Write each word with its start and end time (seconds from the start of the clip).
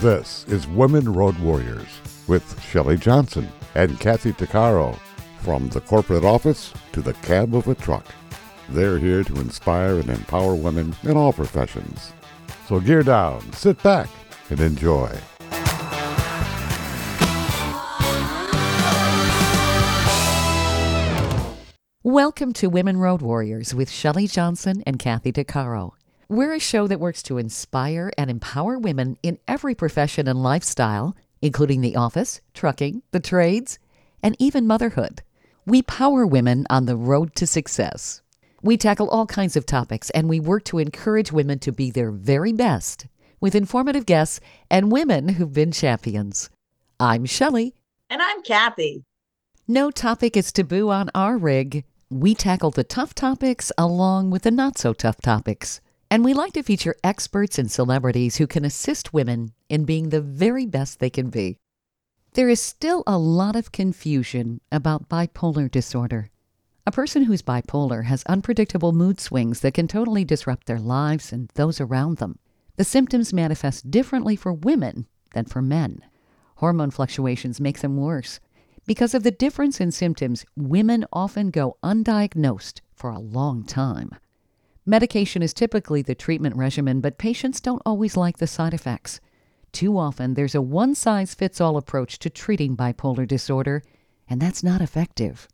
This 0.00 0.46
is 0.48 0.66
Women 0.66 1.12
Road 1.12 1.38
Warriors 1.40 2.00
with 2.26 2.58
Shelley 2.62 2.96
Johnson 2.96 3.46
and 3.74 4.00
Kathy 4.00 4.32
Tuccaro 4.32 4.98
From 5.42 5.68
the 5.68 5.82
corporate 5.82 6.24
office 6.24 6.72
to 6.92 7.02
the 7.02 7.12
cab 7.12 7.54
of 7.54 7.68
a 7.68 7.74
truck, 7.74 8.06
they're 8.70 8.98
here 8.98 9.22
to 9.24 9.34
inspire 9.34 9.98
and 9.98 10.08
empower 10.08 10.54
women 10.54 10.96
in 11.02 11.18
all 11.18 11.34
professions. 11.34 12.14
So 12.66 12.80
gear 12.80 13.02
down, 13.02 13.52
sit 13.52 13.82
back, 13.82 14.08
and 14.48 14.58
enjoy. 14.60 15.14
Welcome 22.02 22.54
to 22.54 22.68
Women 22.68 22.96
Road 22.96 23.20
Warriors 23.20 23.74
with 23.74 23.90
Shelley 23.90 24.26
Johnson 24.26 24.82
and 24.86 24.98
Kathy 24.98 25.30
Tuccaro. 25.30 25.99
We're 26.30 26.54
a 26.54 26.60
show 26.60 26.86
that 26.86 27.00
works 27.00 27.24
to 27.24 27.38
inspire 27.38 28.12
and 28.16 28.30
empower 28.30 28.78
women 28.78 29.18
in 29.20 29.40
every 29.48 29.74
profession 29.74 30.28
and 30.28 30.40
lifestyle, 30.40 31.16
including 31.42 31.80
the 31.80 31.96
office, 31.96 32.40
trucking, 32.54 33.02
the 33.10 33.18
trades, 33.18 33.80
and 34.22 34.36
even 34.38 34.64
motherhood. 34.64 35.24
We 35.66 35.82
power 35.82 36.24
women 36.24 36.68
on 36.70 36.86
the 36.86 36.94
road 36.94 37.34
to 37.34 37.48
success. 37.48 38.22
We 38.62 38.76
tackle 38.76 39.10
all 39.10 39.26
kinds 39.26 39.56
of 39.56 39.66
topics 39.66 40.08
and 40.10 40.28
we 40.28 40.38
work 40.38 40.62
to 40.66 40.78
encourage 40.78 41.32
women 41.32 41.58
to 41.58 41.72
be 41.72 41.90
their 41.90 42.12
very 42.12 42.52
best 42.52 43.08
with 43.40 43.56
informative 43.56 44.06
guests 44.06 44.38
and 44.70 44.92
women 44.92 45.30
who've 45.30 45.52
been 45.52 45.72
champions. 45.72 46.48
I'm 47.00 47.24
Shelley. 47.24 47.74
And 48.08 48.22
I'm 48.22 48.44
Kathy. 48.44 49.02
No 49.66 49.90
topic 49.90 50.36
is 50.36 50.52
taboo 50.52 50.90
on 50.90 51.10
our 51.12 51.36
rig. 51.36 51.82
We 52.08 52.36
tackle 52.36 52.70
the 52.70 52.84
tough 52.84 53.16
topics 53.16 53.72
along 53.76 54.30
with 54.30 54.42
the 54.42 54.52
not 54.52 54.78
so 54.78 54.92
tough 54.92 55.20
topics. 55.20 55.80
And 56.12 56.24
we 56.24 56.34
like 56.34 56.54
to 56.54 56.64
feature 56.64 56.96
experts 57.04 57.56
and 57.56 57.70
celebrities 57.70 58.36
who 58.36 58.48
can 58.48 58.64
assist 58.64 59.14
women 59.14 59.52
in 59.68 59.84
being 59.84 60.08
the 60.08 60.20
very 60.20 60.66
best 60.66 60.98
they 60.98 61.08
can 61.08 61.30
be. 61.30 61.56
There 62.32 62.48
is 62.48 62.60
still 62.60 63.04
a 63.06 63.16
lot 63.16 63.54
of 63.54 63.70
confusion 63.70 64.60
about 64.72 65.08
bipolar 65.08 65.70
disorder. 65.70 66.30
A 66.84 66.90
person 66.90 67.24
who's 67.24 67.42
bipolar 67.42 68.06
has 68.06 68.24
unpredictable 68.26 68.92
mood 68.92 69.20
swings 69.20 69.60
that 69.60 69.74
can 69.74 69.86
totally 69.86 70.24
disrupt 70.24 70.66
their 70.66 70.80
lives 70.80 71.32
and 71.32 71.48
those 71.54 71.80
around 71.80 72.16
them. 72.18 72.40
The 72.76 72.82
symptoms 72.82 73.32
manifest 73.32 73.90
differently 73.90 74.34
for 74.34 74.52
women 74.52 75.06
than 75.32 75.44
for 75.44 75.62
men. 75.62 76.02
Hormone 76.56 76.90
fluctuations 76.90 77.60
make 77.60 77.80
them 77.80 77.96
worse. 77.96 78.40
Because 78.84 79.14
of 79.14 79.22
the 79.22 79.30
difference 79.30 79.80
in 79.80 79.92
symptoms, 79.92 80.44
women 80.56 81.04
often 81.12 81.50
go 81.50 81.76
undiagnosed 81.84 82.80
for 82.92 83.10
a 83.10 83.20
long 83.20 83.62
time. 83.62 84.10
Medication 84.90 85.40
is 85.40 85.54
typically 85.54 86.02
the 86.02 86.16
treatment 86.16 86.56
regimen, 86.56 87.00
but 87.00 87.16
patients 87.16 87.60
don't 87.60 87.80
always 87.86 88.16
like 88.16 88.38
the 88.38 88.48
side 88.48 88.74
effects. 88.74 89.20
Too 89.70 89.96
often, 89.96 90.34
there's 90.34 90.56
a 90.56 90.60
one 90.60 90.96
size 90.96 91.32
fits 91.32 91.60
all 91.60 91.76
approach 91.76 92.18
to 92.18 92.28
treating 92.28 92.76
bipolar 92.76 93.24
disorder, 93.24 93.84
and 94.28 94.42
that's 94.42 94.64
not 94.64 94.80
effective. 94.80 95.46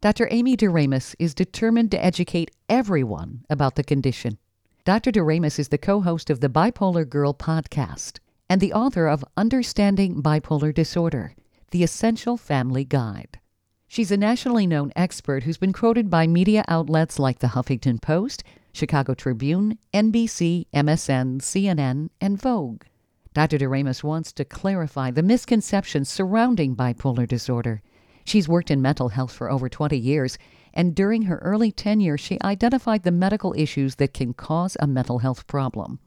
Dr. 0.00 0.26
Aimee 0.30 0.56
Daramus 0.56 1.14
is 1.18 1.34
determined 1.34 1.90
to 1.90 2.02
educate 2.02 2.50
everyone 2.70 3.44
about 3.50 3.74
the 3.74 3.84
condition. 3.84 4.38
Dr. 4.86 5.12
Daramus 5.12 5.58
is 5.58 5.68
the 5.68 5.76
co 5.76 6.00
host 6.00 6.30
of 6.30 6.40
the 6.40 6.48
Bipolar 6.48 7.06
Girl 7.06 7.34
podcast 7.34 8.20
and 8.48 8.58
the 8.58 8.72
author 8.72 9.06
of 9.06 9.22
Understanding 9.36 10.22
Bipolar 10.22 10.72
Disorder 10.72 11.34
The 11.72 11.82
Essential 11.82 12.38
Family 12.38 12.86
Guide. 12.86 13.38
She's 13.86 14.10
a 14.10 14.16
nationally 14.16 14.66
known 14.66 14.92
expert 14.96 15.42
who's 15.42 15.58
been 15.58 15.74
quoted 15.74 16.08
by 16.08 16.26
media 16.26 16.64
outlets 16.68 17.18
like 17.18 17.40
the 17.40 17.48
Huffington 17.48 18.00
Post, 18.00 18.42
Chicago 18.72 19.14
Tribune, 19.14 19.78
NBC, 19.92 20.66
MSN, 20.74 21.40
CNN, 21.40 22.10
and 22.20 22.40
Vogue. 22.40 22.84
Dr. 23.34 23.58
Daramus 23.58 24.02
wants 24.02 24.32
to 24.32 24.44
clarify 24.44 25.10
the 25.10 25.22
misconceptions 25.22 26.08
surrounding 26.08 26.76
bipolar 26.76 27.26
disorder. 27.26 27.82
She's 28.24 28.48
worked 28.48 28.70
in 28.70 28.82
mental 28.82 29.08
health 29.08 29.32
for 29.32 29.50
over 29.50 29.68
20 29.68 29.96
years, 29.96 30.38
and 30.74 30.94
during 30.94 31.22
her 31.22 31.38
early 31.38 31.72
tenure, 31.72 32.18
she 32.18 32.38
identified 32.42 33.02
the 33.02 33.10
medical 33.10 33.54
issues 33.56 33.96
that 33.96 34.14
can 34.14 34.34
cause 34.34 34.76
a 34.80 34.86
mental 34.86 35.18
health 35.18 35.46
problem. 35.46 35.98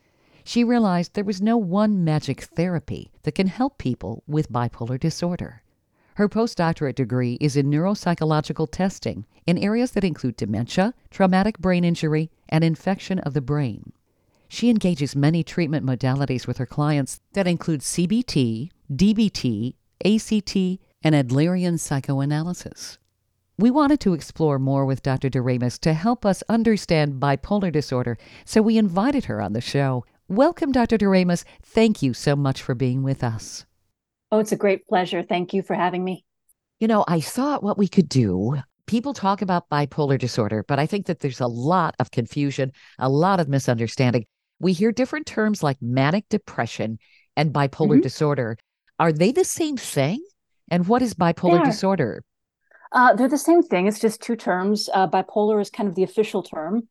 She 0.44 0.64
realized 0.64 1.14
there 1.14 1.24
was 1.24 1.42
no 1.42 1.58
one 1.58 2.04
magic 2.04 2.44
therapy 2.44 3.12
that 3.24 3.34
can 3.34 3.48
help 3.48 3.78
people 3.78 4.24
with 4.28 4.52
bipolar 4.52 5.00
disorder. 5.00 5.64
Her 6.16 6.30
postdoctorate 6.30 6.96
degree 6.96 7.38
is 7.42 7.58
in 7.58 7.70
neuropsychological 7.70 8.70
testing 8.72 9.26
in 9.46 9.58
areas 9.58 9.92
that 9.92 10.06
include 10.06 10.38
dementia, 10.38 10.94
traumatic 11.12 11.60
brain 11.60 11.84
injury, 11.84 12.32
and 12.48 12.64
infection 12.64 13.20
of 13.20 13.34
the 13.34 13.42
brain. 13.42 13.92
She 14.48 14.70
engages 14.70 15.14
many 15.14 15.44
treatment 15.44 15.86
modalities 15.86 16.48
with 16.48 16.58
her 16.58 16.66
clients 16.66 17.20
that 17.34 17.48
include 17.48 17.82
CBT, 17.82 18.70
DBT, 18.90 19.74
ACT, 20.06 20.80
and 21.04 21.16
Adlerian 21.16 21.78
psychoanalysis. 21.78 22.98
We 23.58 23.70
wanted 23.70 24.00
to 24.02 24.14
explore 24.14 24.58
more 24.58 24.86
with 24.86 25.04
Dr. 25.04 25.30
Daramus 25.30 25.78
to 25.80 25.94
help 25.94 26.26
us 26.26 26.44
understand 26.48 27.20
bipolar 27.20 27.74
disorder, 27.74 28.18
so 28.46 28.62
we 28.62 28.78
invited 28.78 29.26
her 29.26 29.42
on 29.42 29.52
the 29.52 29.60
show. 29.60 30.06
Welcome, 30.30 30.72
Dr. 30.72 30.98
Daramus. 30.98 31.44
Thank 31.62 32.02
you 32.02 32.14
so 32.14 32.38
much 32.38 32.62
for 32.62 32.74
being 32.74 33.04
with 33.04 33.22
us. 33.22 33.66
Oh, 34.36 34.40
it's 34.40 34.52
a 34.52 34.58
great 34.58 34.86
pleasure. 34.86 35.24
Thank 35.24 35.54
you 35.54 35.64
for 35.64 35.76
having 35.76 36.04
me. 36.04 36.26
You 36.82 36.90
know, 36.90 37.06
I 37.08 37.22
thought 37.22 37.64
what 37.64 37.78
we 37.78 37.88
could 37.88 38.10
do. 38.10 38.58
People 38.86 39.14
talk 39.14 39.42
about 39.42 39.70
bipolar 39.70 40.20
disorder, 40.20 40.66
but 40.68 40.78
I 40.78 40.88
think 40.88 41.06
that 41.06 41.22
there's 41.22 41.40
a 41.40 41.48
lot 41.48 41.96
of 42.00 42.12
confusion, 42.12 42.74
a 43.00 43.08
lot 43.08 43.40
of 43.40 43.48
misunderstanding. 43.48 44.26
We 44.60 44.74
hear 44.74 44.92
different 44.92 45.26
terms 45.26 45.64
like 45.64 45.78
manic 45.82 46.28
depression 46.28 47.00
and 47.38 47.54
bipolar 47.54 47.92
mm-hmm. 47.92 48.02
disorder. 48.02 48.58
Are 49.00 49.14
they 49.14 49.32
the 49.32 49.46
same 49.46 49.78
thing? 49.78 50.22
And 50.70 50.86
what 50.86 51.02
is 51.02 51.14
bipolar 51.14 51.64
disorder? 51.64 52.22
Uh, 52.92 53.14
they're 53.14 53.30
the 53.30 53.38
same 53.38 53.64
thing. 53.64 53.88
It's 53.88 54.02
just 54.02 54.22
two 54.22 54.36
terms. 54.36 54.90
Uh, 54.94 55.08
bipolar 55.08 55.62
is 55.62 55.70
kind 55.70 55.88
of 55.88 55.96
the 55.96 56.04
official 56.04 56.44
term, 56.44 56.90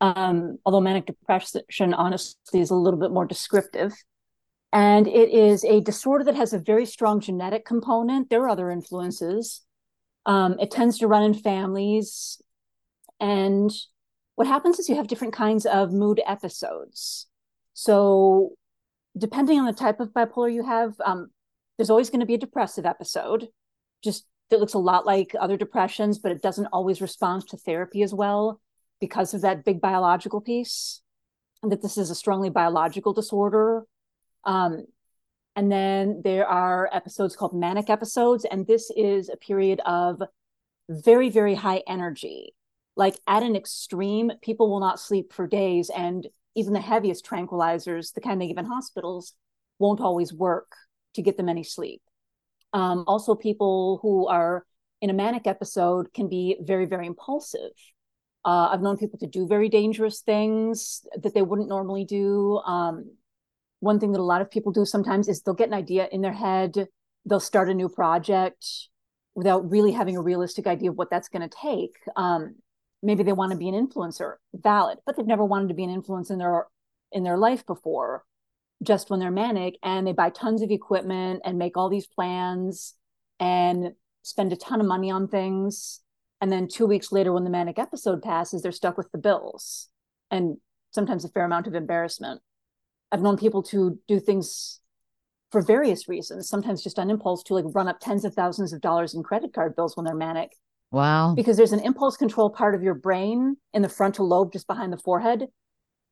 um, 0.00 0.58
although 0.66 0.80
manic 0.80 1.06
depression, 1.06 1.94
honestly, 1.94 2.60
is 2.60 2.70
a 2.70 2.74
little 2.74 2.98
bit 2.98 3.12
more 3.12 3.26
descriptive. 3.26 3.92
And 4.72 5.08
it 5.08 5.30
is 5.30 5.64
a 5.64 5.80
disorder 5.80 6.24
that 6.24 6.36
has 6.36 6.52
a 6.52 6.58
very 6.58 6.86
strong 6.86 7.20
genetic 7.20 7.64
component. 7.64 8.30
There 8.30 8.42
are 8.42 8.48
other 8.48 8.70
influences. 8.70 9.62
Um, 10.26 10.58
it 10.60 10.70
tends 10.70 10.98
to 10.98 11.08
run 11.08 11.24
in 11.24 11.34
families. 11.34 12.40
And 13.18 13.70
what 14.36 14.46
happens 14.46 14.78
is 14.78 14.88
you 14.88 14.94
have 14.96 15.08
different 15.08 15.34
kinds 15.34 15.66
of 15.66 15.92
mood 15.92 16.20
episodes. 16.26 17.26
So, 17.74 18.52
depending 19.18 19.58
on 19.58 19.66
the 19.66 19.72
type 19.72 19.98
of 19.98 20.12
bipolar 20.12 20.52
you 20.52 20.64
have, 20.64 20.94
um, 21.04 21.30
there's 21.76 21.90
always 21.90 22.10
going 22.10 22.20
to 22.20 22.26
be 22.26 22.34
a 22.34 22.38
depressive 22.38 22.86
episode, 22.86 23.48
just 24.04 24.26
that 24.50 24.60
looks 24.60 24.74
a 24.74 24.78
lot 24.78 25.04
like 25.04 25.34
other 25.38 25.56
depressions, 25.56 26.18
but 26.18 26.32
it 26.32 26.42
doesn't 26.42 26.66
always 26.66 27.00
respond 27.00 27.46
to 27.48 27.56
therapy 27.56 28.02
as 28.02 28.14
well 28.14 28.60
because 29.00 29.34
of 29.34 29.40
that 29.40 29.64
big 29.64 29.80
biological 29.80 30.40
piece. 30.40 31.00
And 31.62 31.70
that 31.72 31.82
this 31.82 31.98
is 31.98 32.10
a 32.10 32.14
strongly 32.14 32.50
biological 32.50 33.12
disorder 33.12 33.84
um, 34.44 34.86
and 35.56 35.70
then 35.70 36.22
there 36.24 36.46
are 36.46 36.88
episodes 36.92 37.36
called 37.36 37.54
manic 37.54 37.90
episodes, 37.90 38.44
and 38.44 38.66
this 38.66 38.90
is 38.96 39.28
a 39.28 39.36
period 39.36 39.80
of 39.84 40.22
very, 40.88 41.28
very 41.28 41.54
high 41.54 41.82
energy. 41.86 42.54
Like 42.96 43.16
at 43.26 43.42
an 43.42 43.56
extreme, 43.56 44.32
people 44.42 44.70
will 44.70 44.80
not 44.80 45.00
sleep 45.00 45.32
for 45.32 45.46
days, 45.46 45.90
and 45.90 46.26
even 46.54 46.72
the 46.72 46.80
heaviest 46.80 47.26
tranquilizers, 47.26 48.12
the 48.12 48.20
kind 48.20 48.40
they 48.40 48.48
give 48.48 48.58
in 48.58 48.64
hospitals, 48.64 49.34
won't 49.78 50.00
always 50.00 50.32
work 50.32 50.72
to 51.14 51.22
get 51.22 51.36
them 51.36 51.48
any 51.48 51.64
sleep. 51.64 52.02
Um, 52.72 53.04
also, 53.06 53.34
people 53.34 53.98
who 54.02 54.28
are 54.28 54.64
in 55.00 55.10
a 55.10 55.14
manic 55.14 55.46
episode 55.46 56.12
can 56.12 56.28
be 56.28 56.56
very, 56.60 56.86
very 56.86 57.06
impulsive. 57.06 57.72
Uh, 58.44 58.68
I've 58.70 58.82
known 58.82 58.96
people 58.96 59.18
to 59.18 59.26
do 59.26 59.46
very 59.46 59.68
dangerous 59.68 60.20
things 60.20 61.06
that 61.22 61.34
they 61.34 61.42
wouldn't 61.42 61.68
normally 61.68 62.04
do. 62.04 62.58
Um, 62.58 63.10
one 63.80 63.98
thing 63.98 64.12
that 64.12 64.20
a 64.20 64.22
lot 64.22 64.42
of 64.42 64.50
people 64.50 64.72
do 64.72 64.84
sometimes 64.84 65.28
is 65.28 65.42
they'll 65.42 65.54
get 65.54 65.68
an 65.68 65.74
idea 65.74 66.08
in 66.12 66.20
their 66.20 66.32
head, 66.32 66.88
they'll 67.24 67.40
start 67.40 67.68
a 67.68 67.74
new 67.74 67.88
project 67.88 68.64
without 69.34 69.68
really 69.70 69.92
having 69.92 70.16
a 70.16 70.22
realistic 70.22 70.66
idea 70.66 70.90
of 70.90 70.96
what 70.96 71.10
that's 71.10 71.28
going 71.28 71.46
to 71.48 71.56
take. 71.62 71.96
Um, 72.16 72.56
maybe 73.02 73.22
they 73.22 73.32
want 73.32 73.52
to 73.52 73.58
be 73.58 73.68
an 73.68 73.74
influencer, 73.74 74.34
valid, 74.54 74.98
but 75.04 75.16
they've 75.16 75.26
never 75.26 75.44
wanted 75.44 75.68
to 75.68 75.74
be 75.74 75.84
an 75.84 76.02
influencer 76.02 76.32
in 76.32 76.38
their 76.38 76.66
in 77.12 77.24
their 77.24 77.38
life 77.38 77.66
before. 77.66 78.24
Just 78.82 79.10
when 79.10 79.20
they're 79.20 79.30
manic, 79.30 79.76
and 79.82 80.06
they 80.06 80.12
buy 80.12 80.30
tons 80.30 80.62
of 80.62 80.70
equipment 80.70 81.42
and 81.44 81.58
make 81.58 81.76
all 81.76 81.90
these 81.90 82.06
plans 82.06 82.94
and 83.38 83.92
spend 84.22 84.52
a 84.52 84.56
ton 84.56 84.80
of 84.80 84.86
money 84.86 85.10
on 85.10 85.28
things, 85.28 86.00
and 86.40 86.50
then 86.50 86.66
two 86.66 86.86
weeks 86.86 87.12
later, 87.12 87.32
when 87.32 87.44
the 87.44 87.50
manic 87.50 87.78
episode 87.78 88.22
passes, 88.22 88.62
they're 88.62 88.72
stuck 88.72 88.96
with 88.96 89.10
the 89.12 89.18
bills 89.18 89.88
and 90.30 90.56
sometimes 90.92 91.24
a 91.24 91.28
fair 91.28 91.44
amount 91.44 91.66
of 91.66 91.74
embarrassment. 91.74 92.40
I've 93.12 93.22
known 93.22 93.36
people 93.36 93.62
to 93.64 93.98
do 94.06 94.20
things 94.20 94.80
for 95.50 95.60
various 95.60 96.08
reasons, 96.08 96.48
sometimes 96.48 96.82
just 96.82 96.98
on 96.98 97.10
impulse 97.10 97.42
to 97.44 97.54
like 97.54 97.64
run 97.74 97.88
up 97.88 97.98
tens 98.00 98.24
of 98.24 98.34
thousands 98.34 98.72
of 98.72 98.80
dollars 98.80 99.14
in 99.14 99.22
credit 99.22 99.52
card 99.52 99.74
bills 99.74 99.96
when 99.96 100.06
they're 100.06 100.14
manic. 100.14 100.52
Wow. 100.92 101.34
Because 101.34 101.56
there's 101.56 101.72
an 101.72 101.80
impulse 101.80 102.16
control 102.16 102.50
part 102.50 102.74
of 102.74 102.82
your 102.82 102.94
brain 102.94 103.56
in 103.72 103.82
the 103.82 103.88
frontal 103.88 104.28
lobe 104.28 104.52
just 104.52 104.66
behind 104.66 104.92
the 104.92 104.98
forehead. 104.98 105.46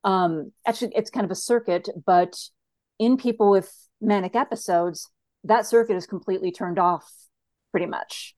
Um, 0.05 0.53
actually, 0.67 0.93
it's 0.95 1.11
kind 1.11 1.25
of 1.25 1.31
a 1.31 1.37
circuit, 1.37 1.89
but 2.07 2.37
in 2.99 3.17
people 3.17 3.51
with 3.51 3.73
manic 4.01 4.37
episodes, 4.37 5.11
that 5.45 5.67
circuit 5.67 5.97
is 5.97 6.07
completely 6.07 6.51
turned 6.51 6.79
off 6.79 7.09
pretty 7.71 7.87
much. 7.87 8.35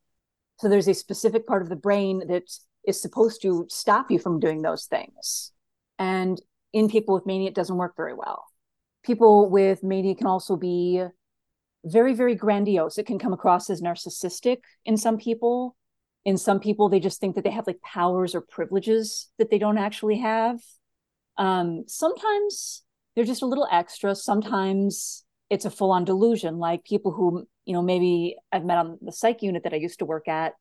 So 0.58 0.68
there's 0.68 0.88
a 0.88 0.94
specific 0.94 1.46
part 1.46 1.62
of 1.62 1.68
the 1.68 1.76
brain 1.76 2.26
that 2.28 2.50
is 2.86 3.00
supposed 3.00 3.42
to 3.42 3.66
stop 3.70 4.10
you 4.10 4.18
from 4.18 4.40
doing 4.40 4.62
those 4.62 4.86
things. 4.86 5.52
And 5.98 6.40
in 6.72 6.88
people 6.88 7.14
with 7.14 7.26
mania, 7.26 7.48
it 7.48 7.54
doesn't 7.54 7.76
work 7.76 7.96
very 7.96 8.14
well. 8.14 8.44
People 9.04 9.48
with 9.48 9.82
mania 9.82 10.14
can 10.14 10.26
also 10.26 10.56
be 10.56 11.02
very, 11.84 12.14
very 12.14 12.34
grandiose. 12.34 12.98
It 12.98 13.06
can 13.06 13.18
come 13.18 13.32
across 13.32 13.70
as 13.70 13.80
narcissistic 13.80 14.58
in 14.84 14.96
some 14.96 15.18
people. 15.18 15.76
In 16.24 16.36
some 16.36 16.60
people, 16.60 16.88
they 16.88 17.00
just 17.00 17.20
think 17.20 17.34
that 17.34 17.44
they 17.44 17.50
have 17.50 17.66
like 17.66 17.80
powers 17.80 18.34
or 18.34 18.42
privileges 18.42 19.30
that 19.38 19.50
they 19.50 19.58
don't 19.58 19.78
actually 19.78 20.18
have. 20.18 20.60
Um, 21.38 21.84
sometimes 21.86 22.82
they're 23.16 23.24
just 23.24 23.42
a 23.42 23.46
little 23.46 23.66
extra. 23.70 24.14
Sometimes 24.14 25.24
it's 25.48 25.64
a 25.64 25.70
full 25.70 25.90
on 25.90 26.04
delusion, 26.04 26.58
like 26.58 26.84
people 26.84 27.12
who, 27.12 27.46
you 27.64 27.72
know, 27.72 27.82
maybe 27.82 28.36
I've 28.52 28.64
met 28.64 28.78
on 28.78 28.98
the 29.00 29.12
psych 29.12 29.42
unit 29.42 29.64
that 29.64 29.72
I 29.72 29.76
used 29.76 30.00
to 30.00 30.04
work 30.04 30.28
at 30.28 30.52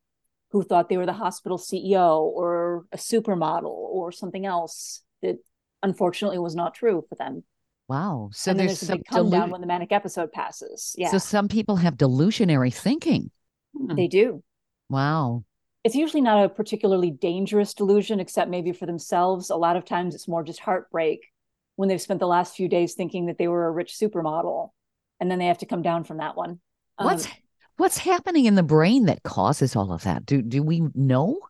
who 0.50 0.62
thought 0.62 0.88
they 0.88 0.96
were 0.96 1.06
the 1.06 1.12
hospital 1.12 1.58
CEO 1.58 2.18
or 2.20 2.84
a 2.92 2.96
supermodel 2.96 3.66
or 3.66 4.10
something 4.10 4.46
else 4.46 5.02
that 5.22 5.36
unfortunately 5.82 6.38
was 6.38 6.56
not 6.56 6.74
true 6.74 7.04
for 7.08 7.14
them. 7.14 7.44
Wow. 7.90 8.30
So 8.32 8.54
there's, 8.54 8.78
there's 8.78 8.90
a 8.90 8.96
big 8.98 9.04
come 9.06 9.26
delu- 9.26 9.30
down 9.32 9.50
when 9.50 9.60
the 9.60 9.66
manic 9.66 9.90
episode 9.90 10.30
passes. 10.30 10.94
Yeah, 10.96 11.10
So 11.10 11.18
some 11.18 11.48
people 11.48 11.74
have 11.74 11.96
delusionary 11.96 12.72
thinking. 12.72 13.32
Hmm. 13.76 13.96
they 13.96 14.06
do. 14.06 14.44
Wow. 14.88 15.44
It's 15.82 15.96
usually 15.96 16.20
not 16.20 16.44
a 16.44 16.48
particularly 16.48 17.10
dangerous 17.10 17.74
delusion, 17.74 18.20
except 18.20 18.48
maybe 18.48 18.70
for 18.70 18.86
themselves. 18.86 19.50
A 19.50 19.56
lot 19.56 19.74
of 19.74 19.84
times 19.84 20.14
it's 20.14 20.28
more 20.28 20.44
just 20.44 20.60
heartbreak 20.60 21.32
when 21.74 21.88
they've 21.88 22.00
spent 22.00 22.20
the 22.20 22.28
last 22.28 22.54
few 22.54 22.68
days 22.68 22.94
thinking 22.94 23.26
that 23.26 23.38
they 23.38 23.48
were 23.48 23.66
a 23.66 23.72
rich 23.72 23.96
supermodel 24.00 24.70
and 25.18 25.28
then 25.28 25.40
they 25.40 25.46
have 25.46 25.58
to 25.58 25.66
come 25.66 25.82
down 25.82 26.04
from 26.04 26.18
that 26.18 26.36
one. 26.36 26.60
What's 26.96 27.26
Um, 27.26 27.32
what's 27.78 27.98
happening 27.98 28.44
in 28.44 28.54
the 28.54 28.62
brain 28.62 29.06
that 29.06 29.24
causes 29.24 29.74
all 29.74 29.92
of 29.92 30.04
that? 30.04 30.24
Do 30.24 30.42
do 30.42 30.62
we 30.62 30.82
know? 30.94 31.40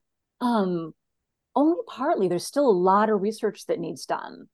Um, 0.40 0.94
only 1.54 1.82
partly. 1.86 2.28
There's 2.28 2.46
still 2.46 2.70
a 2.70 2.72
lot 2.72 3.10
of 3.10 3.20
research 3.20 3.66
that 3.66 3.78
needs 3.78 4.06
done. 4.06 4.48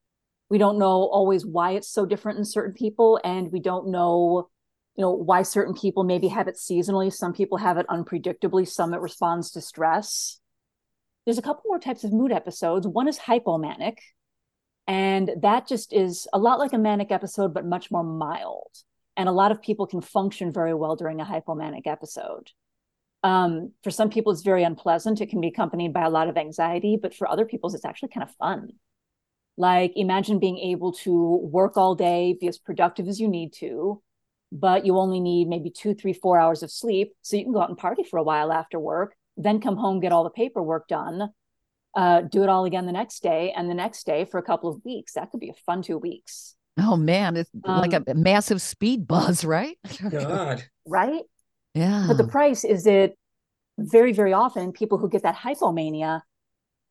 We 0.49 0.59
don't 0.59 0.79
know 0.79 1.09
always 1.09 1.45
why 1.45 1.73
it's 1.73 1.89
so 1.89 2.07
different 2.07 2.39
in 2.39 2.45
certain 2.45 2.75
people, 2.75 3.21
and 3.25 3.51
we 3.51 3.61
don't 3.61 3.89
know, 3.89 4.49
you 4.97 5.03
know, 5.03 5.11
why 5.11 5.43
certain 5.43 5.75
people 5.75 6.05
maybe 6.05 6.29
have 6.29 6.49
it 6.49 6.57
seasonally. 6.57 7.13
Some 7.13 7.33
people 7.33 7.59
have 7.59 7.79
it 7.79 7.87
unpredictably. 7.89 8.67
Some 8.69 8.95
it 8.95 9.01
responds 9.01 9.51
to 9.53 9.61
stress. 9.61 10.41
There's 11.25 11.39
a 11.39 11.43
couple 11.43 11.65
more 11.67 11.81
types 11.81 12.05
of 12.05 12.13
mood 12.13 12.31
episodes. 12.31 12.87
One 12.87 13.09
is 13.09 13.19
hypomanic, 13.19 13.99
and 14.87 15.31
that 15.43 15.67
just 15.67 15.93
is 15.93 16.29
a 16.33 16.39
lot 16.39 16.61
like 16.61 16.73
a 16.73 16.79
manic 16.79 17.11
episode, 17.11 17.53
but 17.53 17.67
much 17.67 17.91
more 17.91 18.05
mild. 18.05 18.71
And 19.17 19.29
a 19.29 19.33
lot 19.33 19.51
of 19.51 19.63
people 19.63 19.87
can 19.87 20.01
function 20.01 20.53
very 20.53 20.75
well 20.75 20.95
during 20.95 21.21
a 21.21 21.25
hypomanic 21.25 21.87
episode. 21.87 22.51
Um, 23.25 23.73
for 23.83 23.91
some 23.91 24.11
people, 24.11 24.31
it's 24.31 24.43
very 24.43 24.63
unpleasant. 24.63 25.21
It 25.21 25.31
can 25.31 25.41
be 25.41 25.49
accompanied 25.49 25.93
by 25.93 26.05
a 26.05 26.11
lot 26.11 26.29
of 26.29 26.37
anxiety, 26.37 26.97
but 27.01 27.15
for 27.15 27.29
other 27.29 27.45
people, 27.45 27.75
it's 27.75 27.85
actually 27.85 28.11
kind 28.11 28.23
of 28.23 28.35
fun. 28.37 28.75
Like, 29.57 29.93
imagine 29.97 30.39
being 30.39 30.59
able 30.59 30.93
to 31.05 31.37
work 31.43 31.77
all 31.77 31.95
day, 31.95 32.37
be 32.39 32.49
as 32.49 32.59
productive 32.59 33.09
as 33.09 33.19
you 33.21 33.29
need 33.29 33.53
to, 33.55 34.03
but 34.53 34.85
you 34.85 34.99
only 34.99 35.21
need 35.21 35.49
maybe 35.49 35.71
two, 35.71 35.95
three, 35.95 36.13
four 36.13 36.39
hours 36.39 36.63
of 36.63 36.71
sleep. 36.71 37.15
So 37.23 37.37
you 37.37 37.45
can 37.45 37.53
go 37.53 37.61
out 37.63 37.71
and 37.71 37.79
party 37.79 38.05
for 38.05 38.19
a 38.19 38.23
while 38.23 38.53
after 38.53 38.79
work, 38.79 39.15
then 39.37 39.61
come 39.61 39.77
home, 39.77 40.01
get 40.01 40.13
all 40.13 40.25
the 40.25 40.31
paperwork 40.31 40.89
done, 40.89 41.31
uh, 41.95 42.21
do 42.21 42.43
it 42.43 42.49
all 42.51 42.67
again 42.67 42.85
the 42.87 42.93
next 42.93 43.23
day, 43.23 43.53
and 43.57 43.71
the 43.71 43.75
next 43.75 44.05
day 44.05 44.27
for 44.27 44.39
a 44.39 44.43
couple 44.43 44.69
of 44.71 44.85
weeks. 44.85 45.15
That 45.15 45.31
could 45.31 45.41
be 45.41 45.49
a 45.51 45.55
fun 45.65 45.83
two 45.83 45.99
weeks, 45.99 46.55
Oh 46.79 46.97
man, 46.97 47.37
it's 47.37 47.51
like 47.65 47.95
Um, 47.95 48.05
a 48.07 48.15
massive 48.15 48.61
speed 48.61 49.07
buzz, 49.07 49.45
right? 49.57 49.79
God. 50.11 50.65
right? 50.87 51.23
yeah. 51.75 52.05
But 52.07 52.19
the 52.19 52.29
price 52.29 52.65
is 52.65 52.85
that 52.85 53.15
very, 53.79 54.13
very 54.13 54.33
often 54.35 54.73
people 54.73 54.99
who 54.99 55.09
get 55.09 55.23
that 55.23 55.37
hypomania, 55.37 56.21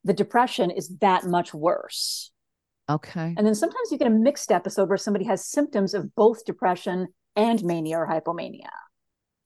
the 0.03 0.13
depression 0.13 0.71
is 0.71 0.89
that 1.01 1.25
much 1.25 1.53
worse. 1.53 2.31
Okay. 2.89 3.33
And 3.37 3.45
then 3.45 3.55
sometimes 3.55 3.91
you 3.91 3.97
get 3.97 4.07
a 4.07 4.11
mixed 4.11 4.51
episode 4.51 4.89
where 4.89 4.97
somebody 4.97 5.25
has 5.25 5.45
symptoms 5.45 5.93
of 5.93 6.13
both 6.15 6.45
depression 6.45 7.07
and 7.35 7.63
mania 7.63 7.97
or 7.97 8.07
hypomania. 8.07 8.69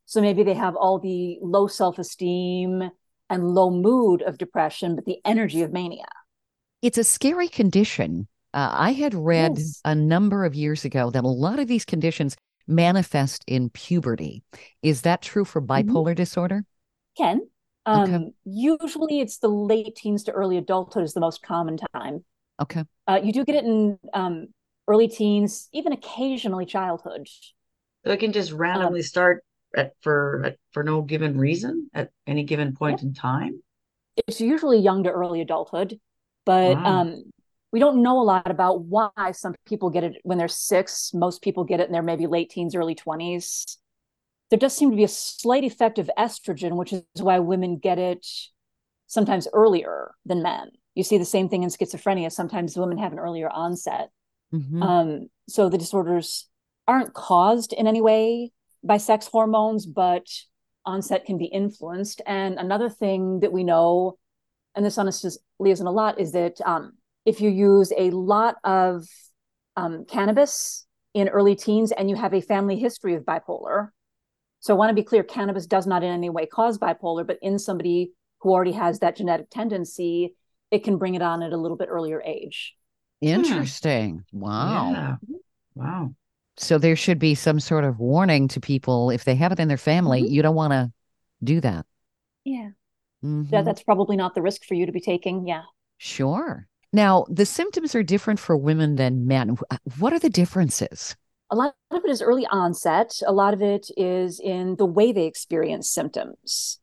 So 0.06 0.21
maybe 0.21 0.44
they 0.44 0.53
have 0.56 0.75
all 0.75 1.00
the 1.00 1.38
low 1.41 1.68
self 1.68 2.00
esteem 2.00 2.89
and 3.30 3.47
low 3.47 3.69
mood 3.69 4.21
of 4.24 4.38
depression, 4.38 4.95
but 4.95 5.06
the 5.06 5.19
energy 5.24 5.62
of 5.62 5.71
mania. 5.71 6.06
It's 6.81 6.97
a 6.97 7.03
scary 7.03 7.47
condition. 7.47 8.27
Uh, 8.53 8.69
I 8.71 8.94
had 8.94 9.13
read 9.13 9.57
Yes. 9.57 9.81
a 9.85 9.94
number 9.94 10.45
of 10.45 10.56
years 10.56 10.83
ago 10.85 11.12
that 11.12 11.24
a 11.24 11.27
lot 11.27 11.59
of 11.59 11.68
these 11.68 11.85
conditions 11.85 12.35
manifest 12.68 13.44
in 13.47 13.69
puberty. 13.69 14.44
Is 14.81 15.01
that 15.01 15.21
true 15.21 15.45
for 15.45 15.62
Mm-hmm. 15.62 15.92
bipolar 15.92 16.15
disorder? 16.15 16.63
Ken, 17.18 17.47
um, 17.85 18.13
Okay. 18.13 18.33
usually 18.45 19.19
it's 19.19 19.38
the 19.39 19.47
late 19.50 19.95
teens 19.95 20.24
to 20.24 20.31
early 20.31 20.57
adulthood 20.57 21.03
is 21.03 21.13
the 21.13 21.19
most 21.19 21.42
common 21.44 21.77
time. 21.94 22.24
Okay. 22.59 22.83
Uh, 23.07 23.19
you 23.23 23.33
do 23.33 23.44
get 23.45 23.56
it 23.56 23.65
in 23.65 23.97
um, 24.13 24.47
early 24.88 25.07
teens, 25.07 25.69
even 25.73 25.94
occasionally 25.94 26.65
childhood. 26.65 27.27
So 28.06 28.11
it 28.11 28.19
can 28.19 28.31
just 28.31 28.51
randomly 28.51 29.01
start 29.01 29.44
at 29.75 29.94
for 30.01 30.44
at, 30.45 30.57
for 30.71 30.83
no 30.83 31.01
given 31.01 31.38
reason 31.38 31.89
at 31.94 32.11
any 32.27 32.44
given 32.44 32.75
point 32.75 33.01
in 33.01 33.13
time. 33.13 33.61
It's 34.27 34.41
usually 34.41 34.79
young 34.79 35.03
to 35.03 35.11
early 35.11 35.41
adulthood, 35.41 36.00
but 36.45 36.75
Wow. 36.75 36.85
um, 36.85 37.31
we 37.71 37.79
don't 37.79 38.01
know 38.01 38.19
a 38.19 38.23
lot 38.23 38.50
about 38.50 38.81
why 38.81 39.31
some 39.31 39.56
people 39.65 39.89
get 39.89 40.03
it 40.03 40.17
when 40.23 40.38
they're 40.38 40.47
six. 40.47 41.13
Most 41.13 41.41
people 41.41 41.63
get 41.63 41.79
it 41.79 41.88
in 41.88 41.94
their 41.94 42.03
maybe 42.03 42.27
late 42.27 42.50
teens, 42.50 42.75
early 42.75 42.95
20s. 42.95 43.77
There 44.50 44.59
does 44.59 44.75
seem 44.75 44.89
to 44.89 44.97
be 44.97 45.03
a 45.03 45.07
slight 45.07 45.63
effect 45.63 46.00
of 46.00 46.09
estrogen, 46.17 46.75
which 46.75 46.91
is 46.94 47.03
why 47.19 47.39
women 47.39 47.77
get 47.77 48.00
it 48.00 48.25
sometimes 49.07 49.47
earlier 49.53 50.11
than 50.25 50.41
men. 50.41 50.71
You 50.99 51.03
see 51.05 51.17
the 51.17 51.23
same 51.23 51.47
thing 51.47 51.63
in 51.63 51.69
schizophrenia. 51.69 52.29
Sometimes 52.29 52.75
women 52.75 52.97
have 52.97 53.13
an 53.13 53.19
earlier 53.19 53.47
onset. 53.49 54.09
Mhm. 54.53 54.83
Um, 54.83 55.29
so 55.47 55.69
the 55.69 55.77
disorders 55.77 56.49
aren't 56.89 57.13
caused 57.13 57.71
in 57.71 57.87
any 57.87 58.01
way 58.01 58.51
by 58.83 58.97
sex 58.97 59.25
hormones, 59.25 59.85
but 59.85 60.27
onset 60.85 61.23
can 61.23 61.37
be 61.37 61.45
influenced. 61.45 62.21
And 62.25 62.59
another 62.59 62.89
thing 62.89 63.39
that 63.39 63.53
we 63.53 63.63
know, 63.63 64.17
and 64.75 64.85
this 64.85 64.97
honestly 64.97 65.31
isn't 65.63 65.87
a 65.87 65.89
lot, 65.89 66.19
is 66.19 66.33
that 66.33 66.59
um, 66.65 66.97
if 67.23 67.39
you 67.39 67.49
use 67.49 67.93
a 67.97 68.09
lot 68.09 68.55
of 68.65 69.07
um, 69.77 70.03
cannabis 70.03 70.85
in 71.13 71.29
early 71.29 71.55
teens 71.55 71.93
and 71.93 72.09
you 72.09 72.17
have 72.17 72.33
a 72.33 72.41
family 72.41 72.77
history 72.77 73.15
of 73.15 73.23
bipolar, 73.23 73.91
so 74.59 74.73
I 74.73 74.77
want 74.77 74.89
to 74.89 75.01
be 75.01 75.03
clear 75.03 75.23
cannabis 75.23 75.65
does 75.65 75.87
not 75.87 76.03
in 76.03 76.11
any 76.11 76.29
way 76.29 76.45
cause 76.45 76.77
bipolar, 76.77 77.25
but 77.25 77.39
in 77.41 77.57
somebody 77.57 78.11
who 78.41 78.51
already 78.51 78.73
has 78.73 78.99
that 78.99 79.15
genetic 79.15 79.49
tendency, 79.49 80.35
it 80.71 80.83
can 80.83 80.97
bring 80.97 81.16
it 81.16 81.21
on 81.21 81.44
at 81.44 81.54
a 81.54 81.57
little 81.57 81.78
bit 81.78 81.90
earlier 81.90 82.21
age. 82.21 82.76
Interesting. 83.21 84.23
Wow. 84.31 84.92
Yeah. 84.92 85.16
Wow. 85.76 86.16
So 86.57 86.78
there 86.78 86.95
should 86.95 87.19
be 87.19 87.35
some 87.35 87.59
sort 87.59 87.83
of 87.83 87.99
warning 87.99 88.47
to 88.49 88.59
people 88.59 89.09
if 89.09 89.23
they 89.23 89.35
have 89.35 89.52
it 89.52 89.59
in 89.59 89.68
their 89.68 89.78
family. 89.78 90.23
Mhm. 90.23 90.30
You 90.30 90.42
don't 90.42 90.56
want 90.56 90.73
to 90.73 90.92
do 91.44 91.61
that. 91.61 91.85
Yeah. 92.44 92.69
Mhm. 93.23 93.49
that 93.49 93.66
that's 93.66 93.83
probably 93.83 94.16
not 94.16 94.33
the 94.33 94.42
risk 94.42 94.64
for 94.64 94.76
you 94.76 94.85
to 94.85 94.92
be 94.94 95.02
taking. 95.02 95.45
Yeah. 95.45 95.64
Sure. 95.97 96.68
Now, 96.94 97.26
the 97.30 97.45
symptoms 97.45 97.94
are 97.94 98.04
different 98.04 98.40
for 98.40 98.56
women 98.56 98.95
than 98.95 99.28
men. 99.28 99.57
What 99.99 100.14
are 100.14 100.19
the 100.19 100.30
differences? 100.30 101.16
A 101.52 101.56
lot 101.56 101.76
of 101.92 102.04
it 102.06 102.09
is 102.09 102.21
early 102.21 102.45
onset. 102.47 103.21
A 103.26 103.33
lot 103.33 103.54
of 103.54 103.61
it 103.61 103.90
is 103.97 104.40
in 104.40 104.76
the 104.78 104.85
way 104.85 105.11
they 105.11 105.26
experience 105.26 105.90
symptoms. 105.90 106.80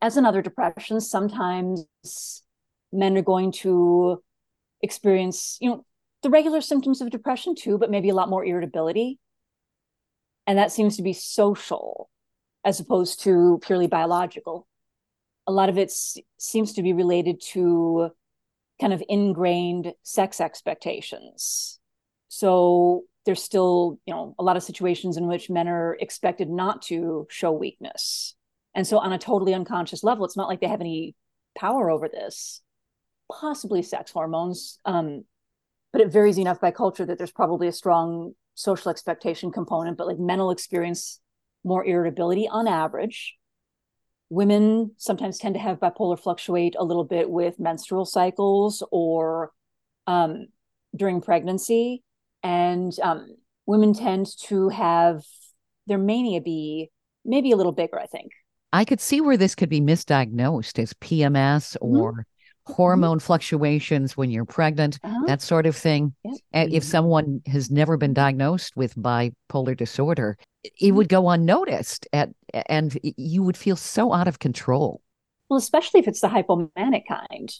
As 0.00 0.16
in 0.16 0.24
other 0.24 0.40
depressions, 0.42 1.10
sometimes 1.10 1.84
men 2.92 3.16
are 3.16 3.22
going 3.22 3.52
to 3.52 4.22
experience, 4.82 5.58
you 5.60 5.70
know, 5.70 5.84
the 6.22 6.30
regular 6.30 6.60
symptoms 6.60 7.00
of 7.00 7.10
depression 7.10 7.54
too, 7.54 7.78
but 7.78 7.90
maybe 7.90 8.08
a 8.08 8.14
lot 8.14 8.28
more 8.28 8.44
irritability. 8.44 9.18
And 10.46 10.58
that 10.58 10.72
seems 10.72 10.96
to 10.96 11.02
be 11.02 11.12
social 11.12 12.10
as 12.64 12.80
opposed 12.80 13.22
to 13.22 13.60
purely 13.62 13.86
biological. 13.86 14.66
A 15.46 15.52
lot 15.52 15.68
of 15.68 15.78
it 15.78 15.92
seems 16.38 16.74
to 16.74 16.82
be 16.82 16.92
related 16.92 17.40
to 17.52 18.10
kind 18.80 18.92
of 18.92 19.02
ingrained 19.08 19.92
sex 20.02 20.40
expectations. 20.40 21.78
So 22.28 23.04
there's 23.26 23.42
still, 23.42 23.98
you 24.06 24.14
know, 24.14 24.34
a 24.38 24.42
lot 24.42 24.56
of 24.56 24.62
situations 24.62 25.16
in 25.16 25.26
which 25.26 25.50
men 25.50 25.68
are 25.68 25.96
expected 26.00 26.48
not 26.48 26.82
to 26.82 27.26
show 27.30 27.52
weakness. 27.52 28.34
And 28.74 28.86
so 28.86 28.98
on 28.98 29.12
a 29.12 29.18
totally 29.18 29.54
unconscious 29.54 30.02
level, 30.02 30.24
it's 30.24 30.36
not 30.36 30.48
like 30.48 30.60
they 30.60 30.68
have 30.68 30.80
any 30.80 31.14
power 31.58 31.90
over 31.90 32.08
this. 32.08 32.62
Possibly 33.30 33.82
sex 33.82 34.10
hormones, 34.10 34.78
um, 34.84 35.24
but 35.92 36.02
it 36.02 36.12
varies 36.12 36.38
enough 36.38 36.60
by 36.60 36.70
culture 36.70 37.06
that 37.06 37.18
there's 37.18 37.32
probably 37.32 37.68
a 37.68 37.72
strong 37.72 38.34
social 38.54 38.90
expectation 38.90 39.50
component, 39.50 39.96
but 39.96 40.06
like 40.06 40.18
men 40.18 40.38
will 40.38 40.50
experience 40.50 41.20
more 41.64 41.84
irritability 41.84 42.48
on 42.48 42.66
average. 42.66 43.36
Women 44.28 44.92
sometimes 44.96 45.38
tend 45.38 45.54
to 45.54 45.60
have 45.60 45.78
bipolar 45.80 46.18
fluctuate 46.18 46.76
a 46.78 46.84
little 46.84 47.04
bit 47.04 47.28
with 47.28 47.58
menstrual 47.58 48.04
cycles 48.04 48.82
or 48.90 49.52
um, 50.06 50.46
during 50.94 51.20
pregnancy. 51.20 52.02
And 52.42 52.92
um, 53.02 53.36
women 53.66 53.92
tend 53.92 54.26
to 54.44 54.68
have 54.68 55.22
their 55.86 55.98
mania 55.98 56.40
be 56.40 56.90
maybe 57.24 57.50
a 57.50 57.56
little 57.56 57.72
bigger, 57.72 57.98
I 57.98 58.06
think. 58.06 58.32
I 58.72 58.84
could 58.84 59.00
see 59.00 59.20
where 59.20 59.36
this 59.36 59.54
could 59.56 59.68
be 59.68 59.80
misdiagnosed 59.80 60.78
as 60.78 60.92
PMS 60.94 61.76
Mhm. 61.76 61.78
or 61.80 62.26
hormone 62.66 63.18
fluctuations 63.18 64.16
when 64.16 64.30
you're 64.30 64.44
pregnant, 64.44 64.98
Uh-huh. 65.02 65.24
that 65.26 65.42
sort 65.42 65.66
of 65.66 65.76
thing. 65.76 66.14
Yep. 66.24 66.34
And 66.52 66.72
if 66.72 66.82
Mhm. 66.82 66.86
someone 66.86 67.42
has 67.46 67.70
never 67.70 67.96
been 67.96 68.14
diagnosed 68.14 68.76
with 68.76 68.94
bipolar 68.96 69.76
disorder, 69.76 70.36
it 70.64 70.72
Mhm. 70.90 70.94
would 70.94 71.08
go 71.08 71.28
unnoticed 71.30 72.06
at, 72.12 72.30
and 72.66 72.98
you 73.02 73.42
would 73.42 73.56
feel 73.56 73.76
so 73.76 74.12
out 74.12 74.28
of 74.28 74.38
control. 74.38 75.00
Well, 75.48 75.58
especially 75.58 76.00
if 76.00 76.08
it's 76.08 76.20
the 76.20 76.28
hypomanic 76.28 77.04
kind. 77.08 77.50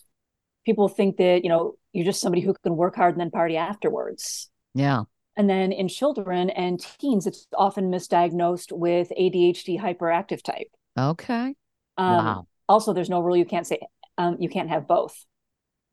People 0.64 0.88
think 0.88 1.16
that, 1.16 1.42
you 1.42 1.48
know, 1.48 1.74
you're 1.92 2.04
just 2.04 2.20
somebody 2.20 2.42
who 2.42 2.54
can 2.62 2.76
work 2.76 2.94
hard 2.96 3.14
and 3.14 3.20
then 3.20 3.30
party 3.30 3.56
afterwards. 3.56 4.50
Yeah. 4.74 5.04
And 5.36 5.48
then 5.48 5.72
in 5.72 5.88
children 5.88 6.50
and 6.50 6.78
teens, 7.00 7.26
it's 7.26 7.46
often 7.56 7.90
misdiagnosed 7.90 8.70
with 8.72 9.10
ADHD 9.16 9.78
hyperactive 9.78 10.42
type. 10.42 10.68
Okay. 10.98 11.54
Um, 11.96 12.16
Wow. 12.16 12.46
Also, 12.68 12.92
there's 12.92 13.10
no 13.10 13.20
rule 13.20 13.36
you 13.36 13.44
can't 13.46 13.66
say 13.66 13.80
um, 14.20 14.36
you 14.38 14.48
can't 14.48 14.68
have 14.68 14.86
both. 14.86 15.14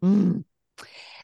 Mm, 0.03 0.43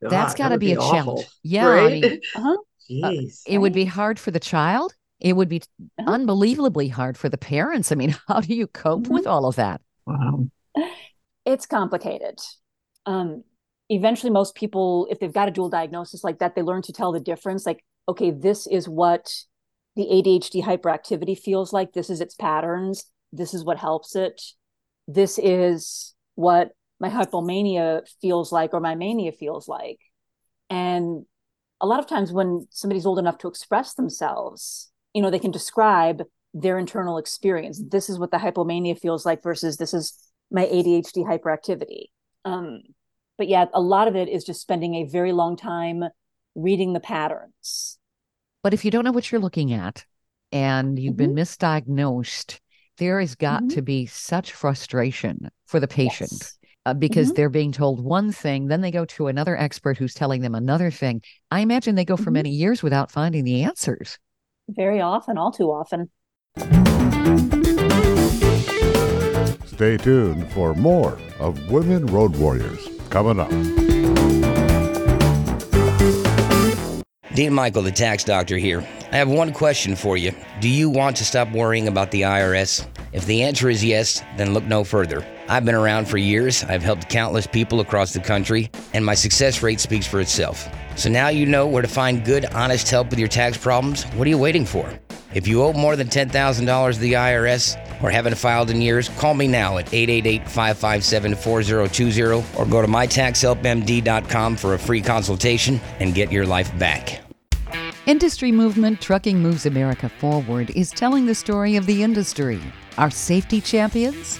that's 0.01 0.33
God, 0.33 0.37
got 0.37 0.47
to 0.49 0.53
would 0.53 0.59
be 0.59 0.73
a 0.73 0.79
awful, 0.79 0.93
challenge. 1.17 1.27
Yeah. 1.43 1.67
I 1.69 1.89
mean, 1.89 2.21
Uh-huh. 2.35 2.57
Jeez. 2.89 3.41
it 3.47 3.57
would 3.59 3.73
be 3.73 3.85
hard 3.85 4.19
for 4.19 4.31
the 4.31 4.39
child. 4.39 4.93
It 5.19 5.33
would 5.33 5.49
be 5.49 5.61
Uh-huh. 5.99 6.11
unbelievably 6.11 6.89
hard 6.89 7.17
for 7.17 7.29
the 7.29 7.37
parents. 7.37 7.91
I 7.91 7.95
mean, 7.95 8.15
how 8.27 8.41
do 8.41 8.53
you 8.53 8.67
cope 8.67 9.07
with 9.07 9.27
all 9.27 9.45
of 9.45 9.55
that? 9.57 9.81
wow. 10.05 10.47
It's 11.45 11.65
complicated. 11.65 12.39
Um, 13.05 13.43
eventually, 13.89 14.31
most 14.31 14.55
people, 14.55 15.07
if 15.11 15.19
they've 15.19 15.33
got 15.33 15.49
a 15.49 15.51
dual 15.51 15.69
diagnosis 15.69 16.23
like 16.23 16.39
that, 16.39 16.55
they 16.55 16.61
learn 16.61 16.81
to 16.83 16.93
tell 16.93 17.11
the 17.11 17.19
difference. 17.19 17.65
Like, 17.65 17.83
okay, 18.07 18.31
this 18.31 18.65
is 18.67 18.87
what 18.87 19.29
the 19.97 20.03
ADHD 20.05 20.63
hyperactivity 20.63 21.37
feels 21.37 21.73
like. 21.73 21.91
This 21.93 22.09
is 22.09 22.21
its 22.21 22.33
patterns. 22.35 23.05
This 23.33 23.53
is 23.53 23.63
what 23.63 23.77
helps 23.77 24.15
it. 24.15 24.41
This 25.07 25.37
is 25.37 26.13
what 26.35 26.71
my 27.03 27.09
hypomania 27.09 28.01
feels 28.21 28.53
like 28.53 28.73
or 28.73 28.79
my 28.79 28.95
mania 28.95 29.33
feels 29.33 29.67
like. 29.67 29.99
And 30.69 31.25
a 31.81 31.85
lot 31.85 31.99
of 31.99 32.07
times 32.07 32.31
when 32.31 32.65
somebody's 32.71 33.05
old 33.05 33.19
enough 33.19 33.37
to 33.39 33.49
express 33.49 33.95
themselves, 33.95 34.89
you 35.13 35.21
know, 35.21 35.29
they 35.29 35.37
can 35.37 35.51
describe 35.51 36.23
their 36.53 36.79
internal 36.79 37.17
experience. 37.17 37.83
This 37.91 38.09
is 38.09 38.17
what 38.17 38.31
the 38.31 38.37
hypomania 38.37 38.97
feels 38.97 39.25
like 39.25 39.43
versus 39.43 39.75
this 39.75 39.93
is 39.93 40.17
my 40.49 40.65
ADHD 40.65 41.25
hyperactivity. 41.25 42.05
Um, 42.45 42.83
but 43.37 43.49
yeah, 43.49 43.65
a 43.73 43.81
lot 43.81 44.07
of 44.07 44.15
it 44.15 44.29
is 44.29 44.45
just 44.45 44.61
spending 44.61 44.95
a 44.95 45.03
very 45.03 45.33
long 45.33 45.57
time 45.57 46.05
reading 46.55 46.93
the 46.93 47.01
patterns. 47.01 47.97
But 48.63 48.73
if 48.73 48.85
you 48.85 48.91
don't 48.91 49.03
know 49.03 49.11
what 49.11 49.29
you're 49.29 49.41
looking 49.41 49.73
at 49.73 50.05
and 50.53 50.97
you've 50.97 51.17
been 51.17 51.35
misdiagnosed, 51.35 52.59
there 52.97 53.19
has 53.19 53.35
got 53.35 53.63
Mhm. 53.63 53.73
to 53.73 53.81
be 53.81 54.05
such 54.05 54.53
frustration 54.53 55.49
for 55.65 55.81
the 55.81 55.87
patient 55.87 56.31
Yes. 56.31 56.57
Uh, 56.85 56.93
because 56.93 57.31
Mhm. 57.31 57.35
they're 57.35 57.49
being 57.49 57.71
told 57.71 58.03
one 58.03 58.31
thing, 58.31 58.67
then 58.67 58.81
they 58.81 58.91
go 58.91 59.05
to 59.05 59.27
another 59.27 59.57
expert 59.57 59.97
who's 59.97 60.13
telling 60.13 60.41
them 60.41 60.55
another 60.55 60.91
thing. 60.91 61.21
I 61.51 61.61
imagine 61.61 61.95
they 61.95 62.05
go 62.05 62.17
for 62.17 62.29
Mhm. 62.29 62.33
many 62.33 62.49
years 62.49 62.83
without 62.83 63.11
finding 63.11 63.43
the 63.43 63.63
answers. 63.63 64.19
Very 64.69 65.01
often, 65.01 65.37
all 65.37 65.51
too 65.51 65.71
often. 65.71 66.09
Stay 69.65 69.97
tuned 69.97 70.51
for 70.51 70.73
more 70.75 71.17
of 71.39 71.71
Women 71.71 72.05
Road 72.07 72.35
Warriors 72.37 72.87
coming 73.09 73.39
up. 73.39 73.49
Dean 77.35 77.51
Michael, 77.51 77.81
the 77.81 77.91
tax 77.91 78.23
doctor 78.23 78.57
here. 78.57 78.85
I 79.11 79.17
have 79.17 79.27
one 79.27 79.51
question 79.51 79.95
for 79.95 80.17
you. 80.17 80.31
Do 80.61 80.69
you 80.69 80.89
want 80.89 81.17
to 81.17 81.25
stop 81.25 81.51
worrying 81.51 81.87
about 81.87 82.11
the 82.11 82.21
IRS? 82.21 82.85
If 83.11 83.25
the 83.25 83.41
answer 83.41 83.69
is 83.69 83.83
yes, 83.83 84.21
then 84.37 84.53
look 84.53 84.65
no 84.65 84.83
further. 84.83 85.25
I've 85.53 85.65
been 85.65 85.75
around 85.75 86.07
for 86.07 86.17
years, 86.17 86.63
I've 86.63 86.81
helped 86.81 87.09
countless 87.09 87.45
people 87.45 87.79
across 87.79 88.11
the 88.11 88.19
country, 88.19 88.71
and 88.95 89.05
my 89.05 89.13
success 89.13 89.61
rate 89.61 89.79
speaks 89.79 90.07
for 90.07 90.19
itself. 90.19 90.67
So 90.95 91.11
now 91.11 91.27
you 91.27 91.45
know 91.45 91.67
where 91.67 91.83
to 91.83 91.87
find 91.87 92.25
good, 92.25 92.45
honest 92.55 92.89
help 92.89 93.11
with 93.11 93.19
your 93.19 93.27
tax 93.27 93.55
problems. 93.55 94.01
What 94.15 94.25
are 94.25 94.31
you 94.31 94.39
waiting 94.39 94.65
for? 94.65 94.91
If 95.35 95.47
you 95.47 95.61
owe 95.61 95.71
more 95.71 95.95
than 95.95 96.07
$10,000 96.07 96.93
to 96.95 96.99
the 96.99 97.13
IRS 97.13 97.77
or 98.01 98.09
haven't 98.09 98.35
filed 98.35 98.71
in 98.71 98.81
years, 98.81 99.09
call 99.09 99.35
me 99.35 99.47
now 99.47 99.77
at 99.77 99.93
888 99.93 100.49
557 100.49 101.35
4020 101.35 102.43
or 102.57 102.65
go 102.65 102.81
to 102.81 102.87
mytaxhelpmd.com 102.87 104.55
for 104.55 104.73
a 104.73 104.79
free 104.79 105.01
consultation 105.01 105.79
and 105.99 106.15
get 106.15 106.31
your 106.31 106.47
life 106.47 106.75
back. 106.79 107.21
Industry 108.07 108.51
movement 108.51 108.99
Trucking 109.01 109.37
Moves 109.37 109.67
America 109.67 110.09
Forward 110.09 110.71
is 110.71 110.89
telling 110.89 111.27
the 111.27 111.35
story 111.35 111.75
of 111.75 111.85
the 111.85 112.01
industry. 112.01 112.59
Our 112.97 113.11
safety 113.11 113.61
champions, 113.61 114.39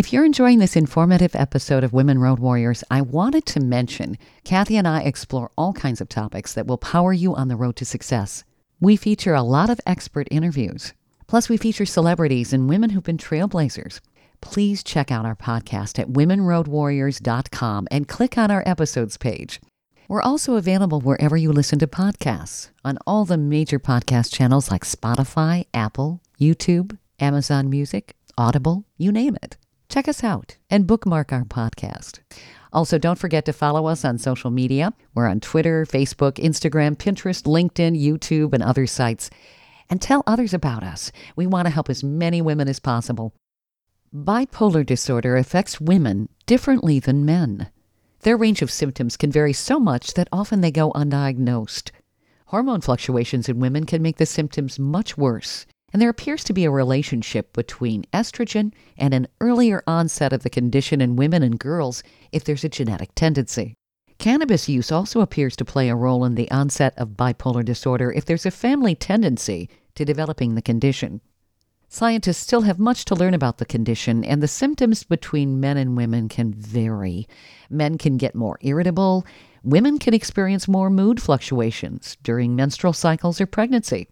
If 0.00 0.14
you're 0.14 0.24
enjoying 0.24 0.60
this 0.60 0.76
informative 0.76 1.36
episode 1.36 1.84
of 1.84 1.92
Women 1.92 2.20
Road 2.20 2.38
Warriors, 2.38 2.82
I 2.90 3.02
wanted 3.02 3.44
to 3.44 3.60
mention 3.60 4.16
Kathy 4.44 4.78
and 4.78 4.88
I 4.88 5.02
explore 5.02 5.50
all 5.58 5.74
kinds 5.74 6.00
of 6.00 6.08
topics 6.08 6.54
that 6.54 6.66
will 6.66 6.78
power 6.78 7.12
you 7.12 7.34
on 7.34 7.48
the 7.48 7.54
road 7.54 7.76
to 7.76 7.84
success. 7.84 8.42
We 8.80 8.96
feature 8.96 9.34
a 9.34 9.42
lot 9.42 9.68
of 9.68 9.78
expert 9.86 10.26
interviews. 10.30 10.94
Plus, 11.26 11.50
we 11.50 11.58
feature 11.58 11.84
celebrities 11.84 12.54
and 12.54 12.66
women 12.66 12.88
who've 12.88 13.04
been 13.04 13.18
trailblazers. 13.18 14.00
Please 14.40 14.82
check 14.82 15.10
out 15.10 15.26
our 15.26 15.36
podcast 15.36 15.98
at 15.98 16.08
womenroadwarriors.com 16.08 17.88
and 17.90 18.08
click 18.08 18.38
on 18.38 18.50
our 18.50 18.62
episodes 18.64 19.18
page. 19.18 19.60
We're 20.08 20.22
also 20.22 20.54
available 20.54 21.02
wherever 21.02 21.36
you 21.36 21.52
listen 21.52 21.78
to 21.78 21.86
podcasts 21.86 22.70
on 22.86 22.96
all 23.06 23.26
the 23.26 23.36
major 23.36 23.78
podcast 23.78 24.32
channels 24.32 24.70
like 24.70 24.84
Spotify, 24.84 25.66
Apple, 25.74 26.22
YouTube, 26.40 26.96
Amazon 27.20 27.68
Music, 27.68 28.16
Audible, 28.38 28.86
you 28.96 29.12
name 29.12 29.36
it. 29.42 29.58
Check 29.90 30.06
us 30.06 30.22
out 30.22 30.56
and 30.70 30.86
bookmark 30.86 31.32
our 31.32 31.44
podcast. 31.44 32.20
Also, 32.72 32.96
don't 32.96 33.18
forget 33.18 33.44
to 33.46 33.52
follow 33.52 33.86
us 33.86 34.04
on 34.04 34.18
social 34.18 34.52
media. 34.52 34.92
We're 35.16 35.26
on 35.26 35.40
Twitter, 35.40 35.84
Facebook, 35.84 36.34
Instagram, 36.34 36.96
Pinterest, 36.96 37.42
LinkedIn, 37.42 38.00
YouTube, 38.00 38.54
and 38.54 38.62
other 38.62 38.86
sites. 38.86 39.30
And 39.90 40.00
tell 40.00 40.22
others 40.28 40.54
about 40.54 40.84
us. 40.84 41.10
We 41.34 41.48
want 41.48 41.66
to 41.66 41.74
help 41.74 41.90
as 41.90 42.04
many 42.04 42.40
women 42.40 42.68
as 42.68 42.78
possible. 42.78 43.34
Bipolar 44.14 44.86
disorder 44.86 45.36
affects 45.36 45.80
women 45.80 46.28
differently 46.46 47.00
than 47.00 47.24
men. 47.24 47.68
Their 48.20 48.36
range 48.36 48.62
of 48.62 48.70
symptoms 48.70 49.16
can 49.16 49.32
vary 49.32 49.52
so 49.52 49.80
much 49.80 50.14
that 50.14 50.28
often 50.30 50.60
they 50.60 50.70
go 50.70 50.92
undiagnosed. 50.92 51.90
Hormone 52.46 52.80
fluctuations 52.80 53.48
in 53.48 53.58
women 53.58 53.86
can 53.86 54.02
make 54.02 54.18
the 54.18 54.26
symptoms 54.26 54.78
much 54.78 55.18
worse, 55.18 55.66
and 55.92 56.00
there 56.00 56.08
appears 56.08 56.44
to 56.44 56.52
be 56.52 56.64
a 56.64 56.70
relationship 56.70 57.52
between 57.52 58.04
estrogen 58.12 58.72
and 58.96 59.12
an 59.12 59.26
earlier 59.40 59.82
onset 59.86 60.32
of 60.32 60.42
the 60.42 60.50
condition 60.50 61.00
in 61.00 61.16
women 61.16 61.42
and 61.42 61.58
girls 61.58 62.02
if 62.32 62.44
there's 62.44 62.64
a 62.64 62.68
genetic 62.68 63.14
tendency. 63.14 63.74
Cannabis 64.18 64.68
use 64.68 64.92
also 64.92 65.22
appears 65.22 65.56
to 65.56 65.64
play 65.64 65.88
a 65.88 65.96
role 65.96 66.24
in 66.24 66.34
the 66.34 66.50
onset 66.50 66.92
of 66.98 67.16
bipolar 67.16 67.64
disorder 67.64 68.12
if 68.12 68.26
there's 68.26 68.44
a 68.44 68.50
family 68.50 68.94
tendency 68.94 69.68
to 69.94 70.04
developing 70.04 70.54
the 70.54 70.62
condition. 70.62 71.22
Scientists 71.88 72.36
still 72.36 72.60
have 72.60 72.78
much 72.78 73.04
to 73.04 73.16
learn 73.16 73.34
about 73.34 73.58
the 73.58 73.64
condition, 73.64 74.22
and 74.22 74.40
the 74.40 74.46
symptoms 74.46 75.02
between 75.02 75.58
men 75.58 75.76
and 75.76 75.96
women 75.96 76.28
can 76.28 76.54
vary. 76.54 77.26
Men 77.68 77.98
can 77.98 78.16
get 78.16 78.34
more 78.34 78.58
irritable. 78.60 79.26
Women 79.64 79.98
can 79.98 80.14
experience 80.14 80.68
more 80.68 80.88
mood 80.88 81.20
fluctuations 81.20 82.16
during 82.22 82.54
menstrual 82.54 82.92
cycles 82.92 83.40
or 83.40 83.46
pregnancy. 83.46 84.06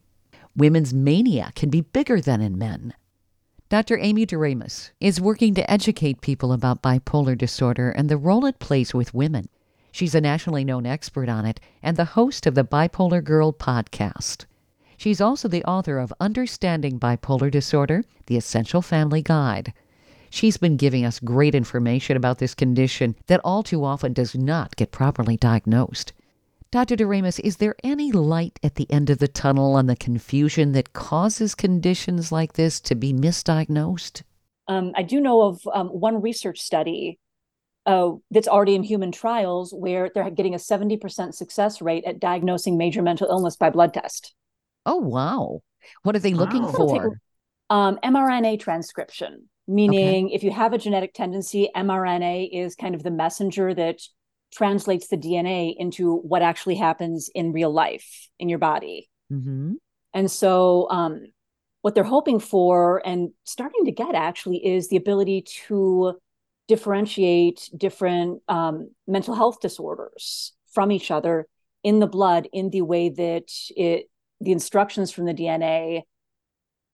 Women's 0.58 0.92
mania 0.92 1.52
can 1.54 1.70
be 1.70 1.82
bigger 1.82 2.20
than 2.20 2.40
in 2.40 2.58
men. 2.58 2.92
Dr. 3.68 3.96
Aimee 3.96 4.26
Daramus 4.26 4.90
is 4.98 5.20
working 5.20 5.54
to 5.54 5.70
educate 5.70 6.20
people 6.20 6.52
about 6.52 6.82
bipolar 6.82 7.38
disorder 7.38 7.90
and 7.90 8.08
the 8.08 8.16
role 8.16 8.44
it 8.44 8.58
plays 8.58 8.92
with 8.92 9.14
women. 9.14 9.48
She's 9.92 10.16
a 10.16 10.20
nationally 10.20 10.64
known 10.64 10.84
expert 10.84 11.28
on 11.28 11.46
it 11.46 11.60
and 11.80 11.96
the 11.96 12.16
host 12.16 12.44
of 12.44 12.56
the 12.56 12.64
Bipolar 12.64 13.22
Girl 13.22 13.52
podcast. 13.52 14.46
She's 14.96 15.20
also 15.20 15.46
the 15.46 15.62
author 15.62 15.96
of 15.96 16.12
Understanding 16.18 16.98
Bipolar 16.98 17.52
Disorder 17.52 18.02
The 18.26 18.36
Essential 18.36 18.82
Family 18.82 19.22
Guide. 19.22 19.72
She's 20.28 20.56
been 20.56 20.76
giving 20.76 21.04
us 21.04 21.20
great 21.20 21.54
information 21.54 22.16
about 22.16 22.38
this 22.38 22.56
condition 22.56 23.14
that 23.28 23.40
all 23.44 23.62
too 23.62 23.84
often 23.84 24.12
does 24.12 24.34
not 24.34 24.74
get 24.74 24.90
properly 24.90 25.36
diagnosed. 25.36 26.12
Dr. 26.70 26.96
Daramus, 26.96 27.40
is 27.40 27.56
there 27.56 27.74
any 27.82 28.12
light 28.12 28.58
at 28.62 28.74
the 28.74 28.90
end 28.92 29.08
of 29.08 29.18
the 29.18 29.28
tunnel 29.28 29.74
on 29.74 29.86
the 29.86 29.96
confusion 29.96 30.72
that 30.72 30.92
causes 30.92 31.54
conditions 31.54 32.30
like 32.30 32.54
this 32.54 32.78
to 32.80 32.94
be 32.94 33.14
misdiagnosed? 33.14 34.22
Um, 34.66 34.92
I 34.94 35.02
do 35.02 35.18
know 35.18 35.42
of 35.42 35.62
um, 35.72 35.88
one 35.88 36.20
research 36.20 36.60
study 36.60 37.18
uh, 37.86 38.10
that's 38.30 38.48
already 38.48 38.74
in 38.74 38.82
human 38.82 39.10
trials 39.10 39.72
where 39.72 40.10
they're 40.14 40.28
getting 40.28 40.54
a 40.54 40.58
70% 40.58 41.32
success 41.32 41.80
rate 41.80 42.04
at 42.04 42.20
diagnosing 42.20 42.76
major 42.76 43.00
mental 43.00 43.28
illness 43.30 43.56
by 43.56 43.70
blood 43.70 43.94
test. 43.94 44.34
Oh, 44.84 44.96
wow. 44.96 45.62
What 46.02 46.16
are 46.16 46.20
they 46.20 46.34
looking 46.34 46.64
Wow. 46.64 46.72
for? 46.72 47.18
Um, 47.70 47.98
mRNA 48.04 48.60
transcription, 48.60 49.48
meaning 49.66 50.28
if 50.30 50.42
you 50.42 50.50
have 50.50 50.74
a 50.74 50.78
genetic 50.78 51.14
tendency, 51.14 51.70
mRNA 51.74 52.50
is 52.52 52.74
kind 52.74 52.94
of 52.94 53.02
the 53.02 53.10
messenger 53.10 53.72
that 53.72 54.00
translates 54.52 55.08
the 55.08 55.16
DNA 55.16 55.74
into 55.76 56.16
what 56.16 56.42
actually 56.42 56.76
happens 56.76 57.30
in 57.34 57.52
real 57.52 57.72
life 57.72 58.28
in 58.38 58.48
your 58.48 58.58
body. 58.58 59.08
hmm 59.30 59.74
And 60.14 60.30
so, 60.30 60.88
um, 60.90 61.26
what 61.82 61.94
they're 61.94 62.04
hoping 62.04 62.40
for 62.40 63.00
and 63.06 63.30
starting 63.44 63.84
to 63.84 63.92
get 63.92 64.14
actually 64.14 64.66
is 64.66 64.88
the 64.88 64.96
ability 64.96 65.42
to 65.66 66.18
differentiate 66.66 67.70
different 67.76 68.42
um, 68.48 68.90
mental 69.06 69.34
health 69.34 69.60
disorders 69.60 70.52
from 70.72 70.90
each 70.92 71.10
other 71.10 71.46
in 71.82 72.00
the 72.00 72.06
blood 72.06 72.48
in 72.52 72.70
the 72.70 72.82
way 72.82 73.08
that 73.08 73.50
it 73.76 74.10
the 74.40 74.52
instructions 74.52 75.10
from 75.10 75.24
the 75.24 75.34
DNA 75.34 76.02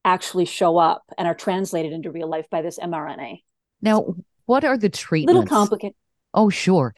actually 0.05 0.45
show 0.45 0.77
up 0.79 1.03
and 1.19 1.27
are 1.27 1.35
translated 1.35 1.93
into 1.93 2.11
real 2.11 2.29
life 2.29 2.49
by 2.51 2.63
this 2.63 2.79
mRNA. 2.79 3.43
Now, 3.81 4.15
what 4.47 4.65
are 4.65 4.77
the 4.77 4.89
treatments? 4.89 5.35
Little 5.35 5.49
complicated. 5.49 5.97
Oh, 6.33 6.51
sure. 6.51 6.95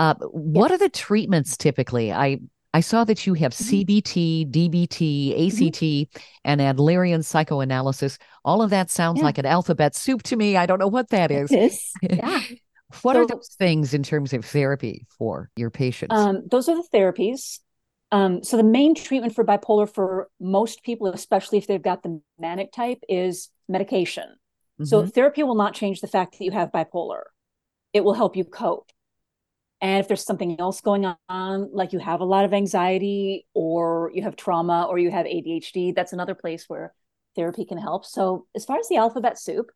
Uh, 0.00 0.14
what 0.30 0.70
are 0.72 0.78
the 0.78 0.88
treatments 0.88 1.58
typically? 1.58 2.10
I 2.10 2.40
I 2.72 2.80
saw 2.80 3.04
that 3.04 3.26
you 3.26 3.34
have. 3.34 3.52
CBT, 3.52 4.50
DBT, 4.50 5.34
ACT, 5.46 6.22
and 6.44 6.60
Adlerian 6.60 7.22
psychoanalysis. 7.22 8.16
All 8.44 8.62
of 8.62 8.70
that 8.70 8.90
sounds 8.90 9.18
Yeah. 9.18 9.24
like 9.24 9.38
an 9.38 9.44
alphabet 9.44 9.94
soup 9.94 10.22
to 10.24 10.36
me. 10.36 10.56
I 10.56 10.64
don't 10.66 10.78
know 10.78 10.88
what 10.88 11.10
that 11.10 11.30
is. 11.30 11.50
This, 11.50 11.92
yeah. 12.00 12.40
What 13.02 13.16
are 13.16 13.26
those 13.26 13.54
things 13.56 13.94
in 13.94 14.02
terms 14.02 14.32
of 14.32 14.44
therapy 14.44 15.06
for 15.16 15.48
your 15.54 15.70
patients? 15.70 16.16
Um, 16.16 16.42
those 16.50 16.68
are 16.68 16.74
the 16.74 16.88
therapies. 16.92 17.60
Um, 18.10 18.42
so 18.42 18.56
the 18.56 18.64
main 18.64 18.96
treatment 18.96 19.34
for 19.34 19.44
bipolar 19.44 19.88
for 19.88 20.28
most 20.40 20.82
people, 20.82 21.06
especially 21.08 21.58
if 21.58 21.68
they've 21.68 21.80
got 21.80 22.02
the 22.02 22.20
manic 22.38 22.72
type, 22.72 22.98
is 23.08 23.50
medication. 23.68 24.24
So 24.82 25.02
Mhm. 25.02 25.14
therapy 25.14 25.42
will 25.44 25.54
not 25.54 25.74
change 25.74 26.00
the 26.00 26.08
fact 26.08 26.38
that 26.38 26.44
you 26.44 26.50
have 26.50 26.72
bipolar. 26.72 27.22
It 27.92 28.02
will 28.02 28.14
help 28.14 28.34
you 28.34 28.44
cope. 28.44 28.90
And 29.80 30.00
if 30.00 30.08
there's 30.08 30.24
something 30.24 30.60
else 30.60 30.80
going 30.80 31.10
on, 31.28 31.70
like 31.72 31.92
you 31.92 31.98
have 31.98 32.20
a 32.20 32.24
lot 32.24 32.44
of 32.44 32.52
anxiety 32.52 33.46
or 33.54 34.10
you 34.14 34.22
have 34.22 34.36
trauma 34.36 34.86
or 34.88 34.98
you 34.98 35.10
have 35.10 35.24
ADHD, 35.24 35.94
that's 35.94 36.12
another 36.12 36.34
place 36.34 36.64
where 36.68 36.92
therapy 37.34 37.64
can 37.64 37.78
help. 37.78 38.04
So 38.04 38.46
as 38.54 38.64
far 38.64 38.78
as 38.78 38.88
the 38.88 38.96
alphabet 38.96 39.38
soup, 39.38 39.70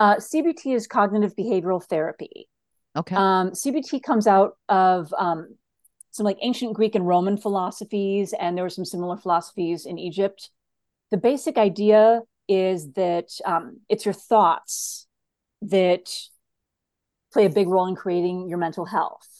uh, 0.00 0.16
CBT 0.16 0.74
is 0.74 0.86
cognitive 0.86 1.34
behavioral 1.34 1.82
therapy. 1.82 2.48
okay. 2.96 3.16
Um, 3.16 3.52
CBT 3.52 4.02
comes 4.02 4.26
out 4.26 4.56
of 4.68 5.12
um, 5.16 5.56
some 6.10 6.24
like 6.24 6.38
ancient 6.42 6.74
Greek 6.74 6.94
and 6.94 7.06
Roman 7.06 7.36
philosophies, 7.36 8.34
and 8.38 8.56
there 8.56 8.64
were 8.64 8.70
some 8.70 8.84
similar 8.84 9.16
philosophies 9.16 9.86
in 9.86 9.98
Egypt. 9.98 10.50
The 11.10 11.16
basic 11.16 11.56
idea 11.56 12.20
is 12.48 12.92
that 12.92 13.30
um, 13.44 13.80
it's 13.88 14.04
your 14.04 14.14
thoughts 14.14 15.06
that 15.62 16.10
play 17.32 17.46
a 17.46 17.50
big 17.50 17.68
role 17.68 17.86
in 17.86 17.94
creating 17.94 18.48
your 18.48 18.58
mental 18.58 18.84
health. 18.84 19.37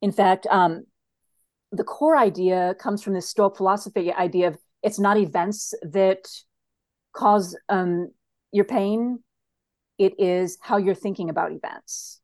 In 0.00 0.12
fact, 0.12 0.46
um, 0.50 0.84
the 1.72 1.84
core 1.84 2.16
idea 2.16 2.74
comes 2.78 3.02
from 3.02 3.14
this 3.14 3.28
Stoic 3.28 3.56
philosophy 3.56 4.12
idea 4.12 4.48
of 4.48 4.58
it's 4.82 4.98
not 4.98 5.16
events 5.16 5.74
that 5.82 6.28
cause 7.12 7.56
um, 7.68 8.12
your 8.52 8.64
pain, 8.64 9.20
it 9.98 10.14
is 10.18 10.56
how 10.60 10.76
you're 10.76 10.94
thinking 10.94 11.30
about 11.30 11.52
events. 11.52 12.20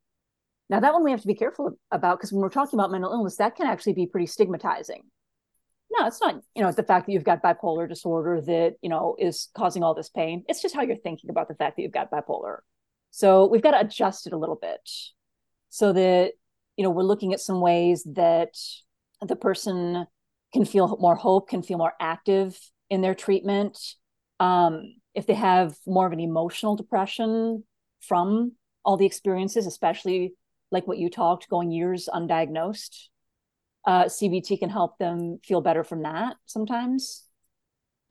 Now, 0.70 0.80
that 0.80 0.94
one 0.94 1.04
we 1.04 1.10
have 1.10 1.20
to 1.20 1.26
be 1.26 1.34
careful 1.34 1.78
about 1.90 2.18
because 2.18 2.32
when 2.32 2.40
we're 2.40 2.48
talking 2.48 2.78
about 2.78 2.90
mental 2.90 3.12
illness, 3.12 3.36
that 3.36 3.56
can 3.56 3.66
actually 3.66 3.92
be 3.92 4.06
pretty 4.06 4.26
stigmatizing. 4.26 5.02
No, 5.90 6.06
it's 6.06 6.20
not, 6.20 6.36
you 6.54 6.62
know, 6.62 6.68
it's 6.68 6.76
the 6.76 6.82
fact 6.82 7.06
that 7.06 7.12
you've 7.12 7.24
got 7.24 7.42
bipolar 7.42 7.88
disorder 7.88 8.40
that, 8.40 8.76
you 8.80 8.88
know, 8.88 9.14
is 9.18 9.48
causing 9.54 9.82
all 9.82 9.94
this 9.94 10.08
pain. 10.08 10.44
It's 10.48 10.62
just 10.62 10.74
how 10.74 10.82
you're 10.82 10.96
thinking 10.96 11.30
about 11.30 11.48
the 11.48 11.54
fact 11.54 11.76
that 11.76 11.82
you've 11.82 11.92
got 11.92 12.10
bipolar. 12.10 12.58
So 13.10 13.46
we've 13.46 13.62
got 13.62 13.72
to 13.72 13.80
adjust 13.80 14.26
it 14.26 14.32
a 14.32 14.38
little 14.38 14.58
bit 14.60 14.88
so 15.68 15.92
that, 15.92 16.32
you 16.76 16.84
know, 16.84 16.90
we're 16.90 17.02
looking 17.02 17.32
at 17.32 17.40
some 17.40 17.60
ways 17.60 18.06
that 18.14 18.54
the 19.20 19.36
person 19.36 20.06
can 20.52 20.64
feel 20.64 20.96
more 21.00 21.16
hope, 21.16 21.48
can 21.48 21.62
feel 21.62 21.78
more 21.78 21.94
active 22.00 22.58
in 22.90 23.00
their 23.00 23.14
treatment. 23.14 23.78
Um, 24.40 24.94
if 25.14 25.26
they 25.26 25.34
have 25.34 25.76
more 25.86 26.06
of 26.06 26.12
an 26.12 26.20
emotional 26.20 26.76
depression 26.76 27.64
from 28.00 28.52
all 28.84 28.96
the 28.96 29.06
experiences, 29.06 29.66
especially 29.66 30.34
like 30.70 30.86
what 30.86 30.98
you 30.98 31.08
talked, 31.08 31.48
going 31.48 31.70
years 31.70 32.08
undiagnosed, 32.12 33.08
uh, 33.86 34.04
CBT 34.04 34.58
can 34.58 34.70
help 34.70 34.98
them 34.98 35.38
feel 35.44 35.60
better 35.60 35.84
from 35.84 36.02
that 36.02 36.36
sometimes. 36.46 37.24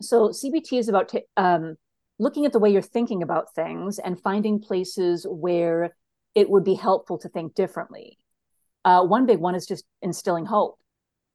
So 0.01 0.29
CBT 0.29 0.79
is 0.79 0.89
about 0.89 1.09
t- 1.09 1.23
um, 1.37 1.75
looking 2.19 2.45
at 2.45 2.53
the 2.53 2.59
way 2.59 2.71
you're 2.71 2.81
thinking 2.81 3.23
about 3.23 3.53
things 3.55 3.99
and 3.99 4.21
finding 4.21 4.59
places 4.59 5.25
where 5.29 5.95
it 6.35 6.49
would 6.49 6.63
be 6.63 6.75
helpful 6.75 7.17
to 7.19 7.29
think 7.29 7.55
differently. 7.55 8.17
Uh, 8.85 9.03
one 9.03 9.25
big 9.25 9.39
one 9.39 9.55
is 9.55 9.65
just 9.65 9.85
instilling 10.01 10.45
hope, 10.45 10.77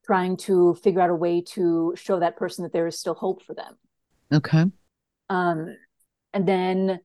trying 0.04 0.36
to 0.36 0.74
figure 0.82 1.00
out 1.00 1.10
a 1.10 1.14
way 1.14 1.40
to 1.40 1.94
show 1.96 2.20
that 2.20 2.36
person 2.36 2.62
that 2.62 2.72
there 2.72 2.86
is 2.86 2.98
still 2.98 3.14
hope 3.14 3.42
for 3.42 3.54
them. 3.54 3.76
okay. 4.32 4.64
Um, 5.30 5.76
and 6.32 6.46
then 6.46 7.00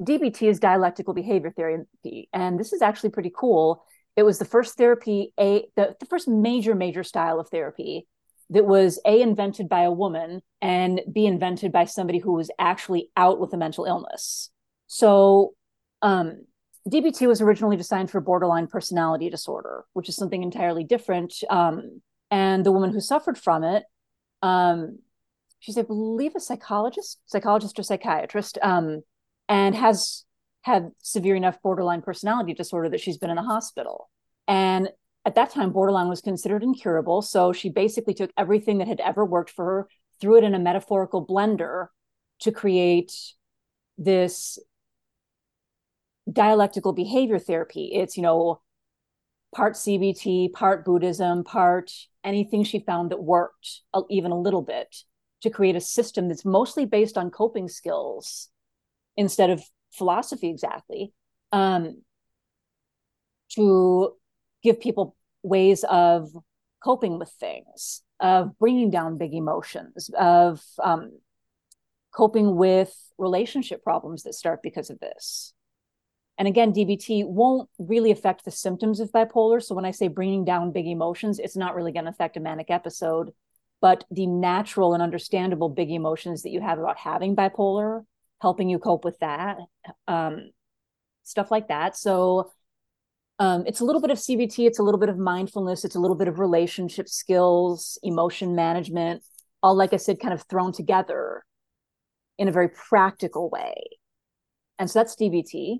DBT 0.00 0.48
is 0.48 0.60
dialectical 0.60 1.14
behavior 1.14 1.50
therapy, 1.50 2.28
and 2.32 2.60
this 2.60 2.72
is 2.72 2.82
actually 2.82 3.10
pretty 3.10 3.32
cool. 3.34 3.84
It 4.14 4.22
was 4.22 4.38
the 4.38 4.44
first 4.44 4.76
therapy, 4.76 5.32
a 5.38 5.66
the, 5.76 5.96
the 5.98 6.06
first 6.06 6.28
major 6.28 6.74
major 6.74 7.02
style 7.02 7.40
of 7.40 7.48
therapy 7.48 8.06
that 8.50 8.66
was 8.66 9.00
a 9.04 9.20
invented 9.20 9.68
by 9.68 9.82
a 9.82 9.90
woman 9.90 10.40
and 10.62 11.00
b 11.12 11.26
invented 11.26 11.72
by 11.72 11.84
somebody 11.84 12.18
who 12.18 12.32
was 12.32 12.50
actually 12.58 13.10
out 13.16 13.40
with 13.40 13.52
a 13.52 13.56
mental 13.56 13.84
illness. 13.84 14.50
So, 14.86 15.54
um, 16.02 16.44
DBT 16.88 17.26
was 17.26 17.40
originally 17.40 17.76
designed 17.76 18.10
for 18.10 18.20
borderline 18.20 18.68
personality 18.68 19.28
disorder, 19.28 19.84
which 19.92 20.08
is 20.08 20.16
something 20.16 20.42
entirely 20.42 20.84
different. 20.84 21.34
Um, 21.50 22.00
and 22.30 22.64
the 22.64 22.72
woman 22.72 22.92
who 22.92 23.00
suffered 23.00 23.36
from 23.36 23.64
it, 23.64 23.84
um, 24.42 25.00
she's, 25.58 25.76
I 25.76 25.82
believe, 25.82 26.36
a 26.36 26.40
psychologist, 26.40 27.18
psychologist 27.26 27.78
or 27.78 27.82
psychiatrist, 27.82 28.58
um, 28.62 29.02
and 29.48 29.74
has 29.74 30.24
had 30.62 30.90
severe 31.02 31.36
enough 31.36 31.60
borderline 31.62 32.02
personality 32.02 32.54
disorder 32.54 32.88
that 32.88 33.00
she's 33.00 33.18
been 33.18 33.30
in 33.30 33.36
the 33.36 33.42
hospital. 33.42 34.08
And 34.46 34.88
at 35.24 35.34
that 35.34 35.50
time, 35.50 35.72
borderline 35.72 36.08
was 36.08 36.20
considered 36.20 36.62
incurable. 36.62 37.20
So 37.20 37.52
she 37.52 37.68
basically 37.68 38.14
took 38.14 38.30
everything 38.36 38.78
that 38.78 38.88
had 38.88 39.00
ever 39.00 39.24
worked 39.24 39.50
for 39.50 39.64
her, 39.64 39.88
threw 40.20 40.36
it 40.38 40.44
in 40.44 40.54
a 40.54 40.58
metaphorical 40.58 41.26
blender 41.26 41.88
to 42.40 42.52
create 42.52 43.12
this 43.98 44.58
dialectical 46.30 46.92
behavior 46.92 47.38
therapy. 47.38 47.90
It's, 47.92 48.16
you 48.16 48.22
know, 48.22 48.60
part 49.54 49.74
CBT, 49.74 50.52
part 50.52 50.84
Buddhism, 50.84 51.44
part 51.44 51.90
anything 52.24 52.64
she 52.64 52.80
found 52.80 53.10
that 53.10 53.22
worked, 53.22 53.82
even 54.10 54.32
a 54.32 54.40
little 54.40 54.62
bit, 54.62 54.94
to 55.42 55.50
create 55.50 55.76
a 55.76 55.80
system 55.80 56.28
that's 56.28 56.44
mostly 56.44 56.84
based 56.84 57.16
on 57.16 57.30
coping 57.30 57.68
skills 57.68 58.48
instead 59.16 59.50
of 59.50 59.62
philosophy 59.92 60.48
exactly, 60.50 61.12
um, 61.52 62.02
to 63.50 64.12
give 64.62 64.80
people 64.80 65.16
ways 65.42 65.84
of 65.84 66.28
coping 66.82 67.18
with 67.18 67.30
things, 67.40 68.02
of 68.20 68.58
bringing 68.58 68.90
down 68.90 69.18
big 69.18 69.32
emotions, 69.32 70.10
of 70.18 70.60
um, 70.82 71.18
coping 72.14 72.56
with 72.56 72.94
relationship 73.18 73.82
problems 73.84 74.24
that 74.24 74.34
start 74.34 74.60
because 74.62 74.90
of 74.90 74.98
this. 74.98 75.54
And 76.38 76.46
again, 76.46 76.72
DBT 76.72 77.26
won't 77.26 77.68
really 77.78 78.10
affect 78.10 78.44
the 78.44 78.50
symptoms 78.50 79.00
of 79.00 79.10
bipolar. 79.10 79.62
So 79.62 79.74
when 79.74 79.86
I 79.86 79.90
say 79.90 80.08
bringing 80.08 80.44
down 80.44 80.72
big 80.72 80.86
emotions, 80.86 81.38
it's 81.38 81.56
not 81.56 81.74
really 81.74 81.92
going 81.92 82.04
to 82.04 82.10
affect 82.10 82.36
a 82.36 82.40
manic 82.40 82.70
episode, 82.70 83.30
but 83.80 84.04
the 84.10 84.26
natural 84.26 84.92
and 84.92 85.02
understandable 85.02 85.70
big 85.70 85.90
emotions 85.90 86.42
that 86.42 86.50
you 86.50 86.60
have 86.60 86.78
about 86.78 86.98
having 86.98 87.34
bipolar, 87.34 88.04
helping 88.40 88.68
you 88.68 88.78
cope 88.78 89.04
with 89.04 89.18
that, 89.20 89.56
um, 90.08 90.50
stuff 91.22 91.50
like 91.50 91.68
that. 91.68 91.96
So 91.96 92.52
um, 93.38 93.64
it's 93.66 93.80
a 93.80 93.84
little 93.84 94.00
bit 94.00 94.10
of 94.10 94.18
CBT, 94.18 94.66
it's 94.66 94.78
a 94.78 94.82
little 94.82 95.00
bit 95.00 95.08
of 95.08 95.18
mindfulness, 95.18 95.84
it's 95.84 95.96
a 95.96 96.00
little 96.00 96.16
bit 96.16 96.28
of 96.28 96.38
relationship 96.38 97.08
skills, 97.08 97.98
emotion 98.02 98.54
management, 98.54 99.24
all, 99.62 99.74
like 99.74 99.92
I 99.92 99.96
said, 99.96 100.20
kind 100.20 100.34
of 100.34 100.42
thrown 100.42 100.72
together 100.72 101.44
in 102.38 102.48
a 102.48 102.52
very 102.52 102.68
practical 102.68 103.48
way. 103.50 103.74
And 104.78 104.90
so 104.90 104.98
that's 104.98 105.16
DBT. 105.16 105.78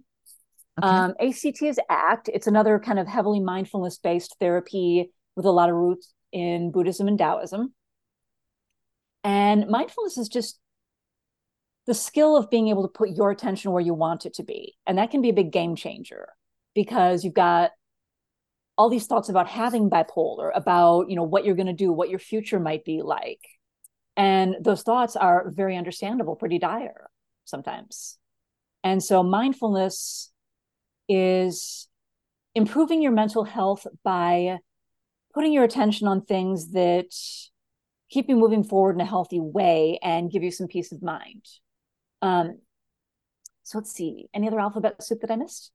Okay. 0.78 0.88
Um, 0.88 1.14
ACT 1.20 1.62
is 1.62 1.80
ACT. 1.88 2.28
It's 2.32 2.46
another 2.46 2.78
kind 2.78 2.98
of 2.98 3.06
heavily 3.06 3.40
mindfulness 3.40 3.98
based 3.98 4.36
therapy 4.40 5.10
with 5.34 5.46
a 5.46 5.50
lot 5.50 5.70
of 5.70 5.76
roots 5.76 6.12
in 6.32 6.70
Buddhism 6.70 7.08
and 7.08 7.18
Taoism. 7.18 7.72
And 9.24 9.68
mindfulness 9.68 10.18
is 10.18 10.28
just 10.28 10.58
the 11.86 11.94
skill 11.94 12.36
of 12.36 12.50
being 12.50 12.68
able 12.68 12.82
to 12.82 12.92
put 12.92 13.10
your 13.10 13.30
attention 13.30 13.72
where 13.72 13.82
you 13.82 13.94
want 13.94 14.26
it 14.26 14.34
to 14.34 14.42
be. 14.42 14.74
And 14.86 14.98
that 14.98 15.10
can 15.10 15.22
be 15.22 15.30
a 15.30 15.34
big 15.34 15.52
game 15.52 15.76
changer 15.76 16.28
because 16.74 17.24
you've 17.24 17.34
got 17.34 17.70
all 18.76 18.90
these 18.90 19.06
thoughts 19.06 19.28
about 19.28 19.48
having 19.48 19.88
bipolar, 19.88 20.50
about, 20.54 21.08
you 21.08 21.16
know, 21.16 21.22
what 21.22 21.44
you're 21.44 21.54
going 21.54 21.66
to 21.66 21.72
do, 21.72 21.92
what 21.92 22.10
your 22.10 22.18
future 22.18 22.60
might 22.60 22.84
be 22.84 23.02
like. 23.02 23.40
And 24.16 24.56
those 24.60 24.82
thoughts 24.82 25.16
are 25.16 25.50
very 25.50 25.76
understandable, 25.76 26.36
pretty 26.36 26.58
dire 26.58 27.08
sometimes. 27.44 28.18
And 28.84 29.02
so 29.02 29.22
mindfulness 29.22 30.32
is 31.08 31.88
improving 32.54 33.02
your 33.02 33.12
mental 33.12 33.44
health 33.44 33.86
by 34.04 34.58
putting 35.34 35.52
your 35.52 35.64
attention 35.64 36.08
on 36.08 36.22
things 36.22 36.72
that 36.72 37.06
keep 38.08 38.28
you 38.28 38.36
moving 38.36 38.64
forward 38.64 38.94
in 38.94 39.00
a 39.00 39.04
healthy 39.06 39.40
way 39.40 39.98
and 40.02 40.30
give 40.30 40.42
you 40.42 40.50
some 40.50 40.66
peace 40.66 40.92
of 40.92 41.02
mind. 41.02 41.44
Um, 42.22 42.58
so 43.64 43.78
let's 43.78 43.92
see. 43.92 44.26
Any 44.32 44.46
other 44.46 44.60
alphabet 44.60 45.02
soup 45.02 45.20
that 45.20 45.30
I 45.30 45.36
missed? 45.36 45.72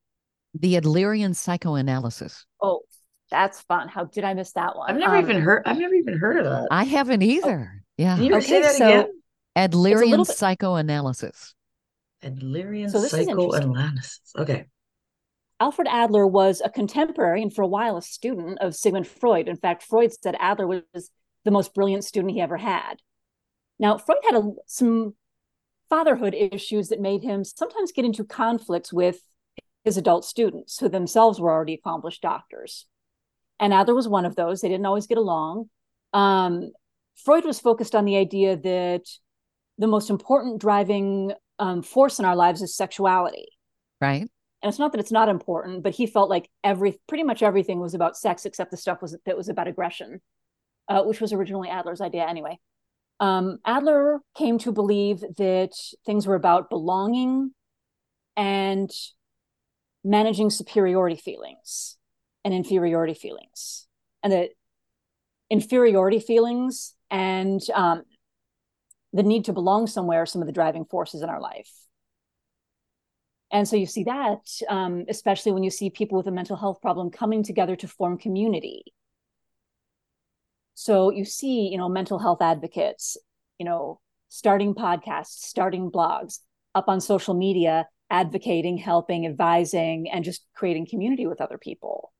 The 0.53 0.75
Adlerian 0.75 1.35
psychoanalysis. 1.35 2.45
Oh, 2.61 2.81
that's 3.29 3.61
fun. 3.61 3.87
How 3.89 4.05
did 4.05 4.23
I 4.23 4.33
miss 4.33 4.53
that 4.53 4.75
one? 4.75 4.89
I've 4.89 4.97
never 4.97 5.15
Um, 5.17 5.23
even 5.29 5.41
heard. 5.41 5.63
I've 5.65 5.77
never 5.77 5.93
even 5.93 6.17
heard 6.17 6.37
of 6.37 6.45
that. 6.45 6.67
I 6.71 6.83
haven't 6.85 7.21
either. 7.21 7.83
Yeah. 7.97 8.15
Can 8.15 8.25
you 8.25 8.35
Okay, 8.37 8.45
say 8.47 8.61
that 8.61 8.75
so- 8.75 8.87
again? 8.87 9.21
Adlerian 9.57 10.25
bit- 10.25 10.35
psychoanalysis. 10.35 11.53
Adlerian 12.23 12.89
So 12.89 13.01
this 13.01 13.13
is 13.13 13.27
interesting. 13.27 13.51
psychoanalysis. 13.51 14.21
Okay. 14.37 14.65
Alfred 15.61 15.87
Adler 15.87 16.25
was 16.25 16.59
a 16.59 16.71
contemporary 16.71 17.43
and 17.43 17.53
for 17.53 17.61
a 17.61 17.67
while 17.67 17.95
a 17.95 18.01
student 18.01 18.57
of 18.61 18.75
Sigmund 18.75 19.07
Freud. 19.07 19.47
In 19.47 19.55
fact, 19.55 19.83
Freud 19.83 20.11
said 20.11 20.35
Adler 20.39 20.65
was 20.65 21.11
the 21.45 21.51
most 21.51 21.75
brilliant 21.75 22.03
student 22.03 22.33
he 22.33 22.41
ever 22.41 22.57
had. 22.57 22.95
Now, 23.77 23.99
Freud 23.99 24.21
had 24.23 24.37
a, 24.37 24.51
some 24.65 25.13
fatherhood 25.87 26.33
issues 26.33 26.89
that 26.89 26.99
made 26.99 27.21
him 27.21 27.43
sometimes 27.43 27.91
get 27.91 28.05
into 28.05 28.23
conflicts 28.23 28.91
with 28.91 29.21
his 29.83 29.97
adult 29.97 30.25
students 30.25 30.79
who 30.79 30.89
themselves 30.89 31.39
were 31.39 31.51
already 31.51 31.75
accomplished 31.75 32.23
doctors. 32.23 32.87
And 33.59 33.71
Adler 33.71 33.93
was 33.93 34.07
one 34.07 34.25
of 34.25 34.35
those. 34.35 34.61
They 34.61 34.69
didn't 34.69 34.87
always 34.87 35.05
get 35.05 35.19
along. 35.19 35.69
Um, 36.11 36.71
Freud 37.23 37.45
was 37.45 37.59
focused 37.59 37.93
on 37.93 38.05
the 38.05 38.17
idea 38.17 38.57
that 38.57 39.03
the 39.77 39.87
most 39.87 40.09
important 40.09 40.59
driving 40.59 41.33
um, 41.59 41.83
force 41.83 42.17
in 42.17 42.25
our 42.25 42.35
lives 42.35 42.63
is 42.63 42.75
sexuality 42.75 43.45
Right. 44.01 44.27
And 44.61 44.69
it's 44.69 44.79
not 44.79 44.91
that 44.91 44.99
it's 44.99 45.11
not 45.11 45.29
important, 45.29 45.83
but 45.83 45.95
he 45.95 46.05
felt 46.05 46.29
like 46.29 46.49
every 46.63 46.99
pretty 47.07 47.23
much 47.23 47.41
everything 47.41 47.79
was 47.79 47.93
about 47.93 48.17
sex 48.17 48.45
except 48.45 48.71
the 48.71 48.77
stuff 48.77 49.01
was 49.01 49.17
that 49.25 49.37
was 49.37 49.49
about 49.49 49.67
aggression, 49.67 50.21
uh, 50.87 51.03
which 51.03 51.19
was 51.19 51.33
originally 51.33 51.69
Adler's 51.69 52.01
idea 52.01 52.25
anyway. 52.27 52.59
Um, 53.19 53.59
Adler 53.65 54.19
came 54.35 54.57
to 54.59 54.71
believe 54.71 55.21
that 55.37 55.73
things 56.05 56.27
were 56.27 56.35
about 56.35 56.69
belonging 56.69 57.51
and 58.37 58.91
managing 60.03 60.49
superiority 60.49 61.15
feelings 61.15 61.97
and 62.43 62.53
inferiority 62.53 63.13
feelings, 63.13 63.87
and 64.23 64.31
that 64.31 64.49
inferiority 65.49 66.19
feelings 66.19 66.95
and 67.09 67.61
um, 67.73 68.03
the 69.11 69.23
need 69.23 69.45
to 69.45 69.53
belong 69.53 69.87
somewhere 69.87 70.21
are 70.21 70.25
some 70.25 70.41
of 70.41 70.47
the 70.47 70.53
driving 70.53 70.85
forces 70.85 71.21
in 71.21 71.29
our 71.29 71.41
life. 71.41 71.69
And 73.51 73.67
so 73.67 73.75
you 73.75 73.85
see 73.85 74.05
that, 74.05 74.39
um, 74.69 75.05
especially 75.09 75.51
when 75.51 75.63
you 75.63 75.69
see 75.69 75.89
people 75.89 76.17
with 76.17 76.27
a 76.27 76.31
mental 76.31 76.55
health 76.55 76.81
problem 76.81 77.11
coming 77.11 77.43
together 77.43 77.75
to 77.75 77.87
form 77.87 78.17
community. 78.17 78.83
So 80.73 81.11
you 81.11 81.25
see, 81.25 81.67
you 81.67 81.77
know, 81.77 81.89
mental 81.89 82.17
health 82.17 82.41
advocates, 82.41 83.17
you 83.59 83.65
know, 83.65 83.99
starting 84.29 84.73
podcasts, 84.73 85.41
starting 85.43 85.91
blogs, 85.91 86.39
up 86.73 86.85
on 86.87 87.01
social 87.01 87.33
media, 87.33 87.87
advocating, 88.09 88.77
helping, 88.77 89.25
advising, 89.25 90.09
and 90.09 90.23
just 90.23 90.45
creating 90.55 90.87
community 90.87 91.27
with 91.27 91.41
other 91.41 91.57
people. 91.57 92.13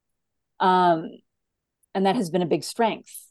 Um, 0.59 1.09
and 1.95 2.05
that 2.05 2.17
has 2.17 2.29
been 2.29 2.41
a 2.41 2.47
big 2.47 2.63
strength, 2.63 3.27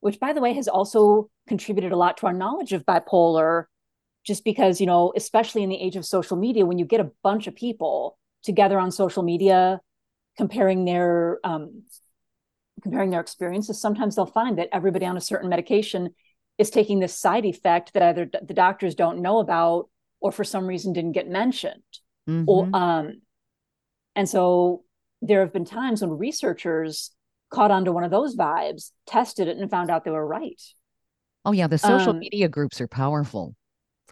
which, 0.00 0.18
by 0.18 0.32
the 0.32 0.40
way, 0.40 0.52
has 0.54 0.68
also 0.68 1.30
contributed 1.48 1.92
a 1.92 1.96
lot 1.96 2.16
to 2.18 2.26
our 2.26 2.32
knowledge 2.32 2.72
of 2.72 2.84
bipolar 2.84 3.64
just 4.24 4.44
because 4.44 4.80
you 4.80 4.86
know 4.86 5.12
especially 5.16 5.62
in 5.62 5.68
the 5.68 5.80
age 5.80 5.96
of 5.96 6.04
social 6.04 6.36
media 6.36 6.66
when 6.66 6.78
you 6.78 6.84
get 6.84 7.00
a 7.00 7.10
bunch 7.22 7.46
of 7.46 7.54
people 7.54 8.18
together 8.42 8.78
on 8.78 8.90
social 8.90 9.22
media 9.22 9.80
comparing 10.36 10.84
their 10.84 11.38
um, 11.44 11.82
comparing 12.82 13.10
their 13.10 13.20
experiences 13.20 13.80
sometimes 13.80 14.16
they'll 14.16 14.26
find 14.26 14.58
that 14.58 14.68
everybody 14.72 15.06
on 15.06 15.16
a 15.16 15.20
certain 15.20 15.48
medication 15.48 16.10
is 16.58 16.70
taking 16.70 17.00
this 17.00 17.18
side 17.18 17.44
effect 17.44 17.92
that 17.94 18.02
either 18.02 18.28
the 18.46 18.54
doctors 18.54 18.94
don't 18.94 19.20
know 19.22 19.38
about 19.38 19.88
or 20.20 20.32
for 20.32 20.44
some 20.44 20.66
reason 20.66 20.92
didn't 20.92 21.12
get 21.12 21.28
mentioned 21.28 21.82
Mhm. 22.28 22.44
or 22.46 22.68
um 22.72 23.20
and 24.16 24.28
so 24.28 24.84
there 25.20 25.40
have 25.40 25.52
been 25.52 25.64
times 25.64 26.00
when 26.00 26.10
researchers 26.16 27.10
caught 27.50 27.70
onto 27.70 27.92
one 27.92 28.04
of 28.04 28.10
those 28.10 28.36
vibes 28.36 28.90
tested 29.06 29.48
it 29.48 29.58
and 29.58 29.70
found 29.70 29.90
out 29.90 30.04
they 30.04 30.10
were 30.10 30.26
right 30.26 30.60
oh, 31.44 31.52
yeah. 31.52 31.66
The 31.66 31.78
social 31.78 32.10
um, 32.10 32.18
media 32.18 32.48
groups 32.48 32.80
are 32.80 32.88
powerful 32.88 33.54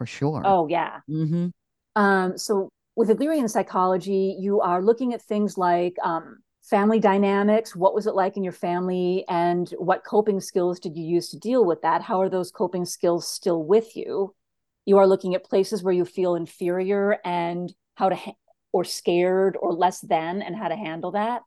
for 0.03 0.07
sure. 0.07 0.43
oh 0.45 0.67
yeah 0.69 1.01
hmm 1.07 1.47
Um, 1.95 2.39
so 2.39 2.69
with 2.95 3.09
Adlerian 3.09 3.49
psychology, 3.49 4.37
you 4.39 4.61
are 4.61 4.83
looking 4.83 5.15
at 5.15 5.23
things 5.23 5.57
like 5.57 5.97
um, 6.03 6.39
family 6.63 7.01
dynamics. 7.01 7.75
What 7.75 7.95
was 7.95 8.07
it 8.07 8.15
like 8.15 8.37
in 8.37 8.45
your 8.45 8.53
family, 8.53 9.25
and 9.29 9.67
what 9.79 10.05
coping 10.05 10.41
skills 10.41 10.79
did 10.79 10.97
you 10.97 11.05
use 11.05 11.31
to 11.31 11.39
deal 11.39 11.65
with 11.65 11.81
that? 11.83 12.03
How 12.03 12.21
are 12.21 12.29
those 12.29 12.51
coping 12.51 12.85
skills 12.85 13.27
still 13.29 13.63
with 13.63 13.97
you? 13.97 14.35
You 14.85 14.99
are 14.99 15.07
looking 15.07 15.35
at 15.35 15.45
places 15.45 15.83
where 15.83 15.95
you 15.95 16.05
feel 16.05 16.35
inferior 16.35 17.19
and 17.25 17.73
how 17.95 18.09
to 18.11 18.17
ha- 18.17 18.41
or 18.73 18.85
scared 18.85 19.57
or 19.63 19.73
less 19.73 20.01
than, 20.01 20.43
and 20.43 20.57
how 20.57 20.69
to 20.69 20.77
handle 20.77 21.13
that. 21.13 21.43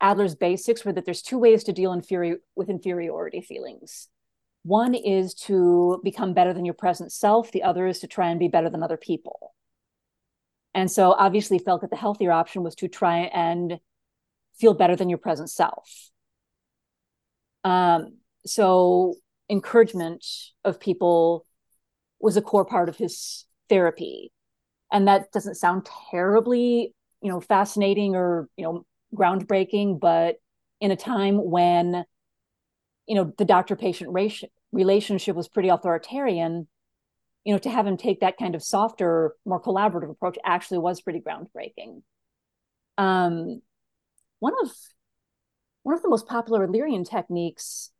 Adler's 0.00 0.34
basics 0.34 0.84
were 0.84 0.92
that 0.92 1.04
there's 1.06 1.22
two 1.22 1.38
ways 1.38 1.64
to 1.64 1.72
deal 1.72 1.92
inferi- 1.94 2.42
with 2.54 2.68
inferiority 2.68 3.40
feelings. 3.40 4.08
One 4.66 4.94
is 4.94 5.32
to 5.34 6.00
become 6.02 6.34
better 6.34 6.52
than 6.52 6.64
your 6.64 6.74
present 6.74 7.12
self. 7.12 7.52
The 7.52 7.62
other 7.62 7.86
is 7.86 8.00
to 8.00 8.08
try 8.08 8.30
and 8.30 8.40
be 8.40 8.48
better 8.48 8.68
than 8.68 8.82
other 8.82 8.96
people. 8.96 9.54
And 10.74 10.90
so 10.90 11.12
obviously 11.12 11.60
felt 11.60 11.82
that 11.82 11.90
the 11.90 11.96
healthier 11.96 12.32
option 12.32 12.64
was 12.64 12.74
to 12.76 12.88
try 12.88 13.30
and 13.32 13.78
feel 14.58 14.74
better 14.74 14.96
than 14.96 15.08
your 15.08 15.18
present 15.18 15.50
self. 15.50 16.10
Um, 17.62 18.16
so 18.44 19.14
encouragement 19.48 20.26
of 20.64 20.80
people 20.80 21.46
was 22.18 22.36
a 22.36 22.42
core 22.42 22.64
part 22.64 22.88
of 22.88 22.96
his 22.96 23.44
therapy. 23.68 24.32
And 24.90 25.06
that 25.06 25.30
doesn't 25.30 25.54
sound 25.54 25.86
terribly, 26.10 26.92
you 27.22 27.30
know, 27.30 27.40
fascinating 27.40 28.16
or, 28.16 28.48
you 28.56 28.64
know, 28.64 28.84
groundbreaking, 29.14 30.00
but 30.00 30.38
in 30.80 30.90
a 30.90 30.96
time 30.96 31.36
when, 31.36 32.04
you 33.06 33.14
know, 33.14 33.32
the 33.38 33.44
doctor 33.44 33.76
patient 33.76 34.10
relationship 34.72 35.36
was 35.36 35.48
pretty 35.48 35.68
authoritarian, 35.68 36.68
you 37.44 37.52
know, 37.52 37.58
to 37.58 37.70
have 37.70 37.86
him 37.86 37.96
take 37.96 38.20
that 38.20 38.36
kind 38.36 38.54
of 38.54 38.62
softer, 38.62 39.34
more 39.44 39.60
collaborative 39.60 40.10
approach 40.10 40.38
actually 40.44 40.78
was 40.78 41.00
pretty 41.00 41.20
groundbreaking. 41.20 42.02
Um, 42.98 43.62
one 44.40 44.54
of 44.62 44.70
one 45.82 45.94
of 45.94 46.02
the 46.02 46.08
most 46.08 46.26
popular 46.26 46.66
Adlerian 46.66 47.08
techniques, 47.08 47.92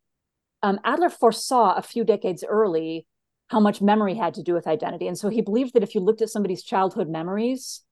um, 0.61 0.79
Adler 0.83 1.09
foresaw 1.09 1.75
a 1.75 1.81
few 1.81 2.03
decades 2.03 2.43
early 2.47 3.07
how 3.47 3.61
much 3.61 3.81
memory 3.81 4.13
had 4.13 4.33
to 4.33 4.43
do 4.43 4.53
with 4.53 4.67
identity, 4.67 5.07
and 5.07 5.17
so 5.17 5.29
he 5.29 5.41
believed 5.41 5.73
that 5.73 5.83
if 5.83 5.95
you 5.95 6.01
looked 6.01 6.21
at 6.21 6.29
somebody's 6.29 6.63
childhood 6.63 7.07
memories, 7.07 7.83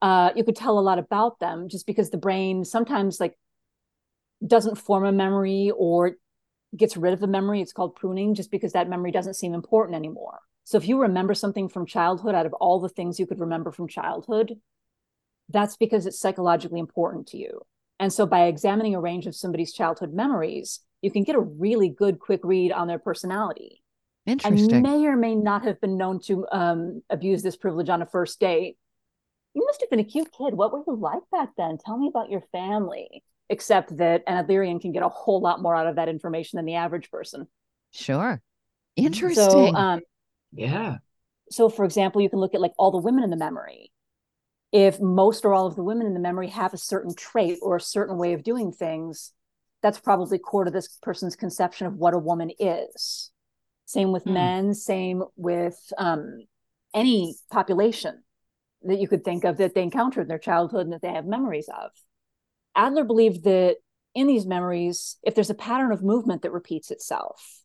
uh, 0.00 0.30
you 0.36 0.44
could 0.44 0.54
tell 0.54 0.78
a 0.78 0.80
lot 0.80 0.98
about 0.98 1.40
them 1.40 1.68
just 1.68 1.86
because 1.86 2.10
the 2.10 2.16
brain 2.16 2.64
sometimes 2.64 3.18
like 3.18 3.36
doesn't 4.46 4.76
form 4.76 5.04
a 5.04 5.12
memory 5.12 5.72
or 5.76 6.12
gets 6.76 6.96
rid 6.96 7.12
of 7.12 7.20
the 7.20 7.26
memory. 7.26 7.60
It's 7.60 7.72
called 7.72 7.96
pruning, 7.96 8.34
just 8.34 8.50
because 8.50 8.72
that 8.72 8.88
memory 8.88 9.10
doesn't 9.10 9.34
seem 9.34 9.54
important 9.54 9.96
anymore. 9.96 10.40
So 10.64 10.78
if 10.78 10.88
you 10.88 11.00
remember 11.00 11.34
something 11.34 11.68
from 11.68 11.86
childhood 11.86 12.34
out 12.34 12.46
of 12.46 12.52
all 12.54 12.80
the 12.80 12.88
things 12.88 13.20
you 13.20 13.26
could 13.26 13.40
remember 13.40 13.70
from 13.70 13.88
childhood, 13.88 14.54
that's 15.48 15.76
because 15.76 16.06
it's 16.06 16.18
psychologically 16.18 16.80
important 16.80 17.28
to 17.28 17.38
you. 17.38 17.60
And 17.98 18.12
so 18.12 18.26
by 18.26 18.46
examining 18.46 18.94
a 18.94 19.00
range 19.00 19.26
of 19.26 19.34
somebody's 19.34 19.72
childhood 19.72 20.12
memories, 20.12 20.80
you 21.02 21.10
can 21.10 21.22
get 21.22 21.36
a 21.36 21.40
really 21.40 21.88
good 21.88 22.18
quick 22.18 22.40
read 22.42 22.72
on 22.72 22.88
their 22.88 22.98
personality. 22.98 23.82
I 24.26 24.32
Interesting. 24.32 24.82
may 24.82 25.06
or 25.06 25.16
may 25.16 25.36
not 25.36 25.64
have 25.64 25.80
been 25.80 25.96
known 25.96 26.20
to 26.22 26.46
um, 26.50 27.02
abuse 27.08 27.42
this 27.42 27.56
privilege 27.56 27.88
on 27.88 28.02
a 28.02 28.06
first 28.06 28.40
date. 28.40 28.76
You 29.54 29.64
must 29.64 29.80
have 29.80 29.90
been 29.90 30.00
a 30.00 30.04
cute 30.04 30.32
kid. 30.36 30.54
What 30.54 30.72
were 30.72 30.82
you 30.86 30.96
like 30.96 31.22
back 31.30 31.50
then? 31.56 31.78
Tell 31.78 31.96
me 31.96 32.08
about 32.08 32.28
your 32.28 32.42
family. 32.52 33.22
Except 33.48 33.96
that 33.98 34.24
an 34.26 34.44
Adlerian 34.44 34.80
can 34.80 34.92
get 34.92 35.04
a 35.04 35.08
whole 35.08 35.40
lot 35.40 35.62
more 35.62 35.74
out 35.76 35.86
of 35.86 35.96
that 35.96 36.08
information 36.08 36.56
than 36.56 36.64
the 36.64 36.74
average 36.74 37.10
person. 37.10 37.46
Sure. 37.92 38.42
So, 38.96 39.04
Interesting. 39.04 39.76
um, 39.76 40.00
Yeah. 40.52 40.98
so 41.50 41.68
for 41.68 41.84
example, 41.84 42.20
you 42.20 42.30
can 42.30 42.40
look 42.40 42.54
at 42.54 42.60
like 42.60 42.72
all 42.78 42.90
the 42.90 42.98
women 42.98 43.22
in 43.24 43.30
the 43.30 43.36
memory. 43.36 43.92
If 44.72 45.00
most 45.00 45.44
or 45.44 45.54
all 45.54 45.66
of 45.66 45.76
the 45.76 45.84
women 45.84 46.06
in 46.06 46.14
the 46.14 46.20
memory 46.20 46.48
have 46.48 46.74
a 46.74 46.78
certain 46.78 47.14
trait 47.14 47.58
or 47.62 47.76
a 47.76 47.80
certain 47.80 48.18
way 48.18 48.32
of 48.32 48.42
doing 48.42 48.72
things, 48.72 49.32
that's 49.80 50.00
probably 50.00 50.38
core 50.38 50.64
to 50.64 50.70
this 50.70 50.88
person's 51.02 51.36
conception 51.36 51.86
of 51.86 51.94
what 51.94 52.14
a 52.14 52.18
woman 52.18 52.50
is. 52.58 53.30
Same 53.84 54.10
with 54.10 54.24
Hmm. 54.24 54.32
men, 54.34 54.74
same 54.74 55.22
with 55.36 55.78
um, 55.96 56.40
any 56.92 57.36
population 57.50 58.24
that 58.82 58.98
you 58.98 59.06
could 59.06 59.24
think 59.24 59.44
of 59.44 59.58
that 59.58 59.74
they 59.74 59.82
encountered 59.82 60.22
in 60.22 60.28
their 60.28 60.38
childhood 60.38 60.86
and 60.86 60.92
that 60.92 61.02
they 61.02 61.12
have 61.12 61.26
memories 61.26 61.68
of. 61.68 61.90
Adler 62.76 63.04
believed 63.04 63.44
that 63.44 63.76
in 64.14 64.26
these 64.26 64.46
memories, 64.46 65.16
if 65.22 65.34
there's 65.34 65.50
a 65.50 65.54
pattern 65.54 65.92
of 65.92 66.02
movement 66.02 66.42
that 66.42 66.52
repeats 66.52 66.90
itself, 66.90 67.62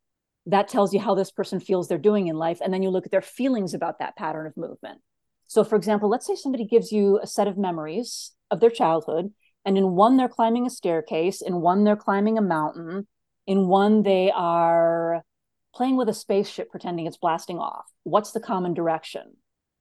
that 0.47 0.67
tells 0.67 0.93
you 0.93 1.00
how 1.00 1.13
this 1.13 1.32
person 1.32 1.60
feels 1.60 1.88
they're 1.88 1.97
doing 1.97 2.28
in 2.28 2.36
life. 2.36 2.60
And 2.62 2.74
then 2.74 2.82
you 2.82 2.89
look 2.89 3.06
at 3.06 3.12
their 3.12 3.21
feelings 3.21 3.74
about 3.74 4.00
that 4.00 4.15
pattern 4.15 4.47
of 4.47 4.58
movement. 4.58 5.02
So, 5.47 5.63
for 5.63 5.76
example, 5.76 6.10
let's 6.10 6.26
say 6.26 6.36
somebody 6.36 6.65
gives 6.65 6.91
you 6.91 7.19
a 7.21 7.28
set 7.28 7.47
of 7.47 7.58
memories 7.58 8.32
of 8.50 8.60
their 8.60 8.69
childhood, 8.69 9.34
and 9.65 9.78
in 9.78 9.95
one, 9.95 10.17
they're 10.17 10.30
climbing 10.30 10.65
a 10.65 10.69
staircase, 10.69 11.41
in 11.41 11.62
one, 11.62 11.84
they're 11.84 11.95
climbing 11.95 12.38
a 12.38 12.41
mountain, 12.41 13.08
in 13.45 13.67
one, 13.67 14.04
they 14.04 14.32
are 14.32 15.24
playing 15.76 15.97
with 15.97 16.10
a 16.10 16.13
spaceship 16.13 16.71
pretending 16.71 17.06
it's 17.06 17.17
blasting 17.17 17.60
off. 17.60 17.86
What's 18.04 18.32
the 18.32 18.39
common 18.39 18.74
direction? 18.74 19.36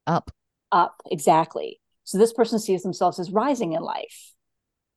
Up. 0.06 0.30
Up, 0.72 1.00
exactly. 1.10 1.80
So, 2.04 2.18
this 2.18 2.32
person 2.32 2.58
sees 2.58 2.82
themselves 2.82 3.20
as 3.20 3.30
rising 3.30 3.72
in 3.72 3.82
life. 3.82 4.34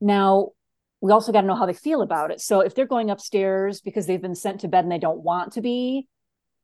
Now, 0.03 0.49
we 0.99 1.11
also 1.11 1.31
got 1.31 1.41
to 1.41 1.47
know 1.47 1.55
how 1.55 1.65
they 1.65 1.73
feel 1.73 2.01
about 2.01 2.29
it. 2.29 2.41
So 2.41 2.59
if 2.59 2.75
they're 2.75 2.85
going 2.85 3.09
upstairs 3.09 3.79
because 3.79 4.05
they've 4.05 4.21
been 4.21 4.35
sent 4.35 4.59
to 4.61 4.67
bed 4.67 4.83
and 4.83 4.91
they 4.91 4.99
don't 4.99 5.23
want 5.23 5.53
to 5.53 5.61
be, 5.61 6.07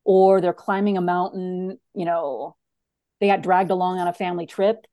or 0.04 0.40
they're 0.40 0.52
climbing 0.52 0.98
a 0.98 1.02
mountain, 1.02 1.78
you 1.94 2.04
know, 2.04 2.56
they 3.18 3.28
got 3.28 3.42
dragged 3.42 3.70
along 3.70 3.98
on 3.98 4.08
a 4.08 4.12
family 4.12 4.46
trip 4.46 4.86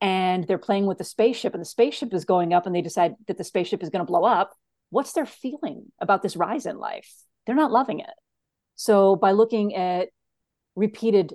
and 0.00 0.44
they're 0.46 0.58
playing 0.58 0.86
with 0.86 0.98
the 0.98 1.04
spaceship 1.04 1.54
and 1.54 1.60
the 1.60 1.66
spaceship 1.66 2.12
is 2.12 2.24
going 2.24 2.52
up 2.52 2.66
and 2.66 2.74
they 2.74 2.82
decide 2.82 3.14
that 3.28 3.38
the 3.38 3.44
spaceship 3.44 3.82
is 3.82 3.90
going 3.90 4.04
to 4.04 4.10
blow 4.10 4.24
up, 4.24 4.54
what's 4.90 5.12
their 5.12 5.26
feeling 5.26 5.92
about 6.00 6.22
this 6.22 6.36
rise 6.36 6.66
in 6.66 6.78
life? 6.78 7.10
They're 7.46 7.54
not 7.54 7.72
loving 7.72 8.00
it. 8.00 8.14
So 8.74 9.14
by 9.14 9.32
looking 9.32 9.74
at 9.76 10.08
repeated 10.74 11.34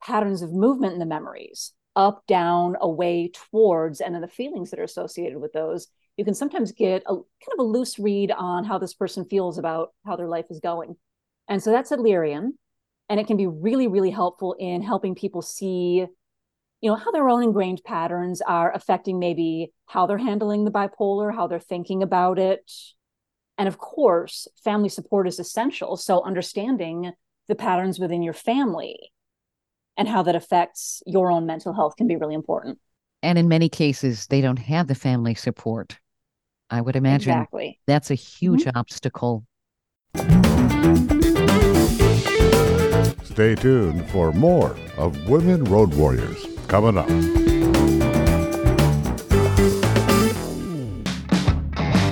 patterns 0.00 0.42
of 0.42 0.52
movement 0.52 0.92
in 0.92 1.00
the 1.00 1.06
memories, 1.06 1.72
up, 1.98 2.24
down, 2.28 2.76
away, 2.80 3.30
towards, 3.50 4.00
and 4.00 4.14
then 4.14 4.22
the 4.22 4.28
feelings 4.28 4.70
that 4.70 4.78
are 4.78 4.84
associated 4.84 5.38
with 5.38 5.52
those, 5.52 5.88
you 6.16 6.24
can 6.24 6.32
sometimes 6.32 6.70
get 6.72 7.02
a 7.06 7.14
kind 7.14 7.52
of 7.54 7.58
a 7.58 7.62
loose 7.62 7.98
read 7.98 8.30
on 8.30 8.64
how 8.64 8.78
this 8.78 8.94
person 8.94 9.24
feels 9.24 9.58
about 9.58 9.92
how 10.06 10.14
their 10.14 10.28
life 10.28 10.46
is 10.48 10.60
going. 10.60 10.96
And 11.48 11.60
so 11.60 11.72
that's 11.72 11.90
Adlerian. 11.90 12.52
And 13.08 13.18
it 13.18 13.26
can 13.26 13.36
be 13.36 13.48
really, 13.48 13.88
really 13.88 14.10
helpful 14.10 14.54
in 14.58 14.80
helping 14.80 15.16
people 15.16 15.42
see, 15.42 16.06
you 16.80 16.90
know, 16.90 16.94
how 16.94 17.10
their 17.10 17.28
own 17.28 17.42
ingrained 17.42 17.82
patterns 17.84 18.40
are 18.42 18.72
affecting 18.72 19.18
maybe 19.18 19.72
how 19.86 20.06
they're 20.06 20.18
handling 20.18 20.64
the 20.64 20.70
bipolar, 20.70 21.34
how 21.34 21.48
they're 21.48 21.58
thinking 21.58 22.02
about 22.02 22.38
it. 22.38 22.70
And 23.56 23.66
of 23.66 23.78
course, 23.78 24.46
family 24.62 24.88
support 24.88 25.26
is 25.26 25.40
essential. 25.40 25.96
So 25.96 26.22
understanding 26.22 27.12
the 27.48 27.56
patterns 27.56 27.98
within 27.98 28.22
your 28.22 28.34
family 28.34 29.10
and 29.98 30.08
how 30.08 30.22
that 30.22 30.36
affects 30.36 31.02
your 31.04 31.30
own 31.30 31.44
mental 31.44 31.74
health 31.74 31.96
can 31.96 32.06
be 32.06 32.16
really 32.16 32.34
important. 32.34 32.78
And 33.22 33.36
in 33.36 33.48
many 33.48 33.68
cases, 33.68 34.28
they 34.28 34.40
don't 34.40 34.58
have 34.58 34.86
the 34.86 34.94
family 34.94 35.34
support. 35.34 35.98
I 36.70 36.80
would 36.80 36.96
imagine 36.96 37.32
Exactly. 37.32 37.80
that's 37.86 38.10
a 38.10 38.14
huge 38.14 38.64
mm-hmm. 38.64 38.78
obstacle. 38.78 39.44
Stay 43.24 43.54
tuned 43.56 44.08
for 44.10 44.32
more 44.32 44.76
of 44.96 45.28
Women 45.28 45.64
Road 45.64 45.94
Warriors 45.94 46.46
coming 46.68 46.96
up. 46.96 47.08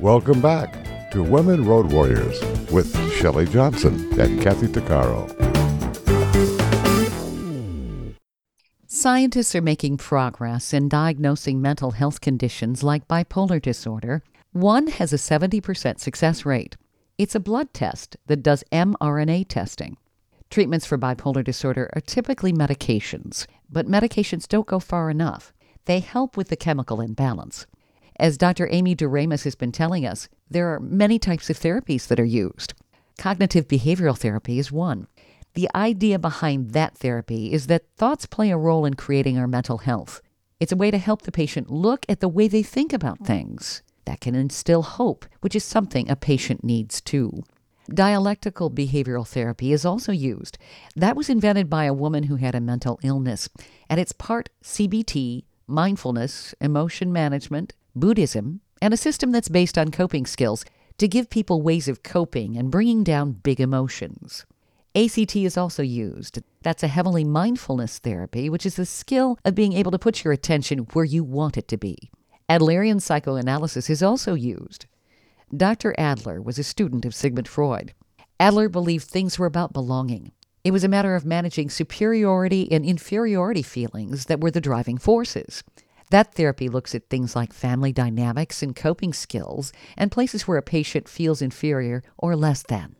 Welcome 0.00 0.40
back 0.40 1.10
to 1.10 1.22
Women 1.22 1.64
Road 1.64 1.92
Warriors 1.92 2.40
with 2.70 2.96
Shelley 3.12 3.46
Johnson 3.46 3.94
and 4.20 4.40
Kathy 4.40 4.66
Tuccaro. 4.68 5.26
Scientists 8.86 9.54
are 9.54 9.60
making 9.60 9.96
progress 9.96 10.72
in 10.72 10.88
diagnosing 10.88 11.60
mental 11.60 11.90
health 11.90 12.20
conditions 12.20 12.82
like 12.82 13.06
bipolar 13.06 13.60
disorder. 13.60 14.22
One 14.52 14.86
has 14.86 15.12
a 15.12 15.16
70% 15.16 16.00
success 16.00 16.46
rate. 16.46 16.76
It's 17.18 17.34
a 17.34 17.40
blood 17.40 17.74
test 17.74 18.16
that 18.28 18.42
does 18.42 18.64
mRNA 18.72 19.48
testing. 19.48 19.98
Treatments 20.50 20.86
for 20.86 20.96
bipolar 20.96 21.44
disorder 21.44 21.90
are 21.94 22.00
typically 22.00 22.52
medications, 22.52 23.46
but 23.68 23.86
medications 23.86 24.48
don't 24.48 24.66
go 24.66 24.78
far 24.78 25.10
enough. 25.10 25.52
They 25.88 26.00
help 26.00 26.36
with 26.36 26.48
the 26.48 26.56
chemical 26.56 27.00
imbalance. 27.00 27.66
As 28.20 28.36
Dr. 28.36 28.68
Aimee 28.70 28.94
Daramus 28.94 29.44
has 29.44 29.54
been 29.54 29.72
telling 29.72 30.04
us, 30.04 30.28
there 30.50 30.70
are 30.74 30.78
many 30.78 31.18
types 31.18 31.48
of 31.48 31.58
therapies 31.58 32.08
that 32.08 32.20
are 32.20 32.26
used. 32.26 32.74
Cognitive 33.16 33.66
behavioral 33.66 34.18
therapy 34.18 34.58
is 34.58 34.70
one. 34.70 35.06
The 35.54 35.70
idea 35.74 36.18
behind 36.18 36.72
that 36.72 36.98
therapy 36.98 37.54
is 37.54 37.68
that 37.68 37.86
thoughts 37.96 38.26
play 38.26 38.50
a 38.50 38.58
role 38.58 38.84
in 38.84 38.94
creating 38.94 39.38
our 39.38 39.46
mental 39.46 39.78
health. 39.78 40.20
It's 40.60 40.72
a 40.72 40.76
way 40.76 40.90
to 40.90 40.98
help 40.98 41.22
the 41.22 41.32
patient 41.32 41.70
look 41.70 42.04
at 42.06 42.20
the 42.20 42.28
way 42.28 42.48
they 42.48 42.62
think 42.62 42.92
about 42.92 43.20
things. 43.24 43.82
That 44.04 44.20
can 44.20 44.34
instill 44.34 44.82
hope, 44.82 45.24
which 45.40 45.56
is 45.56 45.64
something 45.64 46.10
a 46.10 46.16
patient 46.16 46.62
needs 46.62 47.00
too. 47.00 47.44
Dialectical 47.88 48.70
behavioral 48.70 49.26
therapy 49.26 49.72
is 49.72 49.86
also 49.86 50.12
used. 50.12 50.58
That 50.94 51.16
was 51.16 51.30
invented 51.30 51.70
by 51.70 51.84
a 51.84 51.94
woman 51.94 52.24
who 52.24 52.36
had 52.36 52.54
a 52.54 52.60
mental 52.60 53.00
illness, 53.02 53.48
and 53.88 53.98
it's 53.98 54.12
part 54.12 54.50
CBT, 54.62 55.44
mindfulness, 55.68 56.54
emotion 56.60 57.12
management, 57.12 57.74
Buddhism, 57.94 58.60
and 58.80 58.94
a 58.94 58.96
system 58.96 59.30
that's 59.30 59.48
based 59.48 59.76
on 59.76 59.90
coping 59.90 60.26
skills 60.26 60.64
to 60.98 61.06
give 61.06 61.30
people 61.30 61.62
ways 61.62 61.86
of 61.88 62.02
coping 62.02 62.56
and 62.56 62.70
bringing 62.70 63.04
down 63.04 63.32
big 63.32 63.60
emotions. 63.60 64.46
ACT 64.94 65.36
is 65.36 65.56
also 65.56 65.82
used. 65.82 66.40
That's 66.62 66.82
a 66.82 66.88
heavily 66.88 67.22
mindfulness 67.22 67.98
therapy, 67.98 68.50
which 68.50 68.66
is 68.66 68.76
the 68.76 68.86
skill 68.86 69.38
of 69.44 69.54
being 69.54 69.74
able 69.74 69.92
to 69.92 69.98
put 69.98 70.24
your 70.24 70.32
attention 70.32 70.88
where 70.92 71.04
you 71.04 71.22
want 71.22 71.56
it 71.56 71.68
to 71.68 71.76
be. 71.76 72.10
Adlerian 72.48 73.00
psychoanalysis 73.00 73.90
is 73.90 74.02
also 74.02 74.34
used. 74.34 74.86
Dr. 75.54 75.94
Adler 75.98 76.42
was 76.42 76.58
a 76.58 76.64
student 76.64 77.04
of 77.04 77.14
Sigmund 77.14 77.46
Freud. 77.46 77.94
Adler 78.40 78.68
believed 78.68 79.06
things 79.06 79.38
were 79.38 79.46
about 79.46 79.72
belonging. 79.72 80.32
It 80.64 80.72
was 80.72 80.84
a 80.84 80.88
matter 80.88 81.14
of 81.14 81.24
managing 81.24 81.70
superiority 81.70 82.70
and 82.70 82.84
inferiority 82.84 83.62
feelings 83.62 84.26
that 84.26 84.40
were 84.40 84.50
the 84.50 84.60
driving 84.60 84.98
forces. 84.98 85.62
That 86.10 86.34
therapy 86.34 86.68
looks 86.68 86.94
at 86.94 87.08
things 87.08 87.36
like 87.36 87.52
family 87.52 87.92
dynamics 87.92 88.62
and 88.62 88.74
coping 88.74 89.12
skills 89.12 89.72
and 89.96 90.10
places 90.10 90.48
where 90.48 90.58
a 90.58 90.62
patient 90.62 91.08
feels 91.08 91.42
inferior 91.42 92.02
or 92.16 92.34
less 92.34 92.62
than. 92.62 92.96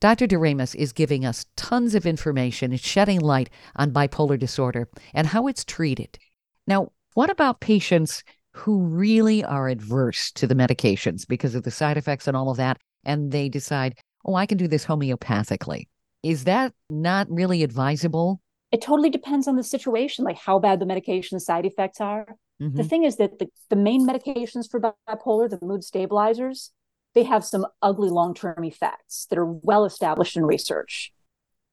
Dr. 0.00 0.26
Daramus 0.26 0.74
is 0.74 0.92
giving 0.92 1.24
us 1.24 1.46
tons 1.56 1.94
of 1.94 2.06
information 2.06 2.72
and 2.72 2.80
shedding 2.80 3.20
light 3.20 3.50
on 3.76 3.92
bipolar 3.92 4.38
disorder 4.38 4.88
and 5.12 5.28
how 5.28 5.46
it's 5.46 5.64
treated. 5.64 6.18
Now, 6.66 6.92
what 7.14 7.30
about 7.30 7.60
patients 7.60 8.24
who 8.52 8.84
really 8.84 9.44
are 9.44 9.68
adverse 9.68 10.30
to 10.32 10.46
the 10.46 10.54
medications 10.54 11.26
because 11.26 11.54
of 11.54 11.64
the 11.64 11.70
side 11.70 11.96
effects 11.96 12.26
and 12.26 12.36
all 12.36 12.50
of 12.50 12.56
that, 12.56 12.78
and 13.04 13.32
they 13.32 13.48
decide, 13.48 13.96
oh, 14.24 14.34
I 14.34 14.46
can 14.46 14.58
do 14.58 14.68
this 14.68 14.86
homeopathically? 14.86 15.86
Is 16.24 16.44
that 16.44 16.72
not 16.88 17.26
really 17.30 17.62
advisable? 17.62 18.40
It 18.72 18.80
totally 18.80 19.10
depends 19.10 19.46
on 19.46 19.56
the 19.56 19.62
situation, 19.62 20.24
like 20.24 20.38
how 20.38 20.58
bad 20.58 20.80
the 20.80 20.86
medication 20.86 21.38
side 21.38 21.66
effects 21.66 22.00
are. 22.00 22.36
Mhm. 22.60 22.76
The 22.76 22.84
thing 22.84 23.04
is 23.04 23.16
that 23.16 23.38
the, 23.38 23.48
the 23.68 23.76
main 23.76 24.06
medications 24.06 24.68
for 24.70 24.80
bipolar, 24.80 25.50
the 25.50 25.58
mood 25.60 25.84
stabilizers, 25.84 26.72
they 27.14 27.24
have 27.24 27.44
some 27.44 27.66
ugly 27.82 28.08
long 28.08 28.34
term 28.34 28.64
effects 28.64 29.26
that 29.26 29.38
are 29.38 29.46
well 29.46 29.84
established 29.84 30.36
in 30.36 30.46
research, 30.46 31.12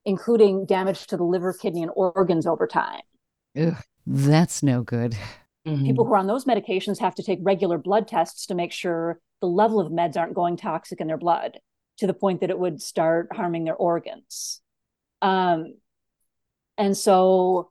including 0.05 0.65
damage 0.65 1.07
to 1.07 1.17
the 1.17 1.23
liver, 1.23 1.53
kidney, 1.53 1.81
and 1.81 1.91
organs 1.95 2.45
over 2.45 2.67
time. 2.67 3.01
Ugh, 3.57 3.77
that's 4.05 4.61
no 4.61 4.83
good. 4.83 5.15
Mhm. 5.65 5.85
People 5.85 6.05
who 6.05 6.13
are 6.13 6.17
on 6.17 6.27
those 6.27 6.45
medications 6.45 6.99
have 6.99 7.15
to 7.15 7.23
take 7.23 7.39
regular 7.41 7.77
blood 7.77 8.07
tests 8.07 8.45
to 8.47 8.55
make 8.55 8.73
sure 8.73 9.21
the 9.39 9.47
level 9.47 9.79
of 9.79 9.91
meds 9.91 10.17
aren't 10.17 10.33
going 10.33 10.57
toxic 10.57 10.99
in 10.99 11.07
their 11.07 11.17
blood 11.17 11.59
to 12.01 12.07
the 12.07 12.13
point 12.15 12.41
that 12.41 12.49
it 12.49 12.57
would 12.57 12.81
start 12.81 13.29
harming 13.31 13.63
their 13.63 13.75
organs. 13.75 14.59
Um, 15.21 15.75
and 16.75 16.97
so, 16.97 17.69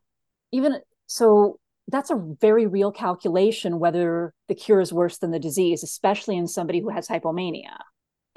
even 0.53 0.79
so, 1.05 1.59
that's 1.89 2.11
a 2.11 2.35
very 2.39 2.65
real 2.65 2.93
calculation 2.93 3.77
whether 3.77 4.33
the 4.47 4.55
cure 4.55 4.79
is 4.79 4.93
worse 4.93 5.17
than 5.17 5.31
the 5.31 5.39
disease, 5.39 5.83
especially 5.83 6.37
in 6.37 6.47
somebody 6.47 6.79
who 6.79 6.87
has 6.87 7.09
hypomania. 7.09 7.75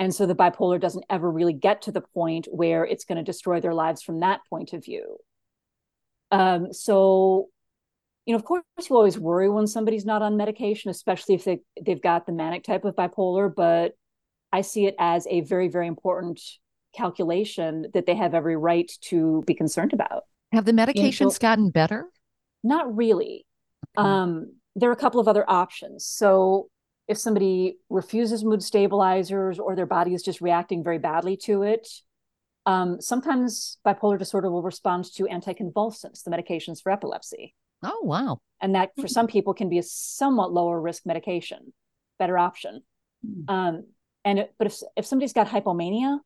And 0.01 0.13
so 0.13 0.27
the 0.27 0.35
bipolar 0.35 0.81
doesn't 0.81 1.05
ever 1.09 1.31
really 1.31 1.53
get 1.53 1.83
to 1.83 1.93
the 1.93 2.01
point 2.01 2.49
where 2.51 2.85
it's 2.85 3.05
going 3.05 3.19
to 3.19 3.23
destroy 3.23 3.61
their 3.61 3.73
lives 3.75 4.03
from 4.03 4.19
that 4.21 4.41
point 4.51 4.73
of 4.73 4.85
view. 4.85 5.19
Um, 6.33 6.73
so, 6.73 7.51
you 8.27 8.33
know, 8.33 8.39
of 8.39 8.45
course, 8.45 8.65
you 8.91 8.97
always 8.97 9.17
worry 9.17 9.49
when 9.49 9.69
somebody's 9.69 10.05
not 10.05 10.23
on 10.23 10.37
medication, 10.37 10.91
especially 10.91 11.37
if 11.37 11.45
they, 11.45 11.61
they've 11.81 12.03
got 12.03 12.27
the 12.27 12.33
manic 12.33 12.65
type 12.65 12.85
of 12.85 12.97
bipolar. 12.97 13.55
But 13.55 13.93
I 14.55 14.61
see 14.61 14.87
it 14.87 14.95
as 15.01 15.27
a 15.29 15.41
very, 15.41 15.67
very 15.67 15.89
important 15.89 16.41
calculation 16.95 17.87
that 17.93 18.07
they 18.07 18.15
have 18.15 18.35
every 18.35 18.57
right 18.57 18.89
to 19.09 19.43
be 19.49 19.55
concerned 19.55 19.93
about. 19.93 20.23
Have 20.53 20.65
the 20.65 20.71
medications 20.71 21.19
you 21.19 21.27
know, 21.27 21.31
so, 21.31 21.39
gotten 21.41 21.71
better? 21.71 22.07
Not 22.63 22.97
really. 22.97 23.47
Okay. 23.99 24.09
Um, 24.09 24.53
there 24.77 24.89
are 24.91 24.93
a 24.93 24.97
couple 24.97 25.19
of 25.19 25.27
other 25.27 25.45
options. 25.51 26.07
So 26.07 26.69
if 27.09 27.19
somebody 27.19 27.79
refuses 27.91 28.45
mood 28.45 28.63
stabilizers 28.63 29.59
or 29.59 29.75
their 29.75 29.87
body 29.87 30.15
is 30.15 30.23
just 30.23 30.41
reacting 30.41 30.85
very 30.85 30.99
badly 30.99 31.37
to 31.39 31.65
it, 31.65 31.89
um, 32.65 33.01
sometimes 33.01 33.79
bipolar 33.85 34.21
disorder 34.21 34.53
will 34.53 34.63
respond 34.63 35.13
to 35.17 35.25
anticonvulsants, 35.25 36.23
the 36.23 36.31
medications 36.31 36.81
for 36.81 36.93
epilepsy. 36.93 37.57
Oh, 37.83 38.03
wow. 38.05 38.39
And 38.63 38.77
that 38.77 38.91
for 38.95 39.03
hmm. 39.03 39.09
some 39.09 39.27
people 39.27 39.53
can 39.53 39.69
be 39.69 39.79
a 39.79 39.83
somewhat 39.83 40.53
lower 40.53 40.81
risk 40.81 41.05
medication, 41.07 41.73
better 42.21 42.39
option. 42.39 42.83
Mm. 43.27 43.51
Um, 43.53 43.85
and 44.25 44.39
it, 44.41 44.55
but 44.59 44.67
if, 44.67 44.77
if 44.97 45.07
somebody's 45.07 45.33
got 45.33 45.49
hypomania, 45.49 46.19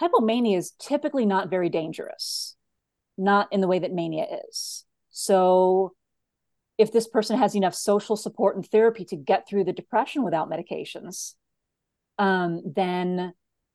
hypomania 0.00 0.56
is 0.56 0.72
typically 0.78 1.26
not 1.26 1.50
very 1.50 1.68
dangerous, 1.68 2.56
not 3.16 3.52
in 3.52 3.60
the 3.60 3.68
way 3.68 3.78
that 3.78 3.92
mania 3.92 4.26
is. 4.48 4.84
So 5.10 5.94
if 6.78 6.92
this 6.92 7.06
person 7.06 7.38
has 7.38 7.54
enough 7.54 7.74
social 7.74 8.16
support 8.16 8.56
and 8.56 8.66
therapy 8.66 9.04
to 9.06 9.16
get 9.16 9.48
through 9.48 9.64
the 9.64 9.72
depression 9.72 10.24
without 10.24 10.50
medications, 10.50 11.34
um, 12.18 12.62
then 12.64 13.32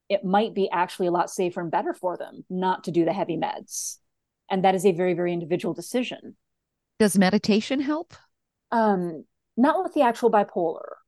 it 0.10 0.26
might 0.26 0.54
be 0.54 0.70
actually 0.72 1.08
a 1.08 1.12
lot 1.12 1.30
safer 1.30 1.62
and 1.62 1.72
better 1.72 1.94
for 1.94 2.18
them 2.18 2.44
not 2.50 2.84
to 2.86 2.92
do 2.92 3.06
the 3.06 3.14
heavy 3.14 3.38
meds. 3.38 3.98
And 4.50 4.64
that 4.64 4.76
is 4.76 4.86
a 4.86 4.92
very, 4.92 5.14
very 5.14 5.32
individual 5.32 5.74
decision. 5.74 6.36
Does 6.98 7.18
meditation 7.18 7.80
help? 7.80 8.14
Um, 8.72 9.26
not 9.56 9.84
with 9.84 9.94
the 9.94 10.02
actual 10.02 10.32
bipolar. 10.32 10.99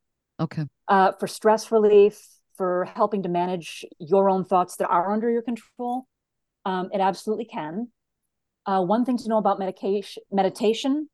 Okay. 0.41 0.65
Uh, 0.87 1.11
for 1.19 1.27
stress 1.27 1.71
relief, 1.71 2.19
for 2.57 2.85
helping 2.95 3.23
to 3.23 3.29
manage 3.29 3.85
your 3.99 4.29
own 4.29 4.43
thoughts 4.43 4.75
that 4.77 4.87
are 4.87 5.11
under 5.11 5.29
your 5.29 5.43
control, 5.43 6.07
um, 6.65 6.89
it 6.91 6.99
absolutely 6.99 7.45
can. 7.45 7.89
Uh, 8.65 8.81
one 8.81 9.05
thing 9.05 9.17
to 9.17 9.29
know 9.29 9.37
about 9.37 9.59
medication 9.59 10.21
meditation 10.31 11.09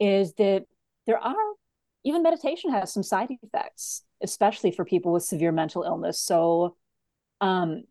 is 0.00 0.34
that 0.34 0.64
there 1.06 1.18
are 1.18 1.34
even 2.04 2.22
meditation 2.22 2.70
has 2.70 2.92
some 2.92 3.02
side 3.02 3.30
effects, 3.42 4.02
especially 4.22 4.70
for 4.70 4.84
people 4.84 5.12
with 5.12 5.22
severe 5.22 5.52
mental 5.52 5.84
illness. 5.84 6.20
So, 6.20 6.76
um, 7.40 7.84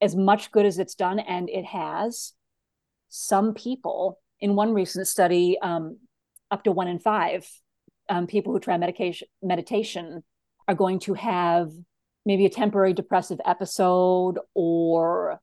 as 0.00 0.14
much 0.14 0.52
good 0.52 0.64
as 0.64 0.78
it's 0.78 0.94
done, 0.94 1.18
and 1.18 1.50
it 1.50 1.64
has, 1.64 2.32
some 3.08 3.54
people 3.54 4.18
in 4.38 4.54
one 4.54 4.72
recent 4.72 5.08
study, 5.08 5.58
um, 5.60 5.98
up 6.50 6.64
to 6.64 6.72
one 6.72 6.88
in 6.88 6.98
five 6.98 7.46
um, 8.10 8.26
people 8.26 8.52
who 8.52 8.60
try 8.60 8.76
medication 8.76 9.28
meditation 9.40 10.22
are 10.68 10.74
going 10.74 10.98
to 10.98 11.14
have 11.14 11.70
maybe 12.26 12.44
a 12.44 12.50
temporary 12.50 12.92
depressive 12.92 13.40
episode 13.46 14.38
or 14.52 15.40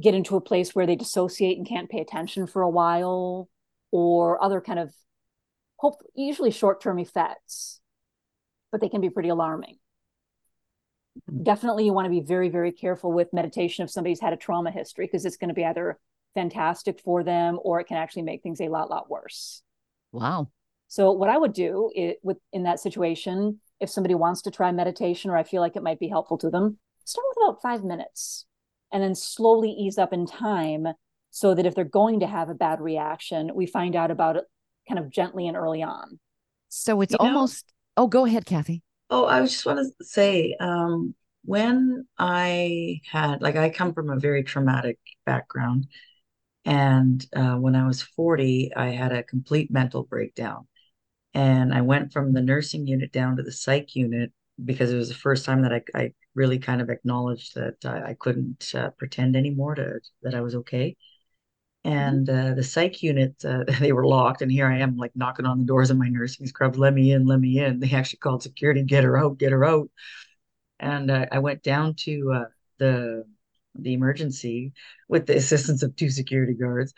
get 0.00 0.14
into 0.14 0.36
a 0.36 0.40
place 0.40 0.74
where 0.74 0.86
they 0.86 0.96
dissociate 0.96 1.56
and 1.56 1.66
can't 1.66 1.88
pay 1.88 2.00
attention 2.00 2.46
for 2.46 2.62
a 2.62 2.68
while 2.68 3.48
or 3.90 4.42
other 4.42 4.60
kind 4.60 4.78
of 4.78 4.92
hope 5.76 6.02
usually 6.14 6.50
short-term 6.50 6.98
effects 6.98 7.80
but 8.70 8.80
they 8.80 8.88
can 8.88 9.02
be 9.02 9.10
pretty 9.10 9.28
alarming. 9.28 9.76
Definitely 11.42 11.84
you 11.84 11.92
want 11.92 12.06
to 12.06 12.10
be 12.10 12.20
very 12.20 12.48
very 12.48 12.72
careful 12.72 13.12
with 13.12 13.32
meditation 13.32 13.84
if 13.84 13.90
somebody's 13.90 14.20
had 14.20 14.32
a 14.32 14.36
trauma 14.36 14.70
history 14.70 15.06
because 15.06 15.24
it's 15.24 15.36
going 15.36 15.48
to 15.48 15.54
be 15.54 15.64
either 15.64 15.98
fantastic 16.34 16.98
for 17.00 17.22
them 17.22 17.58
or 17.62 17.80
it 17.80 17.86
can 17.86 17.98
actually 17.98 18.22
make 18.22 18.42
things 18.42 18.60
a 18.60 18.68
lot 18.68 18.90
lot 18.90 19.10
worse. 19.10 19.62
Wow 20.10 20.48
so 20.92 21.10
what 21.10 21.28
i 21.30 21.38
would 21.38 21.52
do 21.52 21.90
it, 21.94 22.18
with 22.22 22.36
in 22.52 22.64
that 22.64 22.80
situation 22.80 23.58
if 23.80 23.88
somebody 23.88 24.14
wants 24.14 24.42
to 24.42 24.50
try 24.50 24.70
meditation 24.70 25.30
or 25.30 25.36
i 25.36 25.42
feel 25.42 25.60
like 25.60 25.76
it 25.76 25.82
might 25.82 25.98
be 26.00 26.08
helpful 26.08 26.38
to 26.38 26.50
them 26.50 26.78
start 27.04 27.24
with 27.30 27.48
about 27.48 27.62
five 27.62 27.82
minutes 27.82 28.46
and 28.92 29.02
then 29.02 29.14
slowly 29.14 29.70
ease 29.70 29.98
up 29.98 30.12
in 30.12 30.26
time 30.26 30.86
so 31.30 31.54
that 31.54 31.66
if 31.66 31.74
they're 31.74 31.84
going 31.84 32.20
to 32.20 32.26
have 32.26 32.50
a 32.50 32.54
bad 32.54 32.80
reaction, 32.80 33.50
we 33.54 33.66
find 33.66 33.96
out 33.96 34.10
about 34.10 34.36
it 34.36 34.44
kind 34.86 34.98
of 34.98 35.10
gently 35.10 35.48
and 35.48 35.56
early 35.56 35.82
on. 35.82 36.20
So 36.68 37.00
it's 37.00 37.12
you 37.12 37.18
almost, 37.18 37.72
know, 37.96 38.04
oh, 38.04 38.06
go 38.06 38.26
ahead, 38.26 38.44
Kathy. 38.44 38.82
Oh, 39.08 39.26
I 39.26 39.40
just 39.40 39.64
want 39.64 39.78
to 39.78 40.04
say, 40.04 40.56
um, 40.60 41.14
when 41.44 42.06
I 42.18 43.00
had, 43.10 43.42
like, 43.42 43.56
I 43.56 43.70
come 43.70 43.94
from 43.94 44.10
a 44.10 44.18
very 44.18 44.42
traumatic 44.42 44.98
background. 45.26 45.86
And 46.64 47.26
uh, 47.34 47.56
when 47.56 47.74
I 47.74 47.86
was 47.86 48.02
40, 48.02 48.72
I 48.76 48.90
had 48.90 49.12
a 49.12 49.22
complete 49.22 49.70
mental 49.70 50.04
breakdown. 50.04 50.66
And 51.34 51.72
I 51.72 51.80
went 51.80 52.12
from 52.12 52.32
the 52.32 52.42
nursing 52.42 52.86
unit 52.86 53.12
down 53.12 53.36
to 53.36 53.42
the 53.42 53.52
psych 53.52 53.94
unit 53.94 54.32
because 54.62 54.92
it 54.92 54.96
was 54.96 55.08
the 55.08 55.14
first 55.14 55.44
time 55.44 55.62
that 55.62 55.72
I, 55.72 55.82
I 55.94 56.12
really 56.34 56.58
kind 56.58 56.80
of 56.80 56.90
acknowledged 56.90 57.54
that 57.54 57.84
I, 57.84 58.10
I 58.10 58.16
couldn't 58.18 58.72
uh, 58.74 58.90
pretend 58.90 59.36
anymore 59.36 59.74
to 59.74 60.00
that 60.22 60.34
I 60.34 60.40
was 60.40 60.54
okay. 60.56 60.96
Mm-hmm. 61.84 61.98
And 61.98 62.30
uh, 62.30 62.54
the 62.54 62.62
psych 62.62 63.02
unit, 63.02 63.42
uh, 63.44 63.64
they 63.80 63.92
were 63.92 64.06
locked, 64.06 64.42
and 64.42 64.52
here 64.52 64.66
I 64.66 64.78
am, 64.78 64.96
like 64.96 65.12
knocking 65.14 65.46
on 65.46 65.58
the 65.58 65.66
doors 65.66 65.90
of 65.90 65.98
my 65.98 66.08
nursing 66.08 66.46
scrubs. 66.46 66.78
Let 66.78 66.94
me 66.94 67.12
in, 67.12 67.26
let 67.26 67.40
me 67.40 67.58
in. 67.58 67.80
They 67.80 67.92
actually 67.92 68.18
called 68.18 68.42
security, 68.42 68.82
get 68.82 69.04
her 69.04 69.16
out, 69.18 69.38
get 69.38 69.52
her 69.52 69.64
out. 69.64 69.90
And 70.78 71.10
uh, 71.10 71.26
I 71.30 71.38
went 71.38 71.62
down 71.62 71.94
to 72.00 72.32
uh, 72.32 72.44
the 72.78 73.24
the 73.74 73.94
emergency 73.94 74.72
with 75.08 75.26
the 75.26 75.36
assistance 75.36 75.82
of 75.82 75.96
two 75.96 76.10
security 76.10 76.52
guards, 76.52 76.92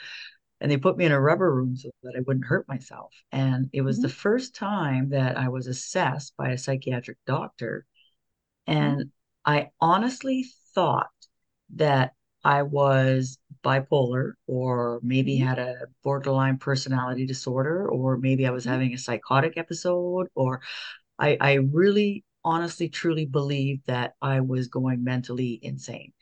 and 0.60 0.70
they 0.70 0.76
put 0.76 0.96
me 0.96 1.04
in 1.04 1.12
a 1.12 1.20
rubber 1.20 1.54
room 1.54 1.76
so 1.76 1.90
that 2.02 2.14
I 2.16 2.20
wouldn't 2.20 2.46
hurt 2.46 2.68
myself. 2.68 3.12
And 3.32 3.68
it 3.72 3.82
was 3.82 3.96
mm-hmm. 3.96 4.02
the 4.02 4.14
first 4.14 4.54
time 4.54 5.10
that 5.10 5.36
I 5.36 5.48
was 5.48 5.66
assessed 5.66 6.36
by 6.36 6.50
a 6.50 6.58
psychiatric 6.58 7.18
doctor, 7.26 7.86
and 8.66 9.00
mm-hmm. 9.00 9.08
I 9.44 9.70
honestly 9.80 10.46
thought 10.74 11.10
that 11.76 12.14
I 12.44 12.62
was 12.62 13.38
bipolar 13.64 14.32
or 14.46 15.00
maybe 15.02 15.38
mm-hmm. 15.38 15.48
had 15.48 15.58
a 15.58 15.74
borderline 16.02 16.58
personality 16.58 17.26
disorder 17.26 17.88
or 17.88 18.18
maybe 18.18 18.46
I 18.46 18.50
was 18.50 18.64
mm-hmm. 18.64 18.72
having 18.72 18.94
a 18.94 18.98
psychotic 18.98 19.56
episode 19.56 20.28
or 20.34 20.60
I, 21.18 21.38
I 21.40 21.52
really 21.54 22.24
honestly 22.44 22.90
truly 22.90 23.24
believed 23.24 23.86
that 23.86 24.14
I 24.20 24.40
was 24.40 24.68
going 24.68 25.02
mentally 25.02 25.58
insane. 25.62 26.12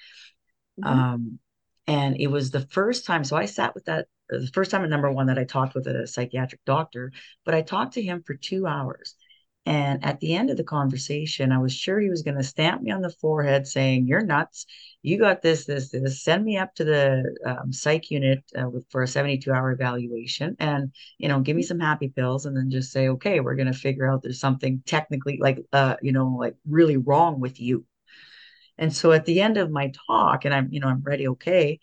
Mm-hmm. 0.81 0.99
Um, 0.99 1.39
and 1.89 2.17
it 2.17 2.29
was 2.29 2.51
the 2.51 2.61
first 2.61 3.05
time. 3.05 3.25
So 3.25 3.37
I 3.37 3.47
sat 3.47 3.75
with 3.75 3.87
that 3.87 4.07
the 4.41 4.51
first 4.53 4.71
time 4.71 4.85
at 4.85 4.91
number 4.91 5.11
one 5.11 5.27
that 5.27 5.39
I 5.39 5.45
talked 5.45 5.75
with 5.75 5.87
a 5.87 6.07
psychiatric 6.07 6.65
doctor, 6.65 7.13
but 7.45 7.55
I 7.55 7.63
talked 7.63 7.95
to 7.95 8.03
him 8.03 8.23
for 8.25 8.35
two 8.35 8.67
hours. 8.67 9.15
And 9.65 10.05
at 10.05 10.19
the 10.19 10.35
end 10.35 10.51
of 10.51 10.57
the 10.57 10.65
conversation, 10.65 11.53
I 11.53 11.59
was 11.59 11.73
sure 11.73 12.01
he 12.01 12.11
was 12.11 12.23
going 12.23 12.37
to 12.37 12.43
stamp 12.43 12.83
me 12.83 12.91
on 12.91 13.01
the 13.01 13.11
forehead 13.21 13.67
saying, 13.67 14.09
You're 14.09 14.25
nuts. 14.25 14.67
You 15.03 15.19
got 15.19 15.41
this, 15.41 15.67
this, 15.67 15.91
this. 15.91 16.25
Send 16.25 16.45
me 16.45 16.57
up 16.59 16.75
to 16.77 16.85
the 16.85 17.37
um, 17.47 17.73
psych 17.73 18.11
unit 18.11 18.43
uh, 18.61 18.69
with, 18.69 18.85
for 18.91 19.03
a 19.03 19.07
72 19.07 19.53
hour 19.53 19.71
evaluation 19.71 20.57
and, 20.59 20.93
you 21.19 21.29
know, 21.29 21.41
give 21.41 21.57
me 21.57 21.63
some 21.63 21.79
happy 21.79 22.09
pills 22.09 22.45
and 22.47 22.57
then 22.57 22.71
just 22.71 22.91
say, 22.91 23.09
Okay, 23.09 23.39
we're 23.39 23.55
going 23.55 23.73
to 23.73 23.79
figure 23.79 24.11
out 24.11 24.23
there's 24.23 24.41
something 24.41 24.83
technically 24.85 25.39
like, 25.41 25.61
uh, 25.73 25.95
you 26.03 26.11
know, 26.11 26.37
like 26.39 26.57
really 26.69 26.97
wrong 26.97 27.39
with 27.39 27.61
you. 27.61 27.87
And 28.79 28.95
so 28.95 29.13
at 29.13 29.27
the 29.27 29.41
end 29.41 29.59
of 29.59 29.71
my 29.71 29.93
talk, 30.09 30.45
and 30.45 30.53
I'm, 30.53 30.73
you 30.73 30.81
know, 30.81 30.89
I'm 30.89 31.03
ready, 31.03 31.29
okay. 31.29 31.79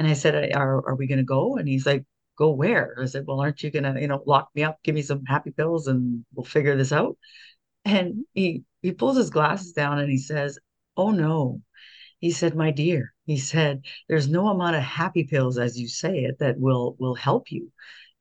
And 0.00 0.08
I 0.08 0.14
said, 0.14 0.54
Are, 0.54 0.88
are 0.88 0.94
we 0.94 1.06
going 1.06 1.18
to 1.18 1.24
go? 1.24 1.58
And 1.58 1.68
he's 1.68 1.84
like, 1.84 2.06
go 2.38 2.52
where? 2.52 2.96
I 2.98 3.04
said, 3.04 3.26
well, 3.26 3.38
aren't 3.38 3.62
you 3.62 3.70
going 3.70 3.82
to, 3.82 4.00
you 4.00 4.08
know, 4.08 4.22
lock 4.24 4.48
me 4.54 4.62
up, 4.62 4.78
give 4.82 4.94
me 4.94 5.02
some 5.02 5.26
happy 5.26 5.50
pills 5.50 5.88
and 5.88 6.24
we'll 6.32 6.46
figure 6.46 6.74
this 6.74 6.90
out. 6.90 7.18
And 7.84 8.24
he, 8.32 8.64
he 8.80 8.92
pulls 8.92 9.18
his 9.18 9.28
glasses 9.28 9.72
down 9.72 9.98
and 9.98 10.10
he 10.10 10.16
says, 10.16 10.58
oh 10.96 11.10
no. 11.10 11.60
He 12.18 12.30
said, 12.30 12.56
my 12.56 12.70
dear, 12.70 13.12
he 13.26 13.36
said, 13.36 13.84
there's 14.08 14.26
no 14.26 14.48
amount 14.48 14.76
of 14.76 14.82
happy 14.82 15.24
pills, 15.24 15.58
as 15.58 15.78
you 15.78 15.86
say 15.86 16.20
it, 16.20 16.38
that 16.38 16.58
will, 16.58 16.96
will 16.98 17.14
help 17.14 17.52
you. 17.52 17.70